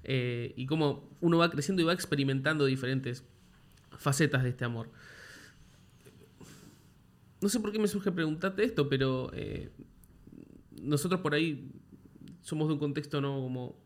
eh, 0.02 0.54
y 0.56 0.64
como 0.64 1.10
uno 1.20 1.36
va 1.36 1.50
creciendo 1.50 1.82
y 1.82 1.84
va 1.84 1.92
experimentando 1.92 2.64
diferentes 2.64 3.22
facetas 3.90 4.42
de 4.42 4.48
este 4.48 4.64
amor. 4.64 4.88
No 7.42 7.50
sé 7.50 7.60
por 7.60 7.70
qué 7.70 7.78
me 7.78 7.86
surge 7.86 8.12
preguntarte 8.12 8.64
esto, 8.64 8.88
pero 8.88 9.30
eh, 9.34 9.68
nosotros 10.80 11.20
por 11.20 11.34
ahí 11.34 11.70
somos 12.40 12.68
de 12.68 12.72
un 12.72 12.78
contexto, 12.78 13.20
¿no? 13.20 13.42
Como 13.42 13.76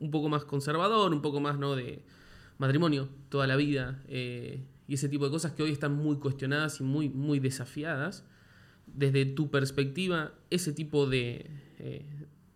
un 0.00 0.10
poco 0.10 0.28
más 0.28 0.44
conservador, 0.44 1.12
un 1.12 1.22
poco 1.22 1.40
más 1.40 1.58
¿no? 1.58 1.74
de 1.74 2.02
matrimonio 2.58 3.08
toda 3.28 3.46
la 3.46 3.56
vida 3.56 4.02
eh, 4.08 4.64
y 4.86 4.94
ese 4.94 5.08
tipo 5.08 5.24
de 5.24 5.30
cosas 5.30 5.52
que 5.52 5.62
hoy 5.62 5.70
están 5.70 5.94
muy 5.94 6.16
cuestionadas 6.16 6.80
y 6.80 6.84
muy, 6.84 7.08
muy 7.08 7.40
desafiadas. 7.40 8.24
Desde 8.86 9.26
tu 9.26 9.50
perspectiva, 9.50 10.32
ese 10.48 10.72
tipo 10.72 11.06
de, 11.06 11.50
eh, 11.78 12.06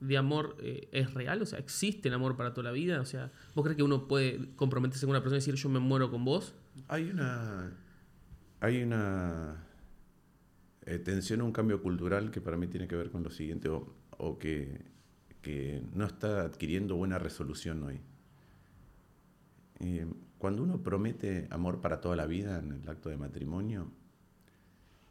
de 0.01 0.17
amor 0.17 0.57
eh, 0.61 0.89
es 0.93 1.13
real, 1.13 1.43
o 1.43 1.47
sea, 1.47 1.59
existe 1.59 2.09
el 2.09 2.15
amor 2.15 2.37
para 2.39 2.55
toda 2.55 2.65
la 2.65 2.73
vida, 2.73 3.03
o 3.03 3.05
sea, 3.05 3.31
¿vos 3.55 3.63
crees 3.65 3.77
que 3.77 3.83
uno 3.83 4.09
puede 4.09 4.49
comprometerse 4.57 5.05
con 5.05 5.11
una 5.11 5.21
persona 5.21 5.37
y 5.37 5.41
decir 5.41 5.55
yo 5.57 5.69
me 5.69 5.79
muero 5.79 6.11
con 6.11 6.25
vos? 6.25 6.55
Hay 6.89 7.11
una, 7.11 7.77
hay 8.61 8.83
una 8.83 9.67
tensión, 11.05 11.43
un 11.43 11.53
cambio 11.53 11.83
cultural 11.83 12.31
que 12.31 12.41
para 12.41 12.57
mí 12.57 12.67
tiene 12.67 12.89
que 12.89 12.97
ver 12.97 13.11
con 13.11 13.23
lo 13.23 13.31
siguiente, 13.31 13.69
o 13.69 14.39
que 14.39 14.92
que 15.43 15.83
no 15.93 16.07
está 16.07 16.43
adquiriendo 16.43 16.97
buena 16.97 17.19
resolución 17.19 17.83
hoy. 17.83 18.01
cuando 20.39 20.63
uno 20.63 20.83
promete 20.83 21.47
amor 21.51 21.81
para 21.81 22.01
toda 22.01 22.17
la 22.17 22.27
vida 22.27 22.59
en 22.59 22.73
el 22.73 22.89
acto 22.89 23.09
de 23.09 23.17
matrimonio, 23.17 23.91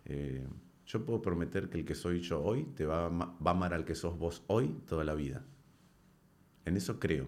eh, 0.05 0.45
yo 0.85 1.05
puedo 1.05 1.21
prometer 1.21 1.69
que 1.69 1.77
el 1.77 1.85
que 1.85 1.95
soy 1.95 2.21
yo 2.21 2.41
hoy 2.41 2.63
te 2.75 2.85
va, 2.85 3.09
va 3.09 3.35
a 3.45 3.49
amar 3.51 3.73
al 3.73 3.85
que 3.85 3.95
sos 3.95 4.17
vos 4.17 4.43
hoy 4.47 4.75
toda 4.87 5.03
la 5.03 5.13
vida. 5.13 5.45
En 6.65 6.75
eso 6.77 6.99
creo. 6.99 7.27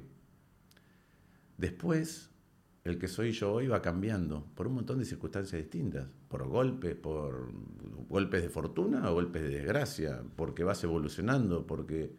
Después, 1.57 2.29
el 2.83 2.97
que 2.97 3.07
soy 3.07 3.31
yo 3.31 3.53
hoy 3.53 3.67
va 3.67 3.81
cambiando 3.81 4.45
por 4.55 4.67
un 4.67 4.75
montón 4.75 4.99
de 4.99 5.05
circunstancias 5.05 5.61
distintas, 5.61 6.07
por 6.27 6.45
golpes, 6.47 6.95
por 6.95 7.51
golpes 8.09 8.41
de 8.41 8.49
fortuna 8.49 9.09
o 9.09 9.13
golpes 9.13 9.41
de 9.41 9.49
desgracia, 9.49 10.21
porque 10.35 10.63
vas 10.63 10.83
evolucionando, 10.83 11.65
porque 11.65 12.13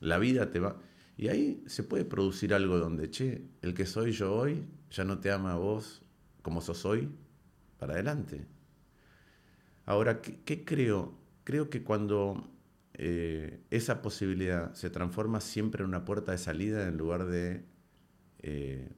la 0.00 0.18
vida 0.18 0.50
te 0.50 0.60
va... 0.60 0.80
Y 1.16 1.28
ahí 1.28 1.64
se 1.66 1.82
puede 1.82 2.04
producir 2.04 2.54
algo 2.54 2.78
donde, 2.78 3.10
che, 3.10 3.42
el 3.62 3.74
que 3.74 3.86
soy 3.86 4.12
yo 4.12 4.34
hoy 4.34 4.64
ya 4.90 5.04
no 5.04 5.18
te 5.18 5.32
ama 5.32 5.52
a 5.52 5.56
vos 5.56 6.02
como 6.42 6.60
sos 6.60 6.84
hoy, 6.84 7.10
para 7.78 7.94
adelante. 7.94 8.46
Ahora, 9.84 10.20
¿qué, 10.20 10.64
creo? 10.64 11.18
Creo 11.44 11.70
que 11.70 11.82
cuando 11.82 12.48
eh, 12.94 13.64
esa 13.70 14.00
posibilidad 14.00 14.74
se 14.74 14.90
transforma 14.90 15.40
siempre 15.40 15.82
en 15.82 15.88
una 15.88 16.04
puerta 16.04 16.32
de 16.32 16.38
salida 16.38 16.86
en 16.86 16.96
lugar 16.96 17.26
de 17.26 17.64
eh, 18.40 18.88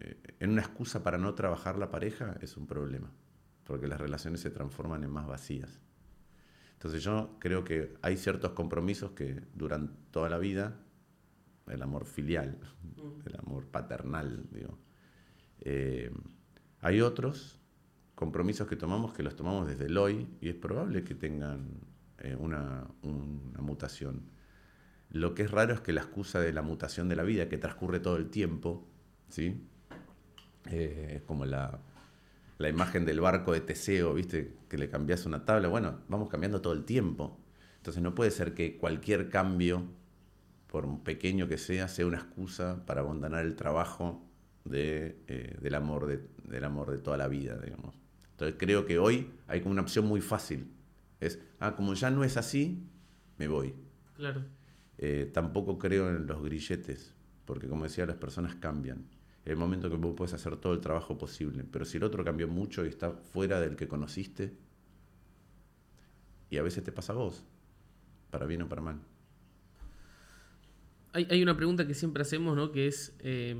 eh, 0.00 0.16
en 0.40 0.50
una 0.50 0.62
excusa 0.62 1.02
para 1.02 1.18
no 1.18 1.34
trabajar 1.34 1.78
la 1.78 1.90
pareja, 1.90 2.36
es 2.40 2.56
un 2.56 2.66
problema, 2.66 3.10
porque 3.64 3.88
las 3.88 4.00
relaciones 4.00 4.40
se 4.40 4.50
transforman 4.50 5.04
en 5.04 5.10
más 5.10 5.26
vacías. 5.26 5.80
Entonces 6.78 7.02
yo 7.02 7.34
creo 7.40 7.64
que 7.64 7.96
hay 8.02 8.16
ciertos 8.16 8.52
compromisos 8.52 9.10
que 9.10 9.42
duran 9.52 9.96
toda 10.12 10.28
la 10.30 10.38
vida, 10.38 10.76
el 11.66 11.82
amor 11.82 12.06
filial, 12.06 12.56
el 13.26 13.36
amor 13.36 13.66
paternal, 13.66 14.46
digo. 14.52 14.78
Eh, 15.62 16.12
hay 16.80 17.00
otros 17.00 17.58
compromisos 18.14 18.68
que 18.68 18.76
tomamos 18.76 19.12
que 19.12 19.24
los 19.24 19.34
tomamos 19.34 19.66
desde 19.66 19.86
el 19.86 19.98
hoy 19.98 20.28
y 20.40 20.50
es 20.50 20.54
probable 20.54 21.02
que 21.02 21.16
tengan 21.16 21.80
eh, 22.18 22.36
una, 22.38 22.86
una 23.02 23.60
mutación. 23.60 24.30
Lo 25.10 25.34
que 25.34 25.42
es 25.42 25.50
raro 25.50 25.74
es 25.74 25.80
que 25.80 25.92
la 25.92 26.02
excusa 26.02 26.38
de 26.38 26.52
la 26.52 26.62
mutación 26.62 27.08
de 27.08 27.16
la 27.16 27.24
vida, 27.24 27.48
que 27.48 27.58
transcurre 27.58 27.98
todo 27.98 28.18
el 28.18 28.30
tiempo, 28.30 28.86
¿sí? 29.28 29.66
Eh, 30.66 31.14
es 31.16 31.22
como 31.22 31.44
la, 31.44 31.80
la 32.58 32.68
imagen 32.68 33.04
del 33.04 33.20
barco 33.20 33.52
de 33.52 33.60
Teseo, 33.60 34.14
¿viste? 34.14 34.56
Que 34.68 34.78
le 34.78 34.88
cambias 34.88 35.26
una 35.26 35.44
tabla. 35.44 35.68
Bueno, 35.68 36.00
vamos 36.08 36.28
cambiando 36.28 36.60
todo 36.60 36.72
el 36.72 36.84
tiempo. 36.84 37.38
Entonces 37.76 38.02
no 38.02 38.14
puede 38.14 38.30
ser 38.32 38.54
que 38.54 38.76
cualquier 38.76 39.30
cambio, 39.30 39.84
por 40.66 41.02
pequeño 41.02 41.48
que 41.48 41.56
sea, 41.56 41.88
sea 41.88 42.06
una 42.06 42.18
excusa 42.18 42.84
para 42.84 43.00
abandonar 43.00 43.44
el 43.44 43.54
trabajo 43.54 44.28
de, 44.64 45.22
eh, 45.28 45.56
del, 45.60 45.74
amor 45.74 46.06
de, 46.06 46.20
del 46.44 46.64
amor 46.64 46.90
de 46.90 46.98
toda 46.98 47.16
la 47.16 47.28
vida, 47.28 47.56
digamos. 47.58 47.94
Entonces 48.32 48.56
creo 48.58 48.86
que 48.86 48.98
hoy 48.98 49.30
hay 49.46 49.60
como 49.60 49.72
una 49.72 49.82
opción 49.82 50.06
muy 50.06 50.20
fácil. 50.20 50.70
Es, 51.20 51.38
ah, 51.60 51.74
como 51.76 51.94
ya 51.94 52.10
no 52.10 52.24
es 52.24 52.36
así, 52.36 52.88
me 53.38 53.48
voy. 53.48 53.74
Claro. 54.16 54.44
Eh, 54.98 55.30
tampoco 55.32 55.78
creo 55.78 56.08
en 56.08 56.26
los 56.26 56.42
grilletes, 56.42 57.14
porque 57.44 57.68
como 57.68 57.84
decía, 57.84 58.04
las 58.04 58.16
personas 58.16 58.56
cambian. 58.56 59.06
El 59.48 59.56
momento 59.56 59.88
que 59.88 59.96
vos 59.96 60.14
puedes 60.16 60.34
hacer 60.34 60.56
todo 60.56 60.74
el 60.74 60.80
trabajo 60.80 61.16
posible, 61.16 61.64
pero 61.70 61.84
si 61.84 61.96
el 61.96 62.04
otro 62.04 62.22
cambió 62.22 62.46
mucho 62.48 62.84
y 62.84 62.88
está 62.88 63.12
fuera 63.12 63.60
del 63.60 63.76
que 63.76 63.88
conociste, 63.88 64.54
y 66.50 66.58
a 66.58 66.62
veces 66.62 66.84
te 66.84 66.92
pasa 66.92 67.12
a 67.14 67.16
vos, 67.16 67.44
para 68.30 68.44
bien 68.46 68.62
o 68.62 68.68
para 68.68 68.82
mal. 68.82 69.00
Hay, 71.14 71.26
hay 71.30 71.42
una 71.42 71.56
pregunta 71.56 71.86
que 71.86 71.94
siempre 71.94 72.22
hacemos, 72.22 72.54
¿no? 72.56 72.72
Que 72.72 72.86
es, 72.88 73.14
eh, 73.20 73.56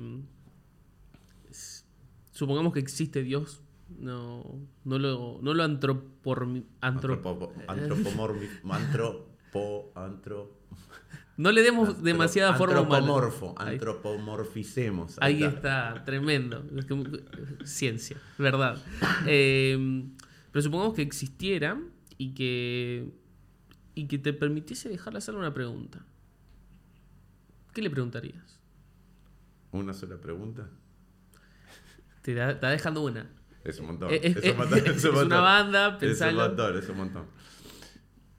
s- 1.50 1.84
supongamos 2.32 2.72
que 2.74 2.80
existe 2.80 3.22
Dios, 3.22 3.62
no, 3.98 4.44
no 4.84 4.98
lo, 4.98 5.38
no 5.42 5.54
lo 5.54 5.64
antrop- 5.64 6.02
Antropo- 6.82 7.22
no 11.38 11.50
le 11.52 11.62
demos 11.62 11.88
antro- 11.88 12.02
demasiada 12.02 12.52
forma 12.54 12.80
antropomorfo, 12.80 13.54
Ahí- 13.56 13.74
antropomorficemos. 13.74 15.16
Ahí 15.20 15.42
está, 15.42 16.02
tremendo. 16.04 16.62
Que- 16.86 17.64
Ciencia, 17.64 18.18
verdad. 18.36 18.76
Eh, 19.26 20.04
pero 20.52 20.62
supongamos 20.62 20.94
que 20.94 21.02
existiera 21.02 21.80
y 22.18 22.34
que, 22.34 23.10
y 23.94 24.06
que 24.08 24.18
te 24.18 24.32
permitiese 24.34 24.88
dejarle 24.90 25.18
hacerle 25.18 25.40
una 25.40 25.54
pregunta. 25.54 26.04
¿Qué 27.72 27.82
le 27.82 27.90
preguntarías? 27.90 28.58
Una 29.70 29.92
sola 29.94 30.16
pregunta. 30.20 30.68
Te 32.22 32.34
da- 32.34 32.50
está 32.52 32.70
dejando 32.70 33.02
una. 33.04 33.30
Es 33.64 33.78
un 33.80 33.86
montón. 33.86 34.10
Eh, 34.10 34.20
Es, 34.22 34.36
es, 34.36 34.44
es- 34.44 34.52
un 34.52 34.58
montón, 34.58 34.78
es 34.86 35.04
un 35.04 35.16
una 35.26 35.40
banda, 35.40 35.86
Es 35.88 35.92
un 35.94 35.98
pensalo. 36.00 36.40
montón, 36.48 36.78
es 36.78 36.88
un 36.88 36.96
montón. 36.96 37.26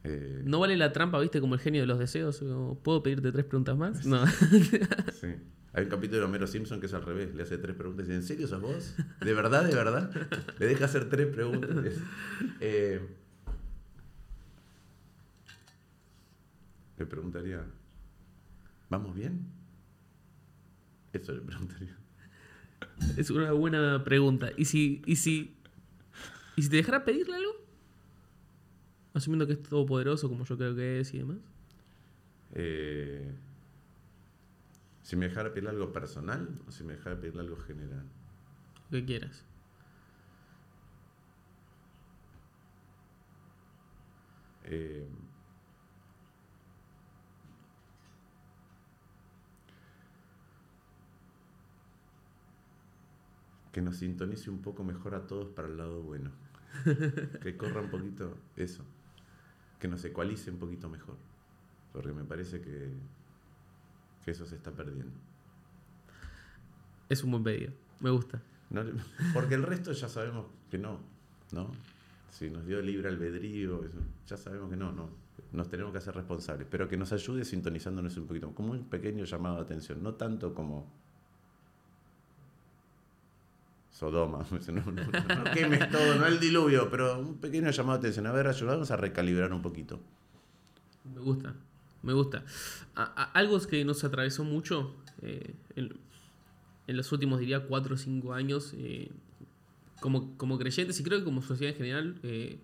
Eh, 0.04 0.42
¿No 0.46 0.60
vale 0.60 0.78
la 0.78 0.94
trampa, 0.94 1.20
viste, 1.20 1.42
como 1.42 1.56
el 1.56 1.60
genio 1.60 1.82
de 1.82 1.88
los 1.88 2.00
deseos? 2.00 2.44
¿Puedo 2.84 3.04
pedirte 3.04 3.32
tres 3.32 3.46
preguntas 3.46 3.78
más? 3.78 4.06
No. 4.06 4.24
Sí. 5.20 5.28
Hay 5.72 5.84
un 5.84 5.90
capítulo 5.90 6.20
de 6.22 6.26
Homero 6.26 6.48
Simpson 6.48 6.80
que 6.80 6.88
es 6.88 6.94
al 6.94 7.04
revés. 7.04 7.36
Le 7.36 7.44
hace 7.44 7.58
tres 7.58 7.76
preguntas 7.76 8.06
y 8.06 8.10
dice, 8.10 8.16
¿en 8.16 8.24
serio 8.24 8.48
sos 8.48 8.62
vos? 8.62 8.96
¿De 9.22 9.34
verdad, 9.34 9.66
de 9.66 9.76
verdad? 9.76 10.10
Le 10.58 10.66
deja 10.66 10.86
hacer 10.86 11.10
tres 11.10 11.28
preguntas. 11.28 11.70
Eh, 12.60 13.00
le 16.98 17.06
preguntaría, 17.06 17.64
¿vamos 18.90 19.16
bien? 19.16 19.46
Eso 21.14 21.34
le 21.34 21.42
preguntaría. 21.42 21.96
Es 23.18 23.30
una 23.30 23.52
buena 23.52 24.04
pregunta. 24.04 24.50
¿Y 24.58 24.66
si, 24.66 25.02
y 25.06 25.16
si, 25.18 25.56
y 26.56 26.64
si 26.64 26.70
te 26.70 26.78
dejara 26.78 27.06
pedirle 27.06 27.36
algo? 27.36 27.52
Asumiendo 29.20 29.46
que 29.46 29.52
es 29.52 29.62
todopoderoso, 29.62 30.30
como 30.30 30.46
yo 30.46 30.58
creo 30.58 30.74
que 30.74 31.02
es 31.02 31.14
y 31.14 31.18
demás. 31.18 31.40
Eh, 32.54 33.30
si 35.04 35.18
me 35.18 35.28
dejara 35.28 35.50
pedirle 35.50 35.72
algo 35.72 35.92
personal 35.92 36.48
o 36.66 36.72
si 36.72 36.86
me 36.86 36.94
dejara 36.94 37.20
pedirle 37.20 37.42
algo 37.42 37.58
general. 37.58 38.06
Lo 38.90 39.00
que 39.00 39.06
quieras. 39.06 39.44
Eh, 44.64 45.06
que 53.74 53.82
nos 53.82 53.98
sintonice 53.98 54.50
un 54.50 54.62
poco 54.62 54.86
mejor 54.86 55.14
a 55.14 55.28
todos 55.28 55.50
para 55.50 55.68
el 55.68 55.76
lado 55.76 56.02
bueno. 56.04 56.32
que 57.44 57.58
corra 57.58 57.82
un 57.82 57.90
poquito 57.90 58.38
eso. 58.56 58.86
Que 59.80 59.88
nos 59.88 60.04
ecualice 60.04 60.52
un 60.52 60.58
poquito 60.58 60.90
mejor. 60.90 61.16
Porque 61.94 62.12
me 62.12 62.24
parece 62.24 62.62
que, 62.62 62.90
que 64.24 64.32
eso 64.32 64.46
se 64.46 64.56
está 64.56 64.72
perdiendo. 64.72 65.12
Es 67.08 67.24
un 67.24 67.32
buen 67.32 67.44
pedido. 67.44 67.72
Me 68.00 68.12
gusta. 68.12 68.42
No 68.70 68.84
porque 69.34 69.56
el 69.56 69.64
resto 69.64 69.92
ya 69.92 70.08
sabemos 70.08 70.46
que 70.70 70.78
no, 70.78 71.00
¿no? 71.52 71.72
Si 72.32 72.50
nos 72.50 72.66
dio 72.66 72.82
libre 72.82 73.10
albedrío, 73.10 73.84
eso, 73.84 73.98
ya 74.28 74.38
sabemos 74.38 74.70
que 74.70 74.78
no, 74.78 74.92
no. 74.92 75.10
Nos 75.52 75.70
tenemos 75.70 75.92
que 75.92 75.98
hacer 75.98 76.14
responsables, 76.14 76.68
pero 76.70 76.88
que 76.88 76.96
nos 76.96 77.12
ayude 77.12 77.44
sintonizándonos 77.44 78.16
un 78.18 78.28
poquito, 78.28 78.54
como 78.54 78.72
un 78.72 78.86
pequeño 78.86 79.26
llamado 79.26 79.56
de 79.56 79.62
atención, 79.64 80.04
no 80.04 80.14
tanto 80.14 80.54
como 80.54 80.88
Sodoma, 84.00 84.46
no, 84.50 85.44
quemes 85.54 85.92
todo, 85.92 86.16
no 86.16 86.26
el 86.26 86.40
diluvio, 86.40 86.90
pero 86.90 87.20
un 87.20 87.36
pequeño 87.36 87.70
llamado 87.70 87.98
de 87.98 88.08
atención. 88.08 88.28
A 88.28 88.32
ver, 88.32 88.48
ayudamos 88.48 88.90
a 88.92 88.96
recalibrar 88.96 89.52
un 89.52 89.62
poquito. 89.62 90.00
Me 91.14 91.20
gusta. 91.20 91.54
Me 92.02 92.14
gusta. 92.14 92.46
A- 92.96 93.04
a- 93.24 93.32
algo 93.34 93.60
que 93.68 93.84
nos 93.84 94.02
atravesó 94.06 94.46
mucho 94.46 94.96
eh, 95.22 95.54
en, 95.76 96.96
los 96.96 97.12
últimos, 97.12 97.42
diría, 97.42 97.68
cuatro 97.68 97.96
o 97.96 97.98
cinco 97.98 98.34
años, 98.34 98.74
eh, 98.78 99.12
como, 100.00 100.38
como 100.38 100.58
creyentes 100.58 100.98
y 100.98 101.04
creo 101.04 101.20
que 101.20 101.26
como 101.26 101.42
sociedad 101.42 101.74
en 101.74 101.78
general, 101.78 102.16
eh, 102.24 102.58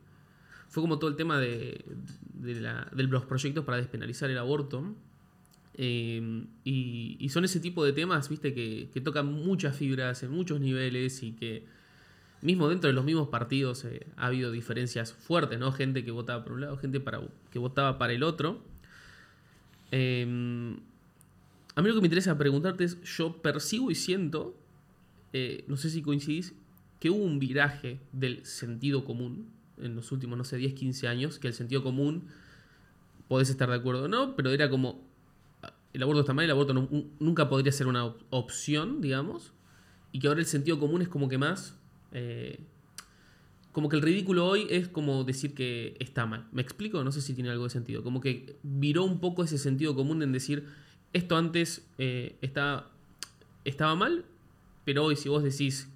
fue 0.69 0.81
como 0.81 0.99
todo 0.99 1.09
el 1.09 1.17
tema 1.17 1.37
de, 1.37 1.83
la- 2.61 2.87
de 2.93 3.03
los 3.03 3.25
proyectos 3.25 3.65
para 3.65 3.75
despenalizar 3.75 4.29
el 4.29 4.37
aborto. 4.37 4.85
Eh, 5.77 6.45
y, 6.63 7.29
son 7.29 7.43
ese 7.45 7.59
tipo 7.59 7.83
de 7.83 7.93
temas, 7.93 8.29
viste, 8.29 8.53
que, 8.53 9.01
tocan 9.01 9.31
muchas 9.31 9.75
fibras 9.75 10.23
en 10.23 10.31
muchos 10.31 10.59
niveles 10.59 11.21
y 11.23 11.33
que 11.33 11.65
mismo 12.41 12.69
dentro 12.69 12.87
de 12.87 12.93
los 12.93 13.03
mismos 13.03 13.29
partidos 13.29 13.85
eh, 13.85 14.05
ha 14.17 14.27
habido 14.27 14.51
diferencias 14.51 15.13
fuertes, 15.13 15.59
¿no? 15.59 15.71
Gente 15.71 16.05
que 16.05 16.11
votaba 16.11 16.43
por 16.43 16.53
un 16.53 16.61
lado, 16.61 16.77
gente 16.77 17.01
que 17.51 17.59
votaba 17.59 17.97
para 17.97 18.13
el 18.13 18.23
otro. 18.23 18.61
Eh, 19.91 20.75
a 21.75 21.81
mí 21.81 21.89
lo 21.89 21.95
que 21.95 22.01
me 22.01 22.07
interesa 22.07 22.37
preguntarte 22.37 22.85
es, 22.85 23.01
yo 23.03 23.41
percibo 23.41 23.91
y 23.91 23.95
siento, 23.95 24.57
eh, 25.33 25.65
no 25.67 25.75
sé 25.75 25.89
si 25.89 26.01
coincidís, 26.01 26.53
que 26.99 27.09
hubo 27.09 27.23
un 27.23 27.37
viraje 27.37 27.99
del 28.13 28.45
sentido 28.45 29.03
común 29.03 29.49
en 29.77 29.93
los 29.93 30.13
últimos, 30.13 30.37
no 30.37 30.45
sé, 30.45 30.55
10, 30.55 30.73
15 30.73 31.09
años, 31.09 31.37
que 31.37 31.49
el 31.49 31.53
sentido 31.53 31.83
común, 31.83 32.29
podés 33.27 33.49
estar 33.49 33.69
de 33.69 33.75
acuerdo 33.75 34.05
o 34.05 34.07
no, 34.07 34.37
pero 34.37 34.51
era 34.51 34.69
como, 34.69 35.03
el 35.95 36.03
aborto 36.03 36.21
está 36.21 36.33
mal, 36.33 36.45
el 36.45 36.51
aborto 36.51 36.73
nunca 37.19 37.49
podría 37.49 37.71
ser 37.71 37.87
una 37.87 38.05
op- 38.05 38.21
opción, 38.29 39.01
digamos, 39.01 39.53
y 40.11 40.19
que 40.19 40.27
ahora 40.27 40.39
el 40.39 40.45
sentido 40.45 40.79
común 40.79 41.01
es 41.01 41.07
como 41.07 41.27
que 41.29 41.37
más... 41.37 41.77
eh, 42.11 42.59
como 43.71 43.89
que 43.89 43.97
el 43.97 44.01
ridículo 44.01 44.45
hoy 44.47 44.67
es 44.69 44.87
como 44.87 45.25
decir 45.25 45.53
que 45.53 45.97
está 45.99 46.25
mal. 46.25 46.47
¿Me 46.53 46.61
explico? 46.61 47.03
No 47.03 47.11
sé 47.11 47.21
si 47.21 47.33
tiene 47.33 47.49
algo 47.49 47.65
de 47.65 47.69
sentido. 47.71 48.03
Como 48.03 48.21
que 48.21 48.55
viró 48.63 49.03
un 49.03 49.19
poco 49.19 49.43
ese 49.43 49.57
sentido 49.57 49.93
común 49.95 50.23
en 50.23 50.31
decir, 50.31 50.65
esto 51.11 51.35
antes 51.35 51.85
eh, 51.97 52.37
está- 52.41 52.87
estaba 53.65 53.93
mal, 53.95 54.23
pero 54.85 55.03
hoy 55.03 55.17
si 55.17 55.27
vos 55.27 55.43
decís, 55.43 55.89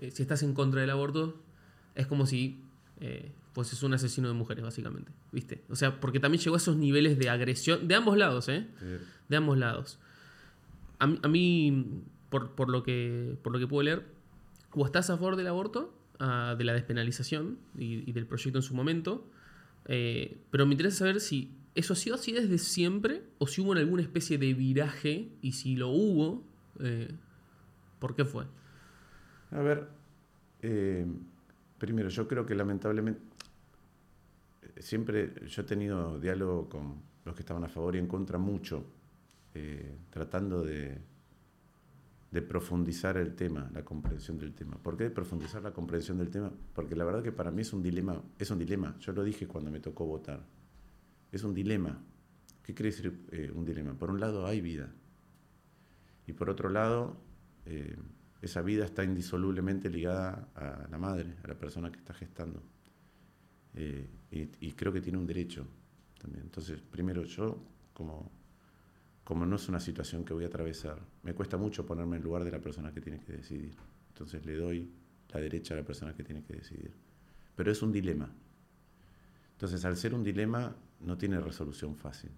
eh, 0.00 0.10
si 0.10 0.22
estás 0.22 0.42
en 0.42 0.54
contra 0.54 0.80
del 0.80 0.90
aborto, 0.90 1.40
es 1.94 2.08
como 2.08 2.26
si 2.26 2.58
eh, 3.00 3.30
un 3.82 3.94
asesino 3.94 4.26
de 4.26 4.34
mujeres, 4.34 4.64
básicamente. 4.64 5.12
¿Viste? 5.32 5.62
O 5.68 5.76
sea, 5.76 6.00
porque 6.00 6.18
también 6.18 6.42
llegó 6.42 6.56
a 6.56 6.58
esos 6.58 6.76
niveles 6.76 7.18
de 7.18 7.28
agresión, 7.28 7.86
de 7.86 7.94
ambos 7.94 8.16
lados, 8.16 8.48
¿eh? 8.48 8.66
de 9.28 9.36
ambos 9.36 9.58
lados. 9.58 9.98
A 10.98 11.06
mí, 11.06 11.18
a 11.22 11.28
mí, 11.28 12.02
por, 12.30 12.52
por 12.56 12.68
lo 12.68 12.82
que, 12.82 13.36
por 13.42 13.52
lo 13.52 13.58
que 13.58 13.66
puedo 13.66 13.82
leer, 13.82 14.04
o 14.72 14.84
estás 14.84 15.08
a 15.10 15.16
favor 15.16 15.36
del 15.36 15.46
aborto, 15.46 15.94
ah, 16.18 16.56
de 16.58 16.64
la 16.64 16.72
despenalización 16.72 17.58
y, 17.78 18.08
y 18.08 18.12
del 18.12 18.26
proyecto 18.26 18.58
en 18.58 18.62
su 18.62 18.74
momento, 18.74 19.26
eh, 19.86 20.38
pero 20.50 20.66
me 20.66 20.74
interesa 20.74 20.98
saber 20.98 21.20
si 21.20 21.52
eso 21.74 21.92
ha 21.92 21.96
sido 21.96 22.16
así 22.16 22.32
desde 22.32 22.58
siempre 22.58 23.22
o 23.38 23.46
si 23.46 23.60
hubo 23.60 23.72
alguna 23.72 24.02
especie 24.02 24.38
de 24.38 24.54
viraje 24.54 25.28
y 25.40 25.52
si 25.52 25.76
lo 25.76 25.88
hubo, 25.88 26.44
eh, 26.80 27.08
¿por 27.98 28.14
qué 28.14 28.24
fue? 28.24 28.44
A 29.50 29.60
ver, 29.60 29.88
eh, 30.62 31.06
primero, 31.78 32.08
yo 32.08 32.28
creo 32.28 32.46
que 32.46 32.54
lamentablemente, 32.54 33.20
siempre 34.78 35.46
yo 35.46 35.62
he 35.62 35.64
tenido 35.64 36.18
diálogo 36.18 36.68
con 36.68 37.02
los 37.24 37.34
que 37.34 37.42
estaban 37.42 37.64
a 37.64 37.68
favor 37.68 37.96
y 37.96 37.98
en 37.98 38.06
contra 38.06 38.38
mucho, 38.38 38.84
eh, 39.54 39.98
tratando 40.10 40.62
de, 40.62 41.00
profundizar 42.48 43.16
el 43.16 43.34
tema, 43.34 43.68
la 43.72 43.84
comprensión 43.84 44.38
del 44.38 44.54
tema. 44.54 44.76
¿Por 44.76 44.96
qué 44.96 45.10
profundizar 45.10 45.62
la 45.62 45.72
comprensión 45.72 46.18
del 46.18 46.30
tema? 46.30 46.52
Porque 46.72 46.94
la 46.94 47.04
verdad 47.04 47.22
que 47.22 47.32
para 47.32 47.50
mí 47.50 47.62
es 47.62 47.72
un 47.72 47.82
dilema, 47.82 48.22
es 48.38 48.50
un 48.50 48.58
dilema. 48.58 48.96
Yo 49.00 49.12
lo 49.12 49.24
dije 49.24 49.48
cuando 49.48 49.70
me 49.70 49.80
tocó 49.80 50.06
votar. 50.06 50.40
Es 51.32 51.42
un 51.42 51.52
dilema. 51.52 52.00
¿Qué 52.62 52.72
quiere 52.72 52.90
decir 52.90 53.26
eh, 53.32 53.50
un 53.52 53.64
dilema? 53.64 53.94
Por 53.94 54.10
un 54.10 54.20
lado 54.20 54.46
hay 54.46 54.60
vida 54.60 54.92
y 56.26 56.32
por 56.32 56.48
otro 56.48 56.68
lado 56.68 57.16
eh, 57.66 57.96
esa 58.42 58.62
vida 58.62 58.84
está 58.84 59.02
indisolublemente 59.02 59.90
ligada 59.90 60.48
a 60.54 60.86
la 60.88 60.98
madre, 60.98 61.34
a 61.42 61.48
la 61.48 61.58
persona 61.58 61.90
que 61.90 61.98
está 61.98 62.14
gestando. 62.14 62.62
Eh, 63.74 64.08
y, 64.30 64.72
creo 64.72 64.92
que 64.92 65.00
tiene 65.00 65.18
un 65.18 65.26
derecho 65.26 65.66
también. 66.20 66.44
Entonces, 66.44 66.80
primero 66.80 67.24
yo, 67.24 67.58
como, 67.92 68.30
como 69.24 69.46
no 69.46 69.56
es 69.56 69.68
una 69.68 69.80
situación 69.80 70.24
que 70.24 70.32
voy 70.34 70.44
a 70.44 70.48
atravesar, 70.48 70.98
me 71.22 71.34
cuesta 71.34 71.56
mucho 71.56 71.84
ponerme 71.84 72.16
en 72.16 72.22
lugar 72.22 72.44
de 72.44 72.50
la 72.50 72.60
persona 72.60 72.92
que 72.92 73.00
tiene 73.00 73.20
que 73.20 73.32
decidir. 73.32 73.74
Entonces 74.08 74.44
le 74.44 74.56
doy 74.56 74.90
la 75.32 75.40
derecha 75.40 75.74
a 75.74 75.78
la 75.78 75.84
persona 75.84 76.14
que 76.14 76.22
tiene 76.22 76.42
que 76.42 76.54
decidir. 76.54 76.92
Pero 77.56 77.70
es 77.70 77.82
un 77.82 77.92
dilema. 77.92 78.30
Entonces, 79.52 79.84
al 79.84 79.96
ser 79.96 80.14
un 80.14 80.24
dilema, 80.24 80.74
no 81.00 81.18
tiene 81.18 81.40
resolución 81.40 81.96
fácil. 81.96 82.30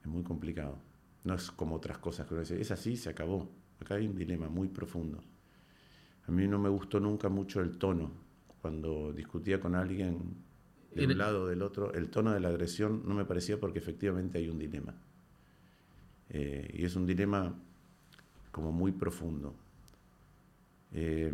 Es 0.00 0.06
muy 0.06 0.22
complicado. 0.22 0.78
No 1.24 1.34
es 1.34 1.50
como 1.50 1.76
otras 1.76 1.98
cosas 1.98 2.26
que 2.26 2.34
uno 2.34 2.42
dice, 2.42 2.60
es 2.60 2.70
así, 2.70 2.96
se 2.96 3.10
acabó. 3.10 3.48
Acá 3.80 3.94
hay 3.94 4.06
un 4.06 4.16
dilema 4.16 4.48
muy 4.48 4.68
profundo. 4.68 5.20
A 6.26 6.30
mí 6.30 6.46
no 6.46 6.58
me 6.58 6.68
gustó 6.68 7.00
nunca 7.00 7.28
mucho 7.28 7.60
el 7.60 7.78
tono. 7.78 8.27
Cuando 8.60 9.12
discutía 9.12 9.60
con 9.60 9.74
alguien 9.74 10.36
de 10.94 11.06
un 11.06 11.18
lado 11.18 11.42
o 11.42 11.46
del 11.46 11.62
otro, 11.62 11.92
el 11.94 12.08
tono 12.10 12.32
de 12.32 12.40
la 12.40 12.48
agresión 12.48 13.02
no 13.06 13.14
me 13.14 13.24
parecía 13.24 13.58
porque 13.58 13.78
efectivamente 13.78 14.38
hay 14.38 14.48
un 14.48 14.58
dilema. 14.58 14.94
Eh, 16.30 16.74
y 16.74 16.84
es 16.84 16.96
un 16.96 17.06
dilema 17.06 17.54
como 18.50 18.72
muy 18.72 18.92
profundo. 18.92 19.54
Eh, 20.92 21.32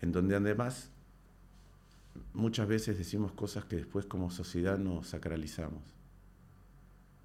en 0.00 0.12
donde 0.12 0.36
además 0.36 0.90
muchas 2.34 2.68
veces 2.68 2.98
decimos 2.98 3.32
cosas 3.32 3.64
que 3.64 3.76
después 3.76 4.06
como 4.06 4.30
sociedad 4.30 4.78
nos 4.78 5.08
sacralizamos. 5.08 5.82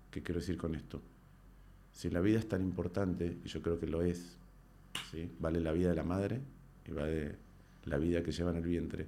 ¿Qué 0.09 0.21
quiero 0.23 0.39
decir 0.39 0.57
con 0.57 0.75
esto? 0.75 1.01
Si 1.91 2.09
la 2.09 2.21
vida 2.21 2.39
es 2.39 2.47
tan 2.47 2.61
importante, 2.61 3.37
y 3.43 3.47
yo 3.47 3.61
creo 3.61 3.79
que 3.79 3.87
lo 3.87 4.01
es, 4.01 4.37
¿sí? 5.11 5.29
vale 5.39 5.59
la 5.59 5.71
vida 5.71 5.89
de 5.89 5.95
la 5.95 6.03
madre 6.03 6.41
y 6.85 6.91
vale 6.91 7.37
la 7.83 7.97
vida 7.97 8.23
que 8.23 8.31
lleva 8.31 8.51
en 8.51 8.57
el 8.57 8.63
vientre, 8.63 9.07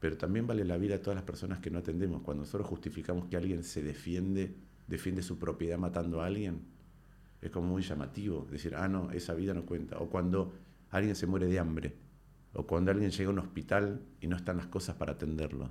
pero 0.00 0.16
también 0.16 0.46
vale 0.46 0.64
la 0.64 0.78
vida 0.78 0.94
de 0.94 0.98
todas 0.98 1.14
las 1.14 1.24
personas 1.24 1.60
que 1.60 1.70
no 1.70 1.78
atendemos. 1.78 2.22
Cuando 2.22 2.42
nosotros 2.42 2.68
justificamos 2.68 3.26
que 3.26 3.36
alguien 3.36 3.62
se 3.62 3.82
defiende, 3.82 4.54
defiende 4.86 5.22
su 5.22 5.38
propiedad 5.38 5.78
matando 5.78 6.20
a 6.20 6.26
alguien, 6.26 6.62
es 7.40 7.50
como 7.50 7.68
muy 7.68 7.82
llamativo 7.82 8.46
decir, 8.50 8.74
ah, 8.76 8.88
no, 8.88 9.10
esa 9.10 9.34
vida 9.34 9.52
no 9.52 9.66
cuenta. 9.66 9.98
O 9.98 10.08
cuando 10.08 10.52
alguien 10.90 11.16
se 11.16 11.26
muere 11.26 11.46
de 11.46 11.58
hambre, 11.58 11.96
o 12.54 12.66
cuando 12.66 12.90
alguien 12.90 13.10
llega 13.10 13.30
a 13.30 13.32
un 13.32 13.38
hospital 13.38 14.02
y 14.20 14.28
no 14.28 14.36
están 14.36 14.56
las 14.56 14.66
cosas 14.66 14.96
para 14.96 15.12
atenderlo, 15.12 15.70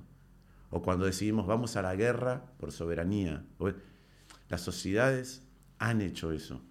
o 0.70 0.82
cuando 0.82 1.04
decidimos 1.04 1.46
vamos 1.46 1.76
a 1.76 1.82
la 1.82 1.94
guerra 1.94 2.46
por 2.58 2.72
soberanía. 2.72 3.44
Las 4.48 4.62
sociedades 4.62 5.46
han 5.78 6.00
hecho 6.00 6.32
eso. 6.32 6.62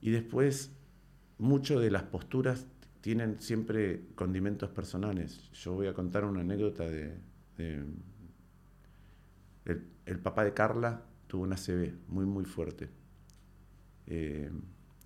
Y 0.00 0.10
después, 0.10 0.72
mucho 1.38 1.80
de 1.80 1.90
las 1.90 2.04
posturas 2.04 2.66
tienen 3.00 3.40
siempre 3.40 4.06
condimentos 4.14 4.70
personales. 4.70 5.50
Yo 5.52 5.74
voy 5.74 5.86
a 5.86 5.94
contar 5.94 6.24
una 6.24 6.40
anécdota 6.40 6.84
de... 6.84 7.20
el, 10.06 10.20
papá 10.20 10.44
de 10.44 10.52
Carla 10.54 11.02
tuvo 11.26 11.42
una 11.42 11.56
CB 11.56 12.08
muy, 12.08 12.26
muy 12.26 12.44
fuerte. 12.44 12.90
Eh, 14.06 14.50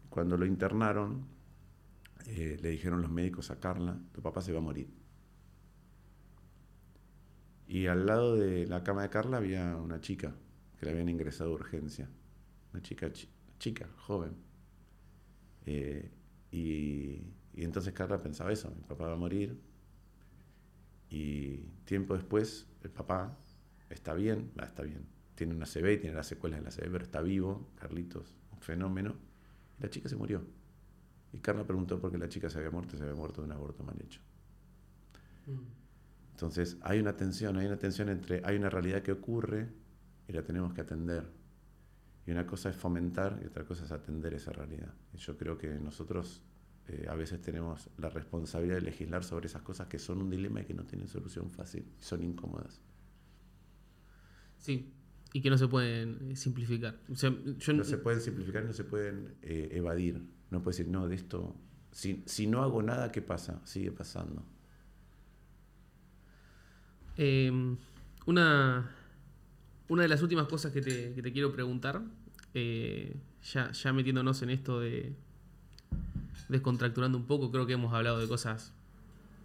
cuando 0.09 0.37
lo 0.37 0.47
internaron, 0.47 1.27
eh, 2.27 2.59
le 2.61 2.71
dijeron 2.71 3.03
los 3.03 3.11
médicos 3.11 3.51
a 3.51 3.61
Carla, 3.61 3.99
tu 4.13 4.23
papá 4.23 4.41
se 4.41 4.53
va 4.53 4.59
a 4.59 4.63
morir. 4.63 4.89
Y 7.67 7.87
al 7.87 8.07
lado 8.07 8.37
de 8.37 8.67
la 8.67 8.83
cama 8.85 9.03
de 9.03 9.11
Carla 9.11 9.39
había 9.39 9.77
una 9.77 10.01
chica 10.01 10.35
que 10.79 10.87
le 10.87 10.93
habían 10.93 11.09
ingresado 11.09 11.51
a 11.51 11.55
urgencia 11.55 12.09
una 12.73 12.83
chica, 12.83 13.11
chica, 13.59 13.89
joven. 13.99 14.35
Eh, 15.67 16.11
y, 16.51 17.23
entonces 17.55 17.93
Carla 17.93 18.19
pensaba 18.19 18.53
eso, 18.53 18.71
mi 18.71 18.83
papá 18.83 19.09
va 19.09 19.15
a 19.15 19.17
morir. 19.17 19.61
Y 21.11 21.59
tiempo 21.85 22.15
después, 22.15 22.67
el 22.83 22.91
papá 22.91 23.37
está 23.91 24.15
bien, 24.15 24.51
va, 24.59 24.65
está 24.65 24.83
bien, 24.83 25.07
tiene 25.35 25.55
una 25.55 25.67
CB, 25.67 26.01
tiene 26.01 26.15
las 26.15 26.27
secuelas 26.27 26.61
de 26.61 26.65
la 26.65 26.71
CB, 26.71 26.91
pero 26.91 27.05
está 27.05 27.21
vivo, 27.21 27.71
Carlitos, 27.77 28.35
un 28.53 28.61
fenómeno. 28.61 29.17
Y 29.79 29.83
la 29.83 29.91
chica 29.91 30.09
se 30.09 30.17
murió. 30.17 30.43
Y 31.33 31.39
Carla 31.39 31.65
preguntó 31.65 32.01
por 32.01 32.11
qué 32.11 32.19
la 32.19 32.29
chica 32.29 32.49
se 32.49 32.59
había 32.59 32.71
muerto, 32.71 32.97
se 32.97 33.03
había 33.03 33.15
muerto 33.15 33.43
de 33.43 33.47
un 33.47 33.53
aborto 33.53 33.85
mal 33.85 34.01
hecho. 34.01 34.21
Mm. 35.47 36.33
Entonces 36.33 36.79
hay 36.81 36.99
una 36.99 37.17
tensión, 37.17 37.57
hay 37.59 37.67
una 37.67 37.79
tensión 37.79 38.09
entre, 38.09 38.43
hay 38.45 38.57
una 38.57 38.71
realidad 38.71 39.03
que 39.03 39.13
ocurre 39.13 39.69
y 40.27 40.33
la 40.33 40.43
tenemos 40.43 40.73
que 40.73 40.81
atender 40.81 41.43
y 42.27 42.31
una 42.31 42.47
cosa 42.47 42.71
es 42.71 42.77
fomentar 42.77 43.41
y 43.43 43.47
otra 43.47 43.65
cosa 43.65 43.85
es 43.85 43.93
atender 43.93 44.35
esa 44.35 44.53
realidad. 44.53 44.95
Y 45.13 45.19
yo 45.19 45.37
creo 45.37 45.59
que 45.59 45.69
nosotros 45.81 46.43
eh, 46.89 47.07
a 47.09 47.15
veces 47.15 47.41
tenemos 47.41 47.89
la 47.99 48.09
responsabilidad 48.09 48.77
de 48.77 48.83
legislar 48.83 49.25
sobre 49.25 49.47
esas 49.47 49.63
cosas 49.63 49.87
que 49.89 49.99
son 49.99 50.21
un 50.23 50.31
dilema 50.31 50.61
y 50.61 50.65
que 50.65 50.75
no 50.75 50.85
tienen 50.85 51.09
solución 51.09 51.51
fácil, 51.51 51.85
son 51.99 52.23
incómodas. 52.23 52.81
Sí, 54.59 54.93
y 55.33 55.41
que 55.41 55.51
no 55.51 55.59
se 55.59 55.69
pueden 55.69 56.31
eh, 56.31 56.37
simplificar. 56.37 56.99
no 57.09 57.85
se 57.85 57.99
pueden 57.99 58.21
simplificar, 58.21 58.65
no 58.65 58.73
se 58.73 58.85
pueden 58.85 59.35
eh, 59.43 59.71
evadir. 59.73 60.23
No 60.51 60.63
puedes 60.63 60.79
decir, 60.79 60.93
no, 60.93 61.09
de 61.09 61.15
esto, 61.15 61.57
si, 61.91 62.23
si 62.27 62.47
no 62.47 62.63
hago 62.63 62.83
nada, 62.83 63.11
¿qué 63.11 63.23
pasa? 63.23 63.61
Sigue 63.65 63.91
pasando. 63.91 64.45
Em, 67.17 67.77
una 68.27 68.91
una 69.93 70.03
de 70.03 70.09
las 70.09 70.23
últimas 70.23 70.49
cosas 70.49 70.73
que 70.73 70.81
te, 70.81 71.33
quiero 71.33 71.53
preguntar, 71.53 72.03
eh, 72.55 73.15
ya, 73.43 73.73
ya 73.73 73.93
metiéndonos 73.93 74.41
en 74.43 74.49
esto 74.49 74.81
de 74.81 75.15
descontracturando 76.49 77.19
un 77.19 77.27
poco, 77.27 77.51
creo 77.51 77.67
que 77.67 77.75
hemos 77.75 77.93
hablado 77.93 78.19
de 78.19 78.29
cosas 78.29 78.73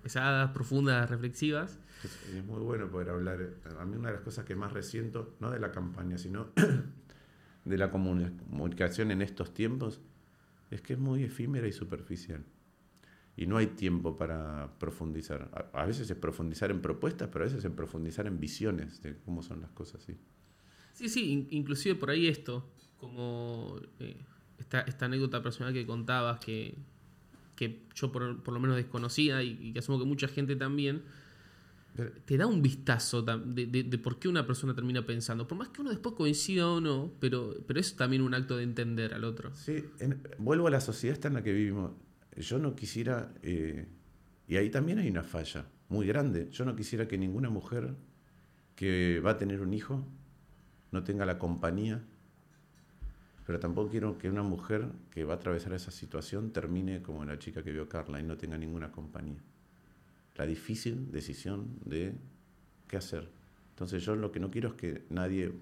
pesadas, 0.01 0.51
profundas, 0.51 1.09
reflexivas. 1.09 1.79
Es, 2.03 2.43
muy 2.45 2.61
bueno 2.61 2.89
poder 2.89 3.09
hablar. 3.09 3.55
A 3.79 3.85
mí 3.85 3.97
una 3.97 4.09
de 4.09 4.15
las 4.15 4.23
cosas 4.23 4.45
que 4.45 4.55
más 4.55 4.71
resiento, 4.71 5.35
no 5.39 5.51
de 5.51 5.59
la 5.59 5.71
campaña, 5.71 6.17
sino 6.17 6.47
de 7.65 7.77
la 7.77 7.91
comunicación 7.91 9.11
en 9.11 9.21
estos 9.21 9.53
tiempos, 9.53 9.99
es 10.71 10.81
que 10.81 10.93
es 10.93 10.99
muy 10.99 11.23
efímera 11.23 11.67
y 11.67 11.73
superficial. 11.73 12.43
Y 13.35 13.45
no 13.45 13.57
hay 13.57 13.67
tiempo 13.67 14.15
para 14.15 14.71
profundizar. 14.79 15.69
A, 15.73 15.85
veces 15.85 16.09
es 16.09 16.17
profundizar 16.17 16.71
en 16.71 16.81
propuestas, 16.81 17.29
pero 17.31 17.43
a 17.43 17.47
veces 17.47 17.63
es 17.63 17.71
profundizar 17.71 18.25
en 18.27 18.39
visiones 18.39 19.01
de 19.01 19.17
cómo 19.25 19.43
son 19.43 19.61
las 19.61 19.69
cosas. 19.71 20.01
¿sí? 20.03 20.17
Sí, 20.93 21.09
sí, 21.09 21.47
inclusive 21.51 21.95
por 21.95 22.09
ahí 22.09 22.27
esto, 22.27 22.67
como 22.97 23.79
eh, 23.99 24.17
esta, 24.59 25.05
anécdota 25.05 25.41
personal 25.41 25.73
que 25.73 25.85
contabas, 25.85 26.39
que, 26.39 26.75
yo 27.95 28.11
por, 28.11 28.23
lo 28.23 28.59
menos 28.59 28.75
desconocía 28.75 29.43
y, 29.43 29.73
que 29.73 29.79
asumo 29.79 29.99
que 29.99 30.05
mucha 30.05 30.27
gente 30.27 30.55
también, 30.55 31.03
te 32.25 32.37
da 32.37 32.45
un 32.45 32.61
vistazo 32.61 33.23
de, 33.23 33.99
por 34.03 34.19
qué 34.19 34.27
una 34.27 34.45
persona 34.45 34.75
termina 34.75 35.05
pensando. 35.05 35.47
Por 35.47 35.57
más 35.57 35.69
que 35.69 35.81
uno 35.81 35.89
después 35.89 36.13
coincida 36.15 36.67
o 36.67 36.79
no, 36.79 37.11
pero, 37.19 37.55
pero 37.65 37.79
es 37.79 37.95
también 37.95 38.21
un 38.21 38.35
acto 38.35 38.57
de 38.57 38.63
entender 38.63 39.13
al 39.13 39.23
otro. 39.23 39.53
Sí, 39.55 39.83
vuelvo 40.37 40.67
a 40.67 40.71
la 40.71 40.81
sociedad 40.81 41.15
esta 41.15 41.27
en 41.27 41.33
la 41.33 41.43
que 41.43 41.53
vivimos. 41.53 41.91
Yo 42.35 42.59
no 42.59 42.75
quisiera, 42.75 43.33
eh, 43.41 43.87
y 44.47 44.57
ahí 44.57 44.69
también 44.69 44.99
hay 44.99 45.09
una 45.09 45.23
falla 45.23 45.65
muy 45.89 46.05
grande, 46.05 46.49
yo 46.51 46.65
no 46.65 46.75
quisiera 46.75 47.07
que 47.07 47.17
ninguna 47.17 47.49
mujer 47.49 47.95
que 48.75 49.19
va 49.25 49.31
a 49.31 49.37
tener 49.37 49.61
un 49.61 49.73
hijo 49.73 50.05
no 50.91 51.03
tenga 51.03 51.25
la 51.25 51.39
compañía, 51.39 52.03
pero 53.47 53.61
tampoco 53.61 53.89
quiero 53.89 54.17
que 54.17 54.29
una 54.29 54.43
mujer 54.43 54.89
que 55.09 55.23
va 55.23 55.35
a 55.35 55.37
atravesar 55.37 55.71
esa 55.71 55.89
situación 55.89 56.51
termine 56.51 57.01
como 57.01 57.23
la 57.23 57.39
chica 57.39 57.63
que 57.63 57.71
vio 57.71 57.87
Carla 57.87 58.19
y 58.19 58.23
no 58.23 58.35
tenga 58.35 58.57
ninguna 58.57 58.91
compañía. 58.91 59.41
La 60.35 60.45
difícil 60.45 61.13
decisión 61.13 61.79
de 61.85 62.13
qué 62.89 62.97
hacer. 62.97 63.29
Entonces 63.69 64.03
yo 64.03 64.17
lo 64.17 64.33
que 64.33 64.41
no 64.41 64.51
quiero 64.51 64.67
es 64.67 64.75
que 64.75 65.05
nadie 65.09 65.53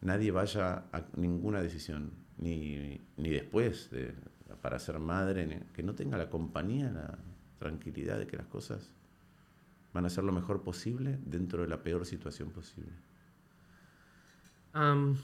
nadie 0.00 0.30
vaya 0.30 0.84
a 0.92 1.04
ninguna 1.16 1.60
decisión, 1.60 2.10
ni, 2.38 2.98
ni 3.18 3.28
después 3.28 3.90
de, 3.90 4.14
para 4.62 4.78
ser 4.78 4.98
madre, 4.98 5.60
que 5.74 5.82
no 5.82 5.94
tenga 5.94 6.16
la 6.16 6.30
compañía, 6.30 6.90
la 6.90 7.18
tranquilidad 7.58 8.18
de 8.18 8.26
que 8.26 8.38
las 8.38 8.46
cosas 8.46 8.90
van 9.92 10.04
a 10.04 10.06
hacer 10.06 10.24
lo 10.24 10.32
mejor 10.32 10.62
posible 10.62 11.18
dentro 11.26 11.60
de 11.60 11.68
la 11.68 11.82
peor 11.82 12.06
situación 12.06 12.48
posible. 12.48 13.07
¿Algo 14.72 15.16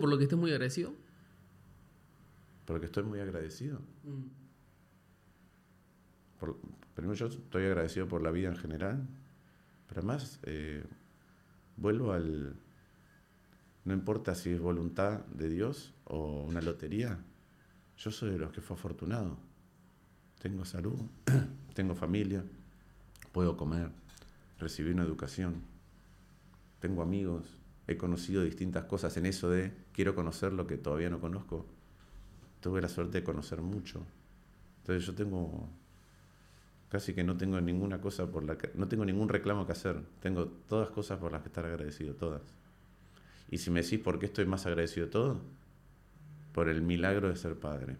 por 0.00 0.08
lo 0.08 0.18
que 0.18 0.24
estés 0.24 0.38
muy 0.38 0.50
agradecido? 0.50 0.94
Por 2.64 2.76
lo 2.76 2.80
que 2.80 2.86
estoy 2.86 3.04
muy 3.04 3.20
agradecido. 3.20 3.80
Mm. 4.04 4.24
Primero 6.94 7.14
yo 7.14 7.26
estoy 7.26 7.64
agradecido 7.64 8.08
por 8.08 8.22
la 8.22 8.30
vida 8.30 8.48
en 8.48 8.56
general, 8.56 9.06
pero 9.86 10.00
además 10.00 10.40
eh, 10.44 10.84
vuelvo 11.76 12.12
al... 12.12 12.56
No 13.84 13.94
importa 13.94 14.34
si 14.34 14.50
es 14.50 14.60
voluntad 14.60 15.24
de 15.26 15.48
Dios 15.48 15.94
o 16.04 16.42
una 16.42 16.60
lotería, 16.60 17.18
yo 17.98 18.10
soy 18.10 18.30
de 18.30 18.38
los 18.38 18.50
que 18.50 18.60
fue 18.60 18.76
afortunado. 18.76 19.36
Tengo 20.40 20.64
salud, 20.64 20.98
tengo 21.74 21.94
familia, 21.94 22.44
puedo 23.32 23.56
comer, 23.56 23.90
recibí 24.58 24.90
una 24.90 25.04
educación, 25.04 25.62
tengo 26.86 27.02
amigos, 27.02 27.42
he 27.88 27.96
conocido 27.96 28.44
distintas 28.44 28.84
cosas 28.84 29.16
en 29.16 29.26
eso 29.26 29.50
de 29.50 29.72
quiero 29.92 30.14
conocer 30.14 30.52
lo 30.52 30.68
que 30.68 30.76
todavía 30.76 31.10
no 31.10 31.20
conozco. 31.20 31.66
Tuve 32.60 32.80
la 32.80 32.88
suerte 32.88 33.18
de 33.18 33.24
conocer 33.24 33.60
mucho. 33.60 34.06
Entonces 34.78 35.04
yo 35.04 35.14
tengo 35.14 35.68
casi 36.88 37.12
que 37.12 37.24
no 37.24 37.36
tengo 37.36 37.60
ninguna 37.60 38.00
cosa 38.00 38.30
por 38.30 38.44
la 38.44 38.56
que 38.56 38.70
no 38.74 38.86
tengo 38.86 39.04
ningún 39.04 39.28
reclamo 39.28 39.66
que 39.66 39.72
hacer. 39.72 40.00
Tengo 40.20 40.46
todas 40.46 40.90
cosas 40.90 41.18
por 41.18 41.32
las 41.32 41.42
que 41.42 41.48
estar 41.48 41.64
agradecido, 41.64 42.14
todas. 42.14 42.42
Y 43.50 43.58
si 43.58 43.70
me 43.70 43.82
decís 43.82 43.98
por 43.98 44.20
qué 44.20 44.26
estoy 44.26 44.46
más 44.46 44.64
agradecido 44.66 45.06
de 45.06 45.12
todo, 45.12 45.40
por 46.52 46.68
el 46.68 46.82
milagro 46.82 47.28
de 47.28 47.34
ser 47.34 47.58
padre. 47.58 47.96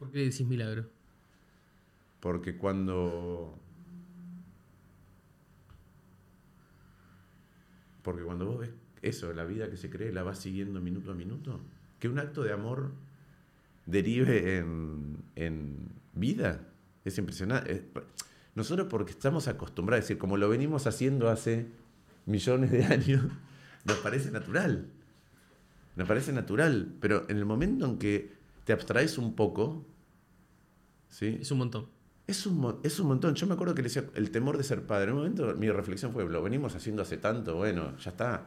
¿Por 0.00 0.10
qué 0.10 0.18
decís 0.18 0.44
milagro? 0.44 0.86
Porque 2.18 2.56
cuando 2.56 3.60
Porque 8.08 8.24
cuando 8.24 8.46
vos 8.46 8.60
ves 8.60 8.70
eso, 9.02 9.34
la 9.34 9.44
vida 9.44 9.68
que 9.68 9.76
se 9.76 9.90
cree, 9.90 10.10
la 10.14 10.22
vas 10.22 10.38
siguiendo 10.38 10.80
minuto 10.80 11.10
a 11.10 11.14
minuto, 11.14 11.60
que 11.98 12.08
un 12.08 12.18
acto 12.18 12.42
de 12.42 12.54
amor 12.54 12.92
derive 13.84 14.56
en, 14.56 15.90
vida, 16.14 16.62
es 17.04 17.18
impresionante. 17.18 17.84
Nosotros 18.54 18.86
porque 18.88 19.10
estamos 19.12 19.46
acostumbrados, 19.46 20.04
es 20.04 20.08
decir, 20.08 20.18
como 20.18 20.38
lo 20.38 20.48
venimos 20.48 20.86
haciendo 20.86 21.28
hace 21.28 21.66
millones 22.24 22.70
de 22.70 22.86
años, 22.86 23.26
nos 23.84 23.98
parece 23.98 24.30
natural. 24.30 24.86
Nos 25.94 26.08
parece 26.08 26.32
natural, 26.32 26.94
pero 27.02 27.26
en 27.28 27.36
el 27.36 27.44
momento 27.44 27.84
en 27.84 27.98
que 27.98 28.32
te 28.64 28.72
abstraes 28.72 29.18
un 29.18 29.36
poco, 29.36 29.84
¿sí? 31.10 31.36
Es 31.42 31.50
un 31.50 31.58
montón. 31.58 31.97
Es 32.28 32.44
un, 32.44 32.78
es 32.82 33.00
un 33.00 33.08
montón. 33.08 33.34
Yo 33.34 33.46
me 33.46 33.54
acuerdo 33.54 33.74
que 33.74 33.80
le 33.80 33.88
decía 33.88 34.04
el 34.14 34.30
temor 34.30 34.58
de 34.58 34.62
ser 34.62 34.86
padre. 34.86 35.04
En 35.04 35.12
un 35.12 35.16
momento 35.16 35.54
mi 35.56 35.70
reflexión 35.70 36.12
fue, 36.12 36.28
lo 36.28 36.42
venimos 36.42 36.74
haciendo 36.74 37.00
hace 37.00 37.16
tanto, 37.16 37.56
bueno, 37.56 37.96
ya 37.96 38.10
está. 38.10 38.46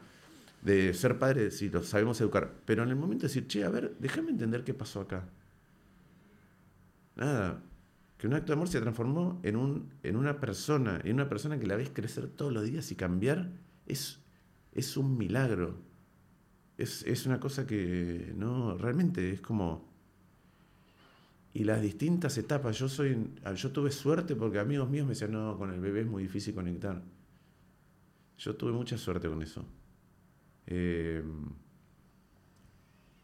De 0.62 0.94
ser 0.94 1.18
padre, 1.18 1.50
si 1.50 1.68
lo 1.68 1.82
sabemos 1.82 2.20
educar. 2.20 2.54
Pero 2.64 2.84
en 2.84 2.90
el 2.90 2.96
momento 2.96 3.22
de 3.22 3.28
decir, 3.28 3.48
che, 3.48 3.64
a 3.64 3.70
ver, 3.70 3.96
déjame 3.98 4.30
entender 4.30 4.62
qué 4.62 4.72
pasó 4.72 5.00
acá. 5.00 5.28
Nada. 7.16 7.60
Que 8.18 8.28
un 8.28 8.34
acto 8.34 8.52
de 8.52 8.52
amor 8.52 8.68
se 8.68 8.80
transformó 8.80 9.40
en, 9.42 9.56
un, 9.56 9.92
en 10.04 10.14
una 10.14 10.38
persona, 10.38 11.00
en 11.02 11.14
una 11.14 11.28
persona 11.28 11.58
que 11.58 11.66
la 11.66 11.74
ves 11.74 11.90
crecer 11.92 12.28
todos 12.28 12.52
los 12.52 12.62
días 12.62 12.92
y 12.92 12.94
cambiar, 12.94 13.50
es, 13.86 14.20
es 14.72 14.96
un 14.96 15.18
milagro. 15.18 15.74
Es, 16.78 17.02
es 17.02 17.26
una 17.26 17.40
cosa 17.40 17.66
que 17.66 18.32
no, 18.36 18.78
realmente 18.78 19.32
es 19.32 19.40
como 19.40 19.91
y 21.54 21.64
las 21.64 21.82
distintas 21.82 22.36
etapas. 22.38 22.78
Yo 22.78 22.88
soy, 22.88 23.30
yo 23.54 23.72
tuve 23.72 23.90
suerte 23.90 24.36
porque 24.36 24.58
amigos 24.58 24.88
míos 24.88 25.06
me 25.06 25.10
decían, 25.10 25.32
no, 25.32 25.56
con 25.58 25.72
el 25.72 25.80
bebé 25.80 26.00
es 26.00 26.06
muy 26.06 26.22
difícil 26.22 26.54
conectar. 26.54 27.02
Yo 28.38 28.56
tuve 28.56 28.72
mucha 28.72 28.96
suerte 28.96 29.28
con 29.28 29.42
eso. 29.42 29.64
Eh, 30.66 31.22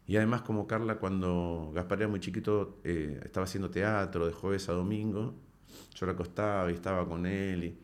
y 0.07 0.17
además 0.17 0.43
como 0.43 0.67
Carla 0.67 0.99
cuando 0.99 1.71
Gaspar 1.75 1.99
era 1.99 2.09
muy 2.09 2.21
chiquito 2.21 2.81
eh, 2.83 3.21
estaba 3.25 3.45
haciendo 3.45 3.71
teatro 3.71 4.27
de 4.27 4.33
jueves 4.33 4.69
a 4.69 4.73
domingo, 4.73 5.35
yo 5.95 6.07
la 6.07 6.13
acostaba 6.13 6.71
y 6.71 6.75
estaba 6.75 7.07
con 7.07 7.27
él. 7.27 7.65
Y... 7.65 7.79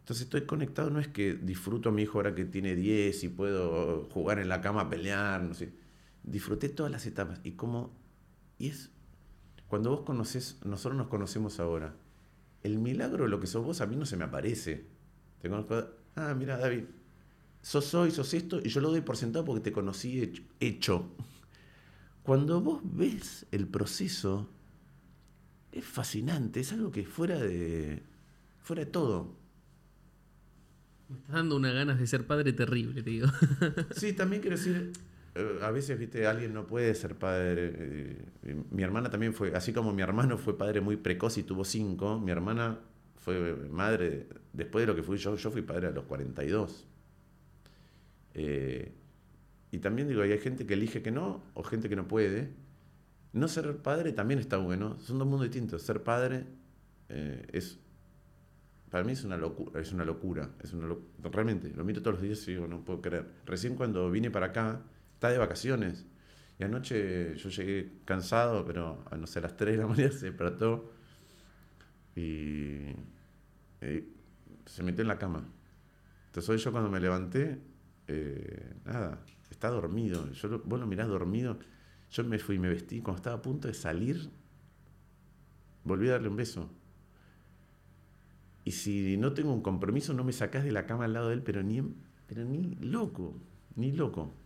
Entonces 0.00 0.24
estoy 0.24 0.42
conectado, 0.42 0.90
no 0.90 1.00
es 1.00 1.08
que 1.08 1.34
disfruto 1.34 1.90
a 1.90 1.92
mi 1.92 2.02
hijo 2.02 2.18
ahora 2.18 2.34
que 2.34 2.44
tiene 2.44 2.74
10 2.74 3.24
y 3.24 3.28
puedo 3.28 4.04
jugar 4.10 4.38
en 4.40 4.48
la 4.48 4.60
cama 4.60 4.88
pelear, 4.88 5.42
no 5.42 5.54
sé. 5.54 5.72
Disfruté 6.22 6.68
todas 6.68 6.90
las 6.92 7.06
etapas 7.06 7.40
y 7.44 7.52
como... 7.52 7.96
Y 8.58 8.68
es 8.68 8.90
cuando 9.72 9.88
vos 9.88 10.02
conoces, 10.02 10.58
nosotros 10.66 10.98
nos 10.98 11.06
conocemos 11.06 11.58
ahora, 11.58 11.96
el 12.62 12.76
milagro 12.76 13.24
de 13.24 13.30
lo 13.30 13.40
que 13.40 13.46
sos 13.46 13.64
vos 13.64 13.80
a 13.80 13.86
mí 13.86 13.96
no 13.96 14.04
se 14.04 14.18
me 14.18 14.24
aparece. 14.24 14.84
Te 15.40 15.48
conozco, 15.48 15.82
ah, 16.14 16.34
mira, 16.34 16.58
David, 16.58 16.84
sos 17.62 17.94
hoy, 17.94 18.10
sos 18.10 18.34
esto, 18.34 18.60
y 18.62 18.68
yo 18.68 18.82
lo 18.82 18.90
doy 18.90 19.00
por 19.00 19.16
sentado 19.16 19.46
porque 19.46 19.62
te 19.62 19.72
conocí 19.72 20.46
hecho. 20.60 21.14
Cuando 22.22 22.60
vos 22.60 22.82
ves 22.84 23.46
el 23.50 23.66
proceso, 23.66 24.50
es 25.72 25.86
fascinante, 25.86 26.60
es 26.60 26.70
algo 26.74 26.92
que 26.92 27.06
fuera 27.06 27.38
de, 27.38 28.02
fuera 28.60 28.84
de 28.84 28.90
todo. 28.90 29.34
Me 31.08 31.16
estás 31.16 31.34
dando 31.34 31.56
unas 31.56 31.72
ganas 31.72 31.98
de 31.98 32.06
ser 32.06 32.26
padre 32.26 32.52
terrible, 32.52 33.02
te 33.02 33.08
digo. 33.08 33.28
Sí, 33.96 34.12
también 34.12 34.42
quiero 34.42 34.58
decir, 34.58 34.92
a 35.34 35.70
veces, 35.70 35.98
viste, 35.98 36.26
alguien 36.26 36.52
no 36.52 36.66
puede 36.66 36.94
ser 36.94 37.16
padre. 37.16 37.72
Eh, 37.74 38.62
mi 38.70 38.82
hermana 38.82 39.08
también 39.10 39.32
fue, 39.32 39.54
así 39.54 39.72
como 39.72 39.92
mi 39.92 40.02
hermano 40.02 40.36
fue 40.36 40.58
padre 40.58 40.80
muy 40.80 40.96
precoz 40.96 41.38
y 41.38 41.42
tuvo 41.42 41.64
cinco, 41.64 42.18
mi 42.18 42.30
hermana 42.30 42.80
fue 43.16 43.54
madre, 43.70 44.28
después 44.52 44.82
de 44.82 44.86
lo 44.88 44.96
que 44.96 45.02
fui 45.02 45.16
yo, 45.16 45.36
yo 45.36 45.50
fui 45.50 45.62
padre 45.62 45.86
a 45.88 45.90
los 45.90 46.04
42. 46.04 46.86
Eh, 48.34 48.92
y 49.70 49.78
también 49.78 50.08
digo, 50.08 50.22
hay 50.22 50.38
gente 50.38 50.66
que 50.66 50.74
elige 50.74 51.02
que 51.02 51.10
no, 51.10 51.42
o 51.54 51.62
gente 51.62 51.88
que 51.88 51.96
no 51.96 52.06
puede. 52.06 52.50
No 53.32 53.48
ser 53.48 53.78
padre 53.78 54.12
también 54.12 54.38
está 54.38 54.58
bueno, 54.58 54.98
son 55.00 55.18
dos 55.18 55.26
mundos 55.26 55.46
distintos. 55.48 55.80
Ser 55.80 56.02
padre 56.02 56.44
es, 57.08 57.78
para 58.90 59.04
mí 59.04 59.12
es 59.12 59.24
una 59.24 59.38
locura, 59.38 59.80
es 59.80 59.92
una 59.92 60.04
locura, 60.04 60.50
es 60.62 60.74
realmente, 61.22 61.70
lo 61.74 61.84
miro 61.84 62.02
todos 62.02 62.16
los 62.16 62.22
días 62.22 62.46
y 62.48 62.52
digo, 62.52 62.66
no 62.66 62.84
puedo 62.84 63.00
creer. 63.00 63.26
Recién 63.46 63.74
cuando 63.74 64.10
vine 64.10 64.30
para 64.30 64.46
acá, 64.46 64.82
está 65.22 65.30
de 65.30 65.38
vacaciones. 65.38 66.04
Y 66.58 66.64
anoche 66.64 67.36
yo 67.36 67.48
llegué 67.48 67.92
cansado, 68.04 68.64
pero 68.64 69.04
a 69.08 69.16
no 69.16 69.28
sé, 69.28 69.38
a 69.38 69.42
las 69.42 69.56
3 69.56 69.76
de 69.76 69.82
la 69.82 69.86
mañana 69.88 70.10
se 70.10 70.26
despertó 70.26 70.92
y, 72.16 72.86
se 74.66 74.82
metió 74.82 75.02
en 75.02 75.08
la 75.08 75.18
cama. 75.18 75.46
Entonces 76.26 76.50
hoy 76.50 76.58
yo 76.58 76.72
cuando 76.72 76.90
me 76.90 76.98
levanté, 76.98 77.60
eh, 78.08 78.74
nada, 78.84 79.24
está 79.48 79.68
dormido. 79.70 80.28
Yo 80.32 80.48
lo, 80.48 80.58
vos 80.60 80.80
lo 80.80 80.88
mirás 80.88 81.06
dormido. 81.06 81.58
Yo 82.10 82.24
me 82.24 82.40
fui, 82.40 82.58
me 82.58 82.68
vestí, 82.68 83.00
cuando 83.00 83.18
estaba 83.18 83.36
a 83.36 83.42
punto 83.42 83.68
de 83.68 83.74
salir, 83.74 84.28
volví 85.84 86.08
a 86.08 86.12
darle 86.12 86.28
un 86.28 86.36
beso. 86.36 86.68
Y 88.64 88.72
si 88.72 89.16
no 89.18 89.34
tengo 89.34 89.52
un 89.52 89.62
compromiso, 89.62 90.14
no 90.14 90.24
me 90.24 90.32
sacás 90.32 90.64
de 90.64 90.72
la 90.72 90.84
cama 90.84 91.04
al 91.04 91.12
lado 91.12 91.28
de 91.28 91.34
él, 91.34 91.42
pero 91.42 91.62
ni, 91.62 91.80
pero 92.26 92.44
ni 92.44 92.74
loco, 92.80 93.40
ni 93.76 93.92
loco. 93.92 94.41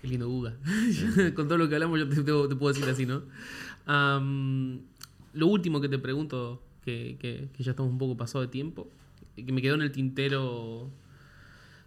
Qué 0.00 0.08
lindo 0.08 0.28
Uga. 0.28 0.56
Con 1.34 1.48
todo 1.48 1.58
lo 1.58 1.68
que 1.68 1.74
hablamos 1.74 1.98
yo 1.98 2.08
te, 2.08 2.56
puedo 2.56 2.72
decir 2.72 2.88
así, 2.88 3.06
¿no? 3.06 3.22
lo 5.32 5.46
último 5.46 5.80
que 5.80 5.88
te 5.88 5.98
pregunto, 5.98 6.62
que, 6.84 7.48
ya 7.58 7.70
estamos 7.70 7.90
un 7.90 7.98
poco 7.98 8.16
pasado 8.16 8.42
de 8.42 8.48
tiempo, 8.48 8.90
que 9.34 9.52
me 9.52 9.62
quedó 9.62 9.74
en 9.74 9.82
el 9.82 9.92
tintero... 9.92 10.90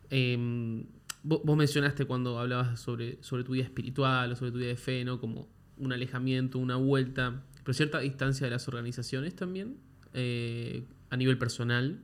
Em, 0.10 0.84
vos, 1.24 1.58
mencionaste 1.58 2.06
cuando 2.06 2.40
hablabas 2.40 2.80
sobre, 2.80 3.18
sobre 3.22 3.44
tu 3.44 3.54
vida 3.54 3.64
espiritual 3.64 4.32
o 4.32 4.36
sobre 4.36 4.52
tu 4.52 4.58
vida 4.58 4.68
de 4.68 4.76
fe, 4.76 5.06
¿no? 5.06 5.20
Como 5.20 5.48
un 5.78 5.94
alejamiento, 5.94 6.60
una 6.60 6.76
vuelta, 6.76 7.44
pero 7.64 7.74
cierta 7.74 8.00
distancia 8.00 8.46
de 8.46 8.52
las 8.52 8.68
organizaciones 8.68 9.36
también, 9.36 9.78
eh, 10.14 10.84
a 11.10 11.18
nivel 11.18 11.38
personal. 11.38 12.02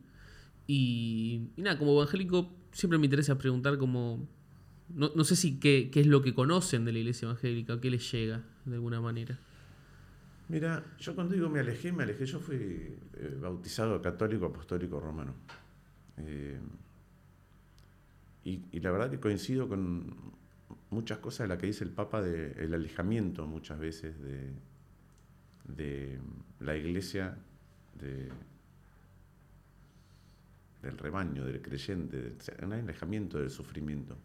Y, 0.68 1.50
y, 1.58 1.62
nada, 1.62 1.78
como 1.78 1.94
evangélico 1.94 2.54
siempre 2.72 2.98
me 3.00 3.06
interesa 3.06 3.38
preguntar 3.38 3.78
como 3.78 4.28
no, 4.90 5.12
no 5.16 5.24
sé 5.24 5.36
si 5.36 5.60
qué, 5.60 5.92
es 5.94 6.08
lo 6.08 6.22
que 6.22 6.34
conocen 6.34 6.86
de 6.86 6.94
la 6.94 7.00
iglesia 7.00 7.26
evangélica, 7.28 7.80
qué 7.80 7.90
les 7.90 8.10
llega 8.12 8.42
de 8.66 8.76
alguna 8.76 9.02
manera. 9.02 9.38
Mira, 10.50 10.84
yo 11.00 11.14
cuando 11.14 11.34
digo 11.34 11.50
me 11.50 11.60
alejé, 11.60 11.92
me 11.92 12.04
alejé, 12.04 12.26
yo 12.26 12.40
fui 12.40 12.56
eh, 12.56 13.38
bautizado 13.40 14.02
católico 14.02 14.46
apostólico 14.46 15.00
romano. 15.00 15.34
Eh, 16.18 16.60
y, 18.46 18.80
la 18.80 18.92
verdad 18.92 19.12
que 19.12 19.20
coincido 19.20 19.68
con 19.68 20.16
muchas 20.90 21.18
cosas 21.18 21.40
de 21.40 21.48
las 21.50 21.58
que 21.58 21.68
dice 21.68 21.84
el 21.84 21.90
Papa 21.90 22.22
del 22.22 22.74
alejamiento 22.74 23.46
muchas 23.46 23.78
veces 23.78 24.16
de, 24.22 24.54
de 25.66 26.18
la 26.62 26.78
iglesia, 26.78 27.38
de, 28.00 28.30
del 30.82 30.98
rebaño, 30.98 31.44
del 31.44 31.62
creyente, 31.62 32.38
un 32.64 32.72
alejamiento 32.72 33.38
del 33.38 33.50
sufrimiento 33.50 34.16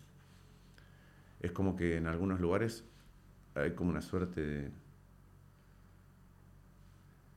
es 1.42 1.52
como 1.52 1.76
que 1.76 1.96
en 1.96 2.06
algunos 2.06 2.40
lugares 2.40 2.84
hay 3.54 3.72
como 3.72 3.90
una 3.90 4.00
suerte 4.00 4.40
de 4.40 4.70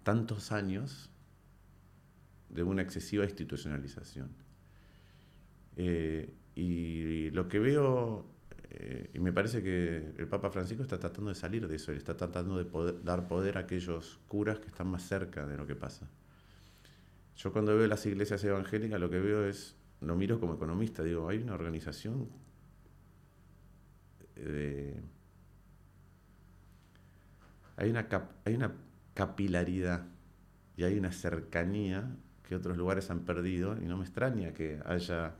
tantos 0.03 0.51
años 0.51 1.09
de 2.49 2.63
una 2.63 2.81
excesiva 2.81 3.25
institucionalización. 3.25 4.29
Eh, 5.77 6.33
y 6.55 7.29
lo 7.31 7.49
que 7.49 7.59
veo 7.59 8.35
eh, 8.77 9.09
y 9.13 9.19
me 9.19 9.31
parece 9.31 9.63
que 9.63 10.13
el 10.17 10.27
Papa 10.27 10.49
Francisco 10.49 10.83
está 10.83 10.99
tratando 10.99 11.29
de 11.29 11.35
salir 11.35 11.65
de 11.65 11.77
eso, 11.77 11.93
está 11.93 12.17
tratando 12.17 12.57
de 12.57 12.99
dar 13.03 13.25
poder 13.25 13.57
a 13.57 13.61
aquellos 13.61 14.19
curas 14.27 14.59
que 14.59 14.67
están 14.67 14.87
más 14.87 15.03
cerca 15.03 15.45
de 15.45 15.55
lo 15.55 15.65
que 15.65 15.75
pasa. 15.75 16.09
Yo 17.37 17.53
cuando 17.53 17.75
veo 17.77 17.87
las 17.87 18.05
iglesias 18.05 18.43
evangélicas 18.43 18.99
lo 18.99 19.09
que 19.09 19.19
veo 19.19 19.47
es, 19.47 19.77
lo 20.01 20.17
miro 20.17 20.41
como 20.41 20.55
economista, 20.55 21.03
digo, 21.03 21.29
hay 21.29 21.37
una 21.37 21.53
organización 21.53 22.27
de... 24.35 24.95
Hay 27.77 27.89
una, 27.89 28.07
hay 28.45 28.55
una 28.55 28.73
capilaridad 29.13 30.05
y 30.77 30.83
hay 30.83 30.97
una 30.97 31.11
cercanía 31.11 32.15
que 32.43 32.55
otros 32.55 32.77
lugares 32.77 33.09
han 33.09 33.21
perdido 33.21 33.77
y 33.81 33.85
no 33.85 33.97
me 33.97 34.03
extraña 34.03 34.53
que 34.53 34.79
haya 34.85 35.35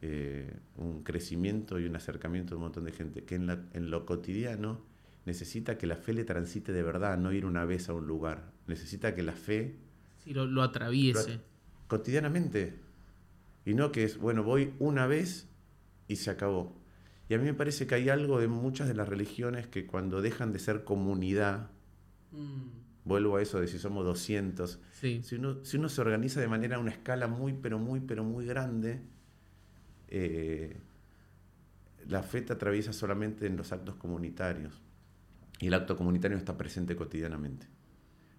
eh, 0.00 0.58
un 0.76 1.02
crecimiento 1.02 1.78
y 1.78 1.86
un 1.86 1.96
acercamiento 1.96 2.50
de 2.50 2.56
un 2.56 2.62
montón 2.62 2.84
de 2.84 2.92
gente 2.92 3.24
que 3.24 3.36
en, 3.36 3.90
lo 3.90 4.06
cotidiano 4.06 4.80
necesita 5.26 5.78
que 5.78 5.86
la 5.86 5.96
fe 5.96 6.12
le 6.12 6.24
transite 6.24 6.72
de 6.72 6.82
verdad, 6.82 7.18
no 7.18 7.32
ir 7.32 7.46
una 7.46 7.64
vez 7.64 7.88
a 7.88 7.94
un 7.94 8.06
lugar. 8.06 8.52
Necesita 8.66 9.14
que 9.14 9.22
la 9.22 9.32
fe... 9.32 9.76
Sí, 10.22 10.32
lo, 10.32 10.62
atraviese. 10.62 11.40
cotidianamente. 11.86 12.74
Y 13.64 13.74
no 13.74 13.92
que 13.92 14.04
es, 14.04 14.18
bueno, 14.18 14.42
voy 14.42 14.74
una 14.78 15.06
vez 15.06 15.48
y 16.08 16.16
se 16.16 16.30
acabó. 16.30 16.76
Y 17.28 17.34
a 17.34 17.38
mí 17.38 17.44
me 17.44 17.54
parece 17.54 17.86
que 17.86 17.94
hay 17.94 18.08
algo 18.08 18.38
de 18.38 18.48
muchas 18.48 18.88
de 18.88 18.94
las 18.94 19.08
religiones 19.08 19.66
que 19.66 19.86
cuando 19.86 20.20
dejan 20.20 20.52
de 20.52 20.58
ser 20.58 20.84
comunidad, 20.84 21.70
mm. 22.32 23.04
vuelvo 23.04 23.36
a 23.36 23.42
eso 23.42 23.60
de 23.60 23.66
si 23.66 23.78
somos 23.78 24.04
200, 24.04 24.80
si, 24.92 25.22
uno, 25.32 25.64
si 25.64 25.78
uno 25.78 25.88
se 25.88 26.00
organiza 26.00 26.40
de 26.40 26.48
manera 26.48 26.76
a 26.76 26.78
una 26.78 26.90
escala 26.90 27.26
muy, 27.26 27.54
pero 27.54 27.78
muy, 27.78 28.00
pero 28.00 28.24
muy 28.24 28.44
grande, 28.44 29.00
eh, 30.08 30.76
la 32.06 32.22
fe 32.22 32.42
te 32.42 32.52
atraviesa 32.52 32.92
solamente 32.92 33.46
en 33.46 33.56
los 33.56 33.72
actos 33.72 33.96
comunitarios. 33.96 34.80
Y 35.60 35.68
el 35.68 35.74
acto 35.74 35.96
comunitario 35.96 36.36
está 36.36 36.56
presente 36.56 36.96
cotidianamente. 36.96 37.66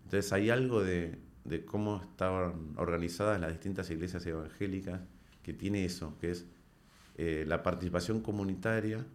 Entonces 0.03 0.31
hay 0.33 0.49
algo 0.49 0.83
de, 0.83 1.19
cómo 1.65 2.01
están 2.01 2.73
organizadas 2.77 3.39
las 3.39 3.51
distintas 3.51 3.89
iglesias 3.89 4.25
evangélicas 4.25 5.01
que 5.41 5.53
tiene 5.53 5.86
eso, 5.86 6.17
que 6.19 6.31
es 6.31 6.45
eh, 7.18 7.45
la 7.47 7.63
participación 7.63 8.20
comunitaria. 8.22 9.05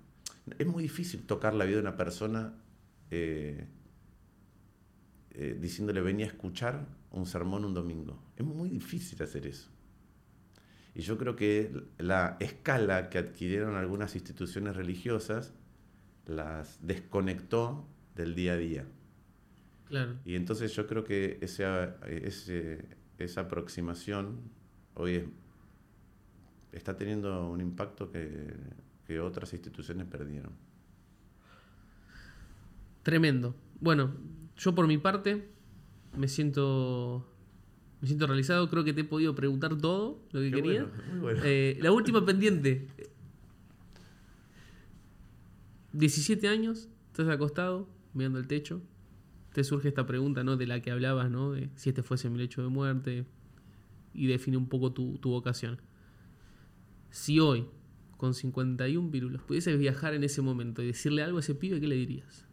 Es 0.59 0.66
muy 0.66 0.82
difícil 0.82 1.26
tocar 1.26 1.53
la 1.53 1.66
vida 1.66 1.76
de 1.76 1.82
una 1.82 1.96
persona 1.96 2.55
eh, 3.11 3.66
eh, 5.32 5.59
diciéndole 5.61 6.01
venía 6.01 6.24
a 6.24 6.28
escuchar 6.28 6.86
un 7.11 7.26
sermón 7.26 7.66
un 7.66 7.74
domingo. 7.74 8.22
Es 8.36 8.44
muy 8.44 8.70
difícil 8.70 9.22
hacer 9.22 9.46
eso. 9.46 9.68
Y 10.94 11.03
yo 11.03 11.18
creo 11.18 11.36
que 11.36 11.72
la 11.98 12.38
escala 12.40 13.11
que 13.11 13.18
adquirieron 13.18 13.76
algunas 13.76 14.14
instituciones 14.14 14.76
religiosas 14.76 15.53
las 16.26 16.78
desconectó 16.80 17.86
del 18.14 18.34
día 18.34 18.55
a 18.55 18.57
día. 18.57 18.86
Claro. 19.88 20.16
Y 20.24 20.36
entonces 20.36 20.74
yo 20.74 20.86
creo 20.86 21.05
que 21.05 21.38
esa, 21.42 21.96
esa 23.18 23.40
aproximación 23.42 24.40
hoy 24.94 25.28
está 26.72 26.96
teniendo 26.96 27.50
un 27.50 27.60
impacto 27.60 28.10
que, 28.10 28.54
que 29.06 29.20
otras 29.20 29.52
instituciones 29.52 30.06
perdieron. 30.06 30.52
Tremendo. 33.02 33.54
Bueno, 33.80 34.14
yo 34.56 34.74
por 34.74 34.86
mi 34.86 34.98
parte 34.98 35.48
me 36.16 36.28
siento 36.28 37.26
me 38.00 38.08
siento 38.08 38.26
realizado, 38.26 38.70
creo 38.70 38.82
que 38.82 38.94
te 38.94 39.02
he 39.02 39.04
podido 39.04 39.34
preguntar 39.34 39.76
todo 39.76 40.22
lo 40.32 40.40
que 40.40 40.50
quería. 40.50 40.86
Eh, 41.44 41.78
la 41.82 41.92
última 41.92 42.24
pendiente. 42.24 42.86
17 45.92 46.48
años, 46.48 46.88
estás 47.08 47.28
acostado, 47.28 47.88
mirando 48.14 48.38
el 48.38 48.46
techo. 48.46 48.80
Te 49.52 49.64
surge 49.64 49.88
esta 49.88 50.06
pregunta, 50.06 50.44
¿no? 50.44 50.56
De 50.56 50.66
la 50.66 50.80
que 50.80 50.90
hablabas, 50.90 51.30
¿no? 51.30 51.52
De 51.52 51.68
si 51.74 51.90
este 51.90 52.02
fuese 52.02 52.30
mi 52.30 52.38
lecho 52.38 52.62
de 52.62 52.68
muerte. 52.68 53.26
Y 54.14 54.26
define 54.28 54.56
un 54.56 54.68
poco 54.68 54.92
tu, 54.92 55.18
tu 55.18 55.30
vocación. 55.30 55.78
Si 57.11 57.40
hoy, 57.40 57.66
con 58.16 58.34
51 58.34 59.11
vírulos, 59.11 59.42
pudieses 59.42 59.78
viajar 59.78 60.14
en 60.14 60.24
ese 60.24 60.42
momento 60.42 60.82
y 60.82 60.86
decirle 60.86 61.22
algo 61.22 61.38
a 61.38 61.40
ese 61.40 61.54
pibe, 61.54 61.80
¿qué 61.80 61.88
le 61.88 61.96
dirías? 61.96 62.46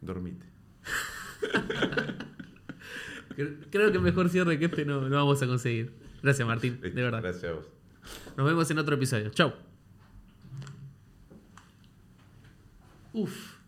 dormite. 0.00 0.46
Creo 3.70 3.92
que 3.92 3.98
mejor 3.98 4.28
cierre 4.28 4.58
que 4.58 4.66
este 4.66 4.84
no, 4.84 5.08
no 5.08 5.16
vamos 5.16 5.40
a 5.42 5.46
conseguir. 5.46 5.94
Gracias, 6.22 6.46
Martín, 6.46 6.78
de 6.80 6.90
verdad. 6.90 7.22
Gracias 7.22 7.44
a 7.44 7.54
vos. 7.54 7.66
Nos 8.36 8.46
vemos 8.46 8.70
en 8.70 8.78
otro 8.78 8.94
episodio. 8.96 9.30
Chau. 9.30 9.54
Uf. 13.12 13.59